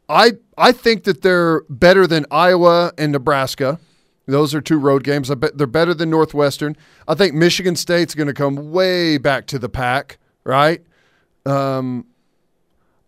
I 0.09 0.31
I 0.57 0.71
think 0.71 1.03
that 1.03 1.21
they're 1.21 1.61
better 1.69 2.07
than 2.07 2.25
Iowa 2.31 2.93
and 2.97 3.11
Nebraska. 3.11 3.79
Those 4.27 4.55
are 4.55 4.61
two 4.61 4.79
road 4.79 5.03
games. 5.03 5.29
I 5.29 5.35
bet 5.35 5.57
they're 5.57 5.67
better 5.67 5.93
than 5.93 6.09
Northwestern. 6.09 6.75
I 7.07 7.13
think 7.13 7.35
Michigan 7.35 7.75
State's 7.75 8.15
going 8.15 8.27
to 8.27 8.33
come 8.33 8.71
way 8.71 9.17
back 9.17 9.45
to 9.47 9.59
the 9.59 9.69
pack, 9.69 10.17
right? 10.43 10.81
Um, 11.45 12.07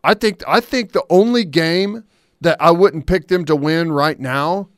I 0.03 0.13
think 0.13 0.43
I 0.47 0.59
think 0.59 0.91
the 0.91 1.03
only 1.09 1.43
game 1.43 2.03
that 2.41 2.57
I 2.61 2.69
wouldn't 2.71 3.07
pick 3.07 3.29
them 3.29 3.45
to 3.45 3.55
win 3.55 3.91
right 3.91 4.19
now, 4.19 4.69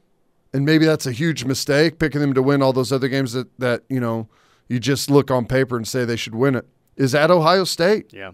and 0.53 0.63
maybe 0.65 0.85
that's 0.85 1.05
a 1.05 1.11
huge 1.11 1.43
mistake 1.43 1.99
picking 1.99 2.21
them 2.21 2.33
to 2.35 2.41
win 2.41 2.61
all 2.61 2.71
those 2.71 2.93
other 2.93 3.09
games 3.09 3.33
that 3.33 3.47
that 3.59 3.83
you 3.89 3.99
know 3.99 4.29
you 4.69 4.79
just 4.79 5.09
look 5.09 5.29
on 5.29 5.45
paper 5.45 5.75
and 5.75 5.85
say 5.87 6.05
they 6.05 6.15
should 6.15 6.35
win 6.35 6.55
it, 6.55 6.65
is 6.95 7.13
at 7.13 7.29
Ohio 7.31 7.65
State. 7.65 8.13
Yeah. 8.13 8.31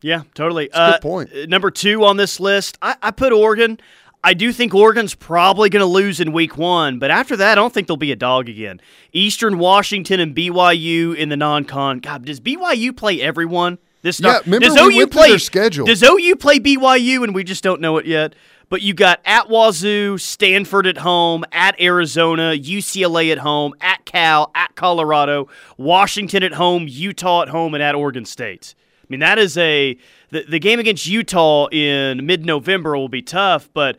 Yeah, 0.00 0.24
totally. 0.34 0.68
a 0.74 0.92
good 0.92 1.00
point. 1.00 1.32
uh, 1.32 1.46
Number 1.46 1.70
two 1.70 2.04
on 2.04 2.18
this 2.18 2.38
list, 2.38 2.76
I, 2.82 2.94
I 3.02 3.10
put 3.10 3.32
Oregon. 3.32 3.80
I 4.24 4.32
do 4.32 4.54
think 4.54 4.74
Oregon's 4.74 5.14
probably 5.14 5.68
going 5.68 5.82
to 5.82 5.86
lose 5.86 6.18
in 6.18 6.32
week 6.32 6.56
one, 6.56 6.98
but 6.98 7.10
after 7.10 7.36
that, 7.36 7.52
I 7.52 7.54
don't 7.54 7.74
think 7.74 7.86
they'll 7.86 7.98
be 7.98 8.10
a 8.10 8.16
dog 8.16 8.48
again. 8.48 8.80
Eastern 9.12 9.58
Washington 9.58 10.18
and 10.18 10.34
BYU 10.34 11.14
in 11.14 11.28
the 11.28 11.36
non-con. 11.36 11.98
God, 11.98 12.24
does 12.24 12.40
BYU 12.40 12.96
play 12.96 13.20
everyone? 13.20 13.76
This 14.00 14.20
Yeah, 14.20 14.38
remember 14.46 14.66
does 14.66 14.86
we 14.86 15.06
through 15.06 15.22
their 15.28 15.38
schedule. 15.38 15.86
Does 15.86 16.02
OU 16.02 16.36
play 16.36 16.58
BYU 16.58 17.22
and 17.22 17.34
we 17.34 17.44
just 17.44 17.62
don't 17.62 17.82
know 17.82 17.98
it 17.98 18.06
yet? 18.06 18.34
But 18.70 18.80
you 18.80 18.94
got 18.94 19.20
at 19.26 19.48
Wazoo, 19.48 20.18
Stanford 20.18 20.86
at 20.86 20.98
home, 20.98 21.44
at 21.52 21.78
Arizona, 21.78 22.54
UCLA 22.56 23.30
at 23.30 23.38
home, 23.38 23.74
at 23.82 24.06
Cal, 24.06 24.50
at 24.54 24.74
Colorado, 24.74 25.48
Washington 25.76 26.42
at 26.42 26.54
home, 26.54 26.86
Utah 26.88 27.42
at 27.42 27.48
home, 27.50 27.74
and 27.74 27.82
at 27.82 27.94
Oregon 27.94 28.24
State. 28.24 28.74
I 29.04 29.06
mean, 29.10 29.20
that 29.20 29.38
is 29.38 29.56
a 29.58 29.96
the, 30.30 30.44
the 30.48 30.58
game 30.58 30.78
against 30.80 31.06
Utah 31.06 31.66
in 31.70 32.24
mid-November 32.26 32.96
will 32.96 33.08
be 33.08 33.22
tough, 33.22 33.68
but 33.72 33.96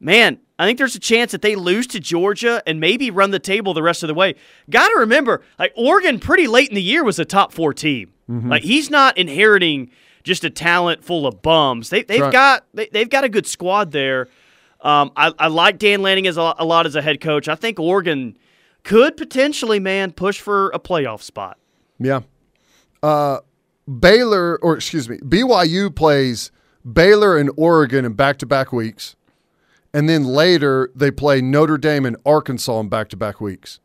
man, 0.00 0.38
I 0.58 0.66
think 0.66 0.78
there's 0.78 0.96
a 0.96 1.00
chance 1.00 1.32
that 1.32 1.42
they 1.42 1.54
lose 1.54 1.86
to 1.88 2.00
Georgia 2.00 2.62
and 2.66 2.80
maybe 2.80 3.10
run 3.10 3.30
the 3.30 3.38
table 3.38 3.74
the 3.74 3.82
rest 3.82 4.02
of 4.02 4.08
the 4.08 4.14
way. 4.14 4.34
Got 4.70 4.88
to 4.88 4.96
remember, 5.00 5.42
like 5.58 5.72
Oregon, 5.76 6.18
pretty 6.18 6.46
late 6.46 6.68
in 6.68 6.74
the 6.74 6.82
year 6.82 7.04
was 7.04 7.18
a 7.18 7.24
top 7.24 7.52
four 7.52 7.72
team. 7.72 8.12
Mhm. 8.28 8.50
Like 8.50 8.62
he's 8.62 8.90
not 8.90 9.16
inheriting 9.18 9.90
just 10.24 10.44
a 10.44 10.50
talent 10.50 11.04
full 11.04 11.26
of 11.26 11.40
bums. 11.42 11.90
They, 11.90 12.02
they've 12.02 12.20
Right. 12.20 12.32
got 12.32 12.64
they, 12.74 12.88
they've 12.92 13.08
got 13.08 13.24
a 13.24 13.28
good 13.28 13.46
squad 13.46 13.92
there. 13.92 14.28
Um, 14.80 15.10
I, 15.16 15.32
I 15.38 15.48
like 15.48 15.78
Dan 15.78 16.02
Lanning 16.02 16.26
as 16.26 16.36
a, 16.36 16.54
a 16.58 16.64
lot 16.64 16.86
as 16.86 16.94
a 16.96 17.02
head 17.02 17.20
coach. 17.20 17.48
I 17.48 17.54
think 17.54 17.78
Oregon 17.80 18.36
could 18.84 19.16
potentially, 19.16 19.80
man, 19.80 20.12
push 20.12 20.40
for 20.40 20.70
a 20.70 20.78
playoff 20.78 21.22
spot. 21.22 21.58
Yeah. 21.98 22.20
Uh, 23.02 23.38
Baylor, 23.88 24.58
or 24.62 24.76
excuse 24.76 25.08
me, 25.08 25.18
BYU 25.18 25.94
plays 25.94 26.50
Baylor 26.90 27.36
and 27.38 27.50
Oregon 27.56 28.04
in 28.04 28.12
back 28.12 28.38
to 28.38 28.46
back 28.46 28.72
weeks. 28.72 29.16
And 29.94 30.08
then 30.08 30.24
later 30.24 30.90
they 30.94 31.10
play 31.10 31.40
Notre 31.40 31.78
Dame 31.78 32.04
and 32.04 32.16
Arkansas 32.26 32.80
in 32.80 32.88
back 32.88 33.08
to 33.10 33.16
back 33.16 33.40
weeks. 33.40 33.80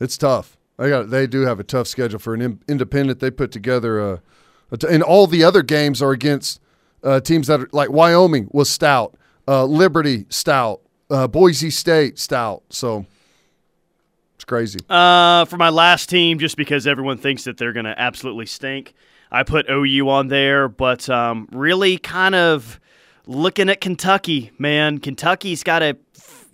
It's 0.00 0.16
tough. 0.16 0.56
They 0.78 0.88
got 0.88 1.10
they 1.10 1.26
do 1.26 1.42
have 1.42 1.60
a 1.60 1.64
tough 1.64 1.86
schedule 1.86 2.18
for 2.18 2.34
an 2.34 2.40
in, 2.40 2.60
independent. 2.68 3.20
They 3.20 3.30
put 3.30 3.52
together 3.52 4.00
a, 4.00 4.22
a 4.70 4.76
t- 4.76 4.86
and 4.88 5.02
all 5.02 5.26
the 5.26 5.44
other 5.44 5.62
games 5.62 6.02
are 6.02 6.12
against 6.12 6.60
uh, 7.02 7.20
teams 7.20 7.46
that 7.46 7.60
are 7.60 7.68
like 7.72 7.90
Wyoming 7.90 8.48
was 8.52 8.68
stout, 8.68 9.14
uh, 9.46 9.64
Liberty 9.64 10.26
stout, 10.28 10.80
uh, 11.10 11.26
Boise 11.28 11.70
State 11.70 12.18
stout. 12.18 12.62
So 12.70 13.06
it's 14.34 14.44
crazy. 14.44 14.80
Uh, 14.88 15.44
for 15.46 15.56
my 15.56 15.70
last 15.70 16.08
team, 16.10 16.38
just 16.38 16.56
because 16.56 16.86
everyone 16.86 17.16
thinks 17.18 17.44
that 17.44 17.56
they're 17.56 17.72
going 17.72 17.86
to 17.86 17.98
absolutely 17.98 18.46
stink, 18.46 18.94
I 19.30 19.42
put 19.42 19.66
OU 19.70 20.08
on 20.08 20.28
there, 20.28 20.68
but 20.68 21.08
um, 21.08 21.48
really 21.52 21.98
kind 21.98 22.34
of 22.34 22.80
looking 23.26 23.68
at 23.68 23.80
Kentucky, 23.80 24.52
man. 24.58 24.98
Kentucky's 24.98 25.62
got 25.62 25.82
a, 25.82 25.96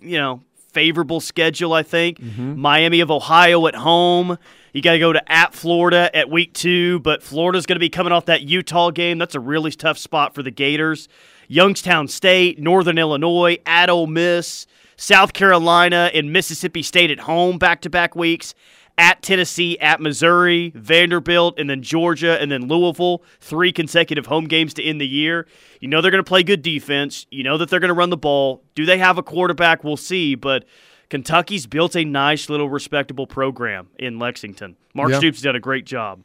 you 0.01 0.17
know, 0.17 0.41
favorable 0.71 1.19
schedule, 1.19 1.73
I 1.73 1.83
think. 1.83 2.19
Miami 2.19 2.99
of 2.99 3.11
Ohio 3.11 3.67
at 3.67 3.75
home. 3.75 4.37
You 4.73 4.81
got 4.81 4.93
to 4.93 4.99
go 4.99 5.13
to 5.13 5.31
at 5.31 5.53
Florida 5.53 6.09
at 6.15 6.31
week 6.31 6.53
two, 6.53 6.99
but 7.01 7.21
Florida's 7.21 7.67
going 7.67 7.75
to 7.75 7.79
be 7.79 7.89
coming 7.89 8.11
off 8.11 8.25
that 8.25 8.41
Utah 8.41 8.89
game. 8.89 9.19
That's 9.19 9.35
a 9.35 9.39
really 9.39 9.69
tough 9.71 9.99
spot 9.99 10.33
for 10.33 10.41
the 10.41 10.49
Gators. 10.49 11.07
Youngstown 11.47 12.07
State, 12.07 12.57
Northern 12.57 12.97
Illinois, 12.97 13.59
at 13.67 13.91
Ole 13.91 14.07
Miss, 14.07 14.65
South 14.95 15.33
Carolina, 15.33 16.09
and 16.13 16.33
Mississippi 16.33 16.81
State 16.81 17.11
at 17.11 17.19
home 17.19 17.59
back 17.59 17.81
to 17.81 17.89
back 17.91 18.15
weeks. 18.15 18.55
At 18.95 19.23
Tennessee, 19.23 19.77
at 19.79 19.99
Missouri, 19.99 20.71
Vanderbilt, 20.75 21.57
and 21.57 21.67
then 21.69 21.81
Georgia, 21.81 22.39
and 22.39 22.51
then 22.51 22.67
Louisville. 22.67 23.23
Three 23.39 23.71
consecutive 23.71 24.27
home 24.27 24.45
games 24.45 24.73
to 24.75 24.83
end 24.83 25.01
the 25.01 25.07
year. 25.07 25.47
You 25.79 25.87
know 25.87 25.99
they're 25.99 26.11
going 26.11 26.23
to 26.23 26.27
play 26.27 26.43
good 26.43 26.61
defense. 26.61 27.25
You 27.31 27.43
know 27.43 27.57
that 27.57 27.69
they're 27.69 27.79
going 27.79 27.89
to 27.89 27.95
run 27.95 28.11
the 28.11 28.17
ball. 28.17 28.61
Do 28.75 28.85
they 28.85 28.99
have 28.99 29.17
a 29.17 29.23
quarterback? 29.23 29.83
We'll 29.83 29.97
see. 29.97 30.35
But 30.35 30.65
Kentucky's 31.09 31.65
built 31.65 31.95
a 31.95 32.05
nice 32.05 32.49
little 32.49 32.69
respectable 32.69 33.25
program 33.25 33.87
in 33.97 34.19
Lexington. 34.19 34.75
Mark 34.93 35.09
Yeah. 35.11 35.17
Stoops 35.17 35.41
did 35.41 35.55
a 35.55 35.59
great 35.59 35.85
job. 35.85 36.23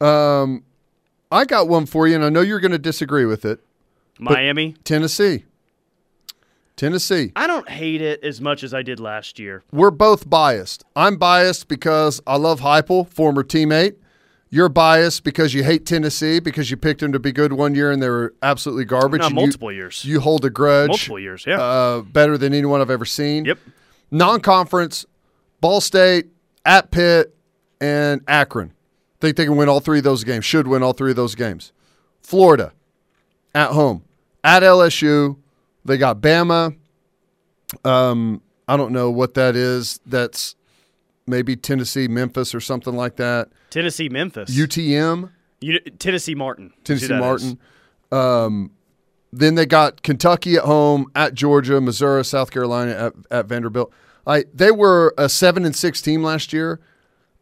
Um, 0.00 0.64
I 1.30 1.46
got 1.46 1.66
one 1.66 1.86
for 1.86 2.06
you, 2.06 2.14
and 2.14 2.24
I 2.24 2.28
know 2.28 2.42
you're 2.42 2.60
going 2.60 2.72
to 2.72 2.78
disagree 2.78 3.24
with 3.24 3.44
it. 3.46 3.60
Miami. 4.18 4.74
Tennessee, 4.84 5.44
Tennessee. 6.76 7.32
I 7.36 7.46
don't 7.46 7.68
hate 7.68 8.00
it 8.02 8.22
as 8.24 8.40
much 8.40 8.62
as 8.64 8.72
I 8.74 8.82
did 8.82 8.98
last 8.98 9.38
year. 9.38 9.62
We're 9.72 9.90
both 9.90 10.28
biased. 10.28 10.84
I'm 10.96 11.16
biased 11.16 11.68
because 11.68 12.20
I 12.26 12.36
love 12.36 12.60
Heupel, 12.60 13.08
former 13.08 13.42
teammate. 13.44 13.96
You're 14.50 14.68
biased 14.68 15.24
because 15.24 15.54
you 15.54 15.64
hate 15.64 15.86
Tennessee 15.86 16.38
because 16.38 16.70
you 16.70 16.76
picked 16.76 17.00
them 17.00 17.12
to 17.12 17.18
be 17.18 17.32
good 17.32 17.54
one 17.54 17.74
year 17.74 17.90
and 17.90 18.02
they 18.02 18.08
were 18.08 18.34
absolutely 18.42 18.84
garbage. 18.84 19.20
No, 19.20 19.26
and 19.28 19.34
you- 19.36 19.42
multiple 19.42 19.72
years. 19.72 20.04
You 20.04 20.20
hold 20.20 20.44
a 20.44 20.50
grudge. 20.50 20.88
Multiple 20.88 21.18
years, 21.18 21.44
yeah. 21.46 21.58
Uh, 21.60 22.00
better 22.02 22.36
than 22.36 22.52
anyone 22.52 22.80
I've 22.82 22.90
ever 22.90 23.06
seen. 23.06 23.46
Yep. 23.46 23.58
Non-conference, 24.10 25.06
Ball 25.62 25.80
State, 25.80 26.26
at 26.66 26.90
Pitt, 26.90 27.34
and 27.80 28.20
Akron. 28.28 28.72
Think 29.20 29.36
they 29.36 29.44
can 29.46 29.56
win 29.56 29.68
all 29.70 29.80
three 29.80 29.98
of 29.98 30.04
those 30.04 30.22
games. 30.22 30.44
Should 30.44 30.66
win 30.68 30.82
all 30.82 30.92
three 30.92 31.10
of 31.10 31.16
those 31.16 31.34
games. 31.34 31.72
Florida, 32.20 32.72
at 33.54 33.70
home, 33.70 34.04
at 34.44 34.62
LSU. 34.62 35.36
They 35.84 35.98
got 35.98 36.20
Bama. 36.20 36.76
Um, 37.84 38.42
I 38.68 38.76
don't 38.76 38.92
know 38.92 39.10
what 39.10 39.34
that 39.34 39.56
is. 39.56 40.00
That's 40.06 40.54
maybe 41.26 41.56
Tennessee, 41.56 42.08
Memphis, 42.08 42.54
or 42.54 42.60
something 42.60 42.94
like 42.94 43.16
that. 43.16 43.48
Tennessee, 43.70 44.08
Memphis. 44.08 44.50
UTM, 44.50 45.30
You- 45.60 45.80
Tennessee, 45.98 46.34
Martin. 46.34 46.72
Tennessee 46.84 47.14
Martin. 47.14 47.58
Um, 48.10 48.70
then 49.32 49.54
they 49.54 49.64
got 49.64 50.02
Kentucky 50.02 50.56
at 50.56 50.64
home, 50.64 51.06
at 51.14 51.34
Georgia, 51.34 51.80
Missouri, 51.80 52.24
South 52.24 52.50
Carolina, 52.50 52.92
at, 52.92 53.12
at 53.30 53.46
Vanderbilt. 53.46 53.92
I 54.26 54.44
they 54.54 54.70
were 54.70 55.14
a 55.18 55.28
seven 55.28 55.64
and 55.64 55.74
six 55.74 56.00
team 56.02 56.22
last 56.22 56.52
year. 56.52 56.80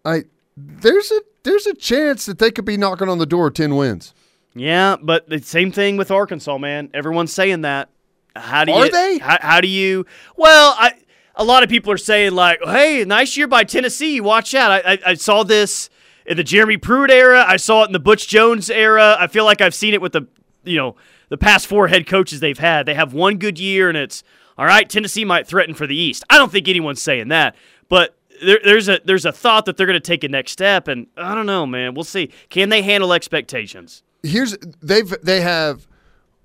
I 0.04 0.22
there's 0.56 1.10
a 1.10 1.20
there's 1.42 1.66
a 1.66 1.74
chance 1.74 2.26
that 2.26 2.38
they 2.38 2.50
could 2.50 2.64
be 2.64 2.76
knocking 2.76 3.08
on 3.08 3.18
the 3.18 3.26
door 3.26 3.50
ten 3.50 3.76
wins. 3.76 4.14
Yeah, 4.54 4.96
but 5.02 5.28
the 5.28 5.40
same 5.40 5.72
thing 5.72 5.96
with 5.96 6.10
Arkansas, 6.10 6.56
man. 6.58 6.90
Everyone's 6.94 7.32
saying 7.32 7.62
that. 7.62 7.90
How 8.36 8.64
do 8.64 8.72
Are 8.72 8.86
you? 8.86 8.92
they? 8.92 9.18
How, 9.18 9.38
how 9.40 9.60
do 9.60 9.68
you? 9.68 10.06
Well, 10.36 10.74
I. 10.78 10.94
A 11.36 11.44
lot 11.44 11.62
of 11.62 11.70
people 11.70 11.90
are 11.90 11.96
saying 11.98 12.32
like, 12.32 12.58
"Hey, 12.62 13.04
nice 13.06 13.36
year 13.36 13.46
by 13.46 13.64
Tennessee. 13.64 14.20
Watch 14.20 14.54
out." 14.54 14.70
I, 14.72 14.92
I, 14.92 14.98
I 15.06 15.14
saw 15.14 15.42
this 15.42 15.88
in 16.26 16.36
the 16.36 16.44
Jeremy 16.44 16.76
Pruitt 16.76 17.10
era. 17.10 17.44
I 17.46 17.56
saw 17.56 17.82
it 17.82 17.86
in 17.86 17.92
the 17.92 17.98
Butch 18.00 18.28
Jones 18.28 18.68
era. 18.68 19.16
I 19.18 19.26
feel 19.26 19.44
like 19.44 19.60
I've 19.60 19.74
seen 19.74 19.94
it 19.94 20.02
with 20.02 20.12
the, 20.12 20.26
you 20.64 20.76
know, 20.76 20.96
the 21.30 21.38
past 21.38 21.66
four 21.66 21.88
head 21.88 22.06
coaches 22.06 22.40
they've 22.40 22.58
had. 22.58 22.84
They 22.84 22.94
have 22.94 23.14
one 23.14 23.38
good 23.38 23.58
year, 23.58 23.88
and 23.88 23.96
it's 23.96 24.22
all 24.58 24.66
right. 24.66 24.88
Tennessee 24.88 25.24
might 25.24 25.46
threaten 25.46 25.74
for 25.74 25.86
the 25.86 25.96
East. 25.96 26.24
I 26.28 26.36
don't 26.36 26.52
think 26.52 26.68
anyone's 26.68 27.00
saying 27.00 27.28
that, 27.28 27.56
but 27.88 28.16
there, 28.42 28.60
there's 28.62 28.88
a 28.88 29.00
there's 29.04 29.24
a 29.24 29.32
thought 29.32 29.64
that 29.64 29.76
they're 29.76 29.86
going 29.86 30.00
to 30.00 30.06
take 30.06 30.24
a 30.24 30.28
next 30.28 30.52
step, 30.52 30.88
and 30.88 31.06
I 31.16 31.34
don't 31.34 31.46
know, 31.46 31.64
man. 31.64 31.94
We'll 31.94 32.04
see. 32.04 32.30
Can 32.50 32.68
they 32.68 32.82
handle 32.82 33.12
expectations? 33.14 34.02
Here's 34.22 34.58
they've 34.82 35.14
they 35.22 35.40
have 35.40 35.86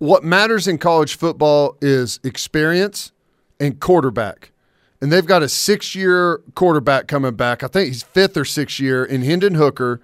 what 0.06 0.24
matters 0.24 0.68
in 0.68 0.78
college 0.78 1.18
football 1.18 1.78
is 1.82 2.20
experience 2.24 3.12
and 3.60 3.80
quarterback. 3.80 4.52
And 5.02 5.12
they've 5.12 5.26
got 5.26 5.44
a 5.44 5.50
six 5.50 5.96
year 5.96 6.42
quarterback 6.56 7.08
coming 7.08 7.36
back. 7.36 7.64
I 7.64 7.68
think 7.68 7.88
he's 7.88 8.04
fifth 8.04 8.38
or 8.38 8.46
sixth 8.46 8.80
year 8.80 9.04
in 9.04 9.22
Hendon 9.22 9.56
Hooker, 9.56 10.02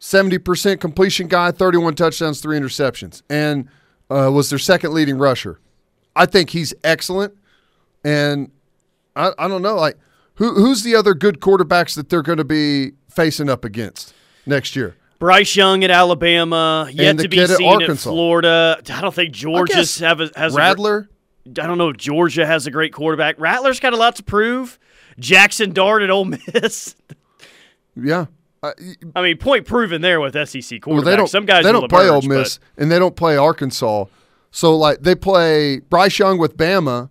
70% 0.00 0.80
completion 0.80 1.28
guy, 1.28 1.50
31 1.52 1.94
touchdowns, 1.94 2.40
three 2.40 2.58
interceptions, 2.58 3.22
and 3.30 3.68
uh, 4.10 4.30
was 4.32 4.50
their 4.50 4.58
second 4.58 4.92
leading 4.92 5.18
rusher. 5.18 5.60
I 6.14 6.26
think 6.26 6.50
he's 6.50 6.74
excellent. 6.84 7.34
And 8.04 8.50
I, 9.14 9.32
I 9.38 9.48
don't 9.48 9.62
know, 9.62 9.76
like 9.76 9.96
who 10.34 10.54
who's 10.54 10.82
the 10.82 10.94
other 10.94 11.14
good 11.14 11.40
quarterbacks 11.40 11.94
that 11.96 12.08
they're 12.08 12.22
going 12.22 12.38
to 12.38 12.44
be 12.44 12.92
facing 13.08 13.48
up 13.48 13.64
against 13.64 14.14
next 14.44 14.76
year? 14.76 14.96
Bryce 15.18 15.56
Young 15.56 15.82
at 15.84 15.90
Alabama, 15.90 16.88
yet 16.92 17.18
to 17.18 17.28
be 17.28 17.40
at 17.40 17.50
seen 17.50 17.66
at 17.68 17.82
Arkansas. 17.82 18.10
Florida. 18.10 18.80
I 18.90 19.00
don't 19.00 19.14
think 19.14 19.32
Georgia's 19.32 19.98
have 19.98 20.20
a, 20.20 20.30
has 20.36 20.54
Rattler? 20.54 21.08
A, 21.46 21.50
I 21.62 21.66
don't 21.66 21.78
know 21.78 21.90
if 21.90 21.96
Georgia 21.96 22.46
has 22.46 22.66
a 22.66 22.70
great 22.70 22.92
quarterback. 22.92 23.36
Rattler's 23.38 23.80
got 23.80 23.92
a 23.92 23.96
lot 23.96 24.16
to 24.16 24.22
prove. 24.22 24.78
Jackson 25.18 25.72
Dart 25.72 26.02
at 26.02 26.10
Ole 26.10 26.26
Miss. 26.26 26.94
Yeah. 27.98 28.26
I 28.62 29.22
mean, 29.22 29.38
point 29.38 29.66
proven 29.66 30.02
there 30.02 30.20
with 30.20 30.34
SEC 30.34 30.80
quarterbacks. 30.80 30.86
Well, 30.86 31.02
they 31.02 31.16
don't. 31.16 31.28
Some 31.28 31.46
guys 31.46 31.64
they 31.64 31.72
don't 31.72 31.88
play 31.88 32.08
Ole 32.08 32.20
Miss, 32.22 32.58
and 32.76 32.90
they 32.90 32.98
don't 32.98 33.16
play 33.16 33.36
Arkansas. 33.36 34.04
So 34.50 34.76
like 34.76 35.00
they 35.00 35.14
play 35.14 35.80
Bryce 35.80 36.18
Young 36.18 36.38
with 36.38 36.56
Bama, 36.56 37.08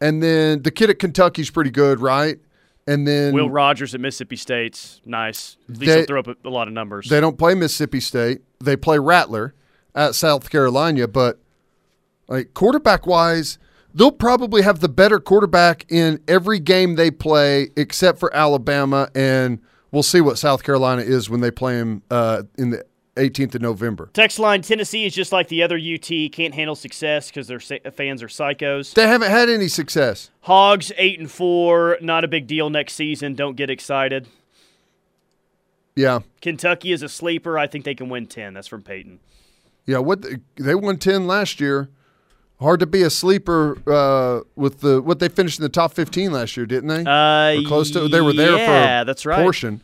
and 0.00 0.22
then 0.22 0.62
the 0.62 0.70
kid 0.70 0.90
at 0.90 0.98
Kentucky's 0.98 1.50
pretty 1.50 1.70
good, 1.70 2.00
right? 2.00 2.38
And 2.86 3.06
then 3.06 3.32
Will 3.34 3.50
Rogers 3.50 3.94
at 3.94 4.00
Mississippi 4.00 4.36
State's 4.36 5.00
nice. 5.04 5.56
At 5.68 5.76
least 5.78 5.80
They- 5.90 5.96
he'll 5.98 6.06
throw 6.06 6.20
up 6.20 6.28
a, 6.28 6.36
a 6.44 6.50
lot 6.50 6.66
of 6.68 6.74
numbers. 6.74 7.08
they 7.08 7.20
don't 7.20 7.38
play 7.38 7.54
Mississippi 7.54 8.00
State. 8.00 8.40
They 8.60 8.76
play 8.76 8.98
Rattler 8.98 9.54
at 9.94 10.14
South 10.14 10.50
Carolina, 10.50 11.06
but 11.08 11.38
like 12.28 12.54
quarterback 12.54 13.06
wise, 13.06 13.58
they'll 13.94 14.12
probably 14.12 14.62
have 14.62 14.80
the 14.80 14.88
better 14.88 15.18
quarterback 15.20 15.84
in 15.90 16.20
every 16.28 16.58
game 16.60 16.94
they 16.96 17.10
play 17.10 17.68
except 17.76 18.18
for 18.18 18.34
Alabama, 18.34 19.08
and 19.14 19.60
we'll 19.90 20.02
see 20.02 20.20
what 20.20 20.38
South 20.38 20.62
Carolina 20.62 21.02
is 21.02 21.28
when 21.28 21.40
they 21.40 21.50
play 21.50 21.76
them 21.78 22.02
uh, 22.10 22.42
in 22.56 22.70
the 22.70 22.84
18th 23.16 23.56
of 23.56 23.62
November. 23.62 24.10
Text 24.12 24.38
line 24.38 24.62
Tennessee 24.62 25.04
is 25.04 25.14
just 25.14 25.32
like 25.32 25.48
the 25.48 25.62
other 25.62 25.76
UT, 25.76 26.08
can't 26.32 26.54
handle 26.54 26.76
success 26.76 27.28
because 27.28 27.48
their 27.48 27.60
fans 27.60 28.22
are 28.22 28.28
psychos. 28.28 28.94
They 28.94 29.06
haven't 29.06 29.30
had 29.30 29.48
any 29.48 29.68
success. 29.68 30.30
Hogs 30.42 30.92
eight 30.96 31.18
and 31.18 31.30
four, 31.30 31.98
not 32.00 32.24
a 32.24 32.28
big 32.28 32.46
deal 32.46 32.70
next 32.70 32.94
season. 32.94 33.34
Don't 33.34 33.56
get 33.56 33.70
excited. 33.70 34.28
Yeah. 35.96 36.20
Kentucky 36.40 36.92
is 36.92 37.02
a 37.02 37.08
sleeper. 37.08 37.58
I 37.58 37.66
think 37.66 37.84
they 37.84 37.94
can 37.94 38.08
win 38.08 38.26
ten. 38.26 38.54
That's 38.54 38.68
from 38.68 38.82
Peyton. 38.82 39.20
Yeah, 39.86 39.98
what 39.98 40.22
the, 40.22 40.40
they 40.56 40.74
won 40.74 40.98
ten 40.98 41.26
last 41.26 41.60
year. 41.60 41.90
Hard 42.60 42.80
to 42.80 42.86
be 42.86 43.02
a 43.02 43.10
sleeper 43.10 43.78
uh, 43.86 44.42
with 44.54 44.80
the 44.80 45.00
what 45.00 45.18
they 45.18 45.28
finished 45.28 45.58
in 45.58 45.62
the 45.62 45.68
top 45.70 45.92
fifteen 45.92 46.30
last 46.30 46.56
year, 46.56 46.66
didn't 46.66 46.88
they? 46.88 47.04
Uh, 47.10 47.60
Or 47.60 47.66
close 47.66 47.90
to. 47.92 48.06
They 48.06 48.20
were 48.20 48.34
there 48.34 48.56
yeah, 48.56 48.98
for 48.98 49.02
a 49.02 49.04
that's 49.06 49.26
right. 49.26 49.42
portion. 49.42 49.80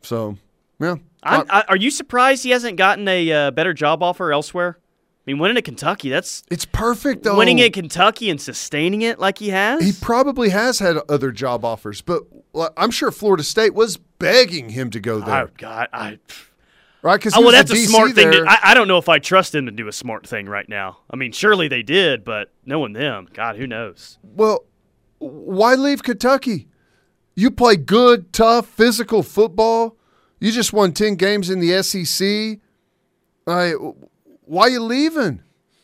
So, 0.00 0.36
yeah, 0.80 0.96
I, 1.22 1.64
are 1.68 1.76
you 1.76 1.90
surprised 1.90 2.42
he 2.42 2.50
hasn't 2.50 2.76
gotten 2.76 3.06
a 3.08 3.30
uh, 3.32 3.50
better 3.52 3.72
job 3.74 4.02
offer 4.02 4.32
elsewhere? 4.32 4.78
I 4.78 5.30
mean, 5.30 5.38
winning 5.38 5.56
at 5.56 5.64
Kentucky, 5.64 6.10
that's 6.10 6.42
it's 6.50 6.64
perfect 6.64 7.22
though. 7.22 7.36
winning 7.38 7.60
at 7.60 7.72
Kentucky 7.72 8.28
and 8.28 8.40
sustaining 8.40 9.02
it 9.02 9.20
like 9.20 9.38
he 9.38 9.50
has. 9.50 9.84
he 9.84 9.92
probably 9.92 10.48
has 10.48 10.80
had 10.80 10.96
other 11.08 11.30
job 11.30 11.64
offers, 11.64 12.00
but 12.00 12.24
I'm 12.76 12.90
sure 12.90 13.12
Florida 13.12 13.44
State 13.44 13.72
was 13.72 13.98
begging 13.98 14.70
him 14.70 14.90
to 14.90 14.98
go 14.98 15.20
there, 15.20 15.44
Oh 15.44 15.48
God, 15.56 15.88
I. 15.92 16.18
right? 17.02 17.20
Because 17.20 17.34
Oh, 17.36 17.40
well, 17.40 17.52
that's 17.52 17.70
a 17.70 17.76
smart 17.76 18.16
thing. 18.16 18.32
To, 18.32 18.44
I, 18.48 18.70
I 18.70 18.74
don't 18.74 18.88
know 18.88 18.98
if 18.98 19.08
I 19.08 19.20
trust 19.20 19.54
him 19.54 19.66
to 19.66 19.72
do 19.72 19.86
a 19.86 19.92
smart 19.92 20.26
thing 20.26 20.48
right 20.48 20.68
now. 20.68 20.98
I 21.08 21.14
mean, 21.14 21.30
surely 21.30 21.68
they 21.68 21.84
did, 21.84 22.24
but 22.24 22.50
knowing 22.66 22.92
them, 22.92 23.28
God, 23.32 23.54
who 23.56 23.68
knows? 23.68 24.18
Well, 24.24 24.64
why 25.18 25.76
leave 25.76 26.02
Kentucky? 26.02 26.66
You 27.36 27.52
play 27.52 27.76
good, 27.76 28.32
tough, 28.32 28.66
physical 28.66 29.22
football. 29.22 29.96
You 30.42 30.50
just 30.50 30.72
won 30.72 30.92
10 30.92 31.14
games 31.14 31.50
in 31.50 31.60
the 31.60 31.80
SEC. 31.84 32.58
Like, 33.46 33.74
why 34.44 34.66
you 34.66 34.82
leaving? 34.82 35.40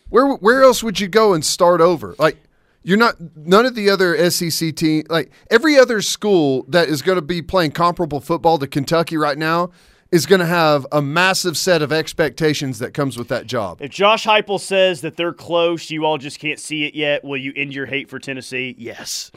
Where 0.08 0.26
where 0.34 0.64
else 0.64 0.82
would 0.82 0.98
you 0.98 1.06
go 1.06 1.32
and 1.32 1.44
start 1.44 1.80
over? 1.80 2.16
Like, 2.18 2.38
you're 2.82 2.98
not 2.98 3.14
none 3.36 3.66
of 3.66 3.76
the 3.76 3.88
other 3.88 4.30
SEC 4.30 4.74
team. 4.74 5.04
Like 5.08 5.30
every 5.48 5.78
other 5.78 6.02
school 6.02 6.64
that 6.68 6.88
is 6.88 7.02
going 7.02 7.16
to 7.16 7.22
be 7.22 7.40
playing 7.40 7.70
comparable 7.70 8.20
football 8.20 8.58
to 8.58 8.66
Kentucky 8.66 9.16
right 9.16 9.38
now 9.38 9.70
is 10.10 10.26
going 10.26 10.40
to 10.40 10.46
have 10.46 10.86
a 10.90 11.02
massive 11.02 11.56
set 11.56 11.80
of 11.80 11.92
expectations 11.92 12.80
that 12.80 12.94
comes 12.94 13.16
with 13.16 13.28
that 13.28 13.46
job. 13.46 13.80
If 13.80 13.92
Josh 13.92 14.24
Heupel 14.26 14.58
says 14.58 15.02
that 15.02 15.16
they're 15.16 15.34
close, 15.34 15.88
you 15.88 16.04
all 16.04 16.18
just 16.18 16.40
can't 16.40 16.58
see 16.58 16.84
it 16.84 16.96
yet. 16.96 17.22
Will 17.22 17.36
you 17.36 17.52
end 17.54 17.74
your 17.74 17.86
hate 17.86 18.08
for 18.08 18.18
Tennessee? 18.18 18.74
Yes. 18.76 19.30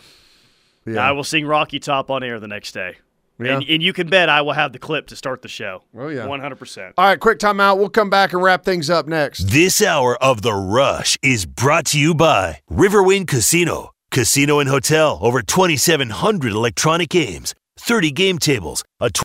Yeah. 0.85 1.07
I 1.07 1.11
will 1.11 1.25
sing 1.25 1.45
Rocky 1.45 1.79
Top 1.79 2.09
on 2.09 2.23
air 2.23 2.39
the 2.39 2.47
next 2.47 2.71
day. 2.71 2.95
Yeah. 3.43 3.57
And, 3.57 3.65
and 3.69 3.83
you 3.83 3.93
can 3.93 4.07
bet 4.07 4.29
I 4.29 4.41
will 4.41 4.53
have 4.53 4.73
the 4.73 4.79
clip 4.79 5.07
to 5.07 5.15
start 5.15 5.41
the 5.41 5.47
show. 5.47 5.83
Oh, 5.97 6.09
yeah. 6.09 6.25
100%. 6.25 6.93
All 6.97 7.05
right, 7.05 7.19
quick 7.19 7.39
timeout. 7.39 7.77
We'll 7.77 7.89
come 7.89 8.09
back 8.09 8.33
and 8.33 8.41
wrap 8.41 8.63
things 8.63 8.89
up 8.89 9.07
next. 9.07 9.47
This 9.47 9.81
hour 9.81 10.21
of 10.23 10.41
The 10.41 10.53
Rush 10.53 11.17
is 11.21 11.45
brought 11.45 11.85
to 11.87 11.99
you 11.99 12.13
by 12.13 12.59
Riverwind 12.69 13.27
Casino. 13.27 13.91
Casino 14.11 14.59
and 14.59 14.69
hotel, 14.69 15.19
over 15.21 15.41
2,700 15.41 16.51
electronic 16.51 17.09
games, 17.09 17.55
30 17.79 18.11
game 18.11 18.39
tables, 18.39 18.83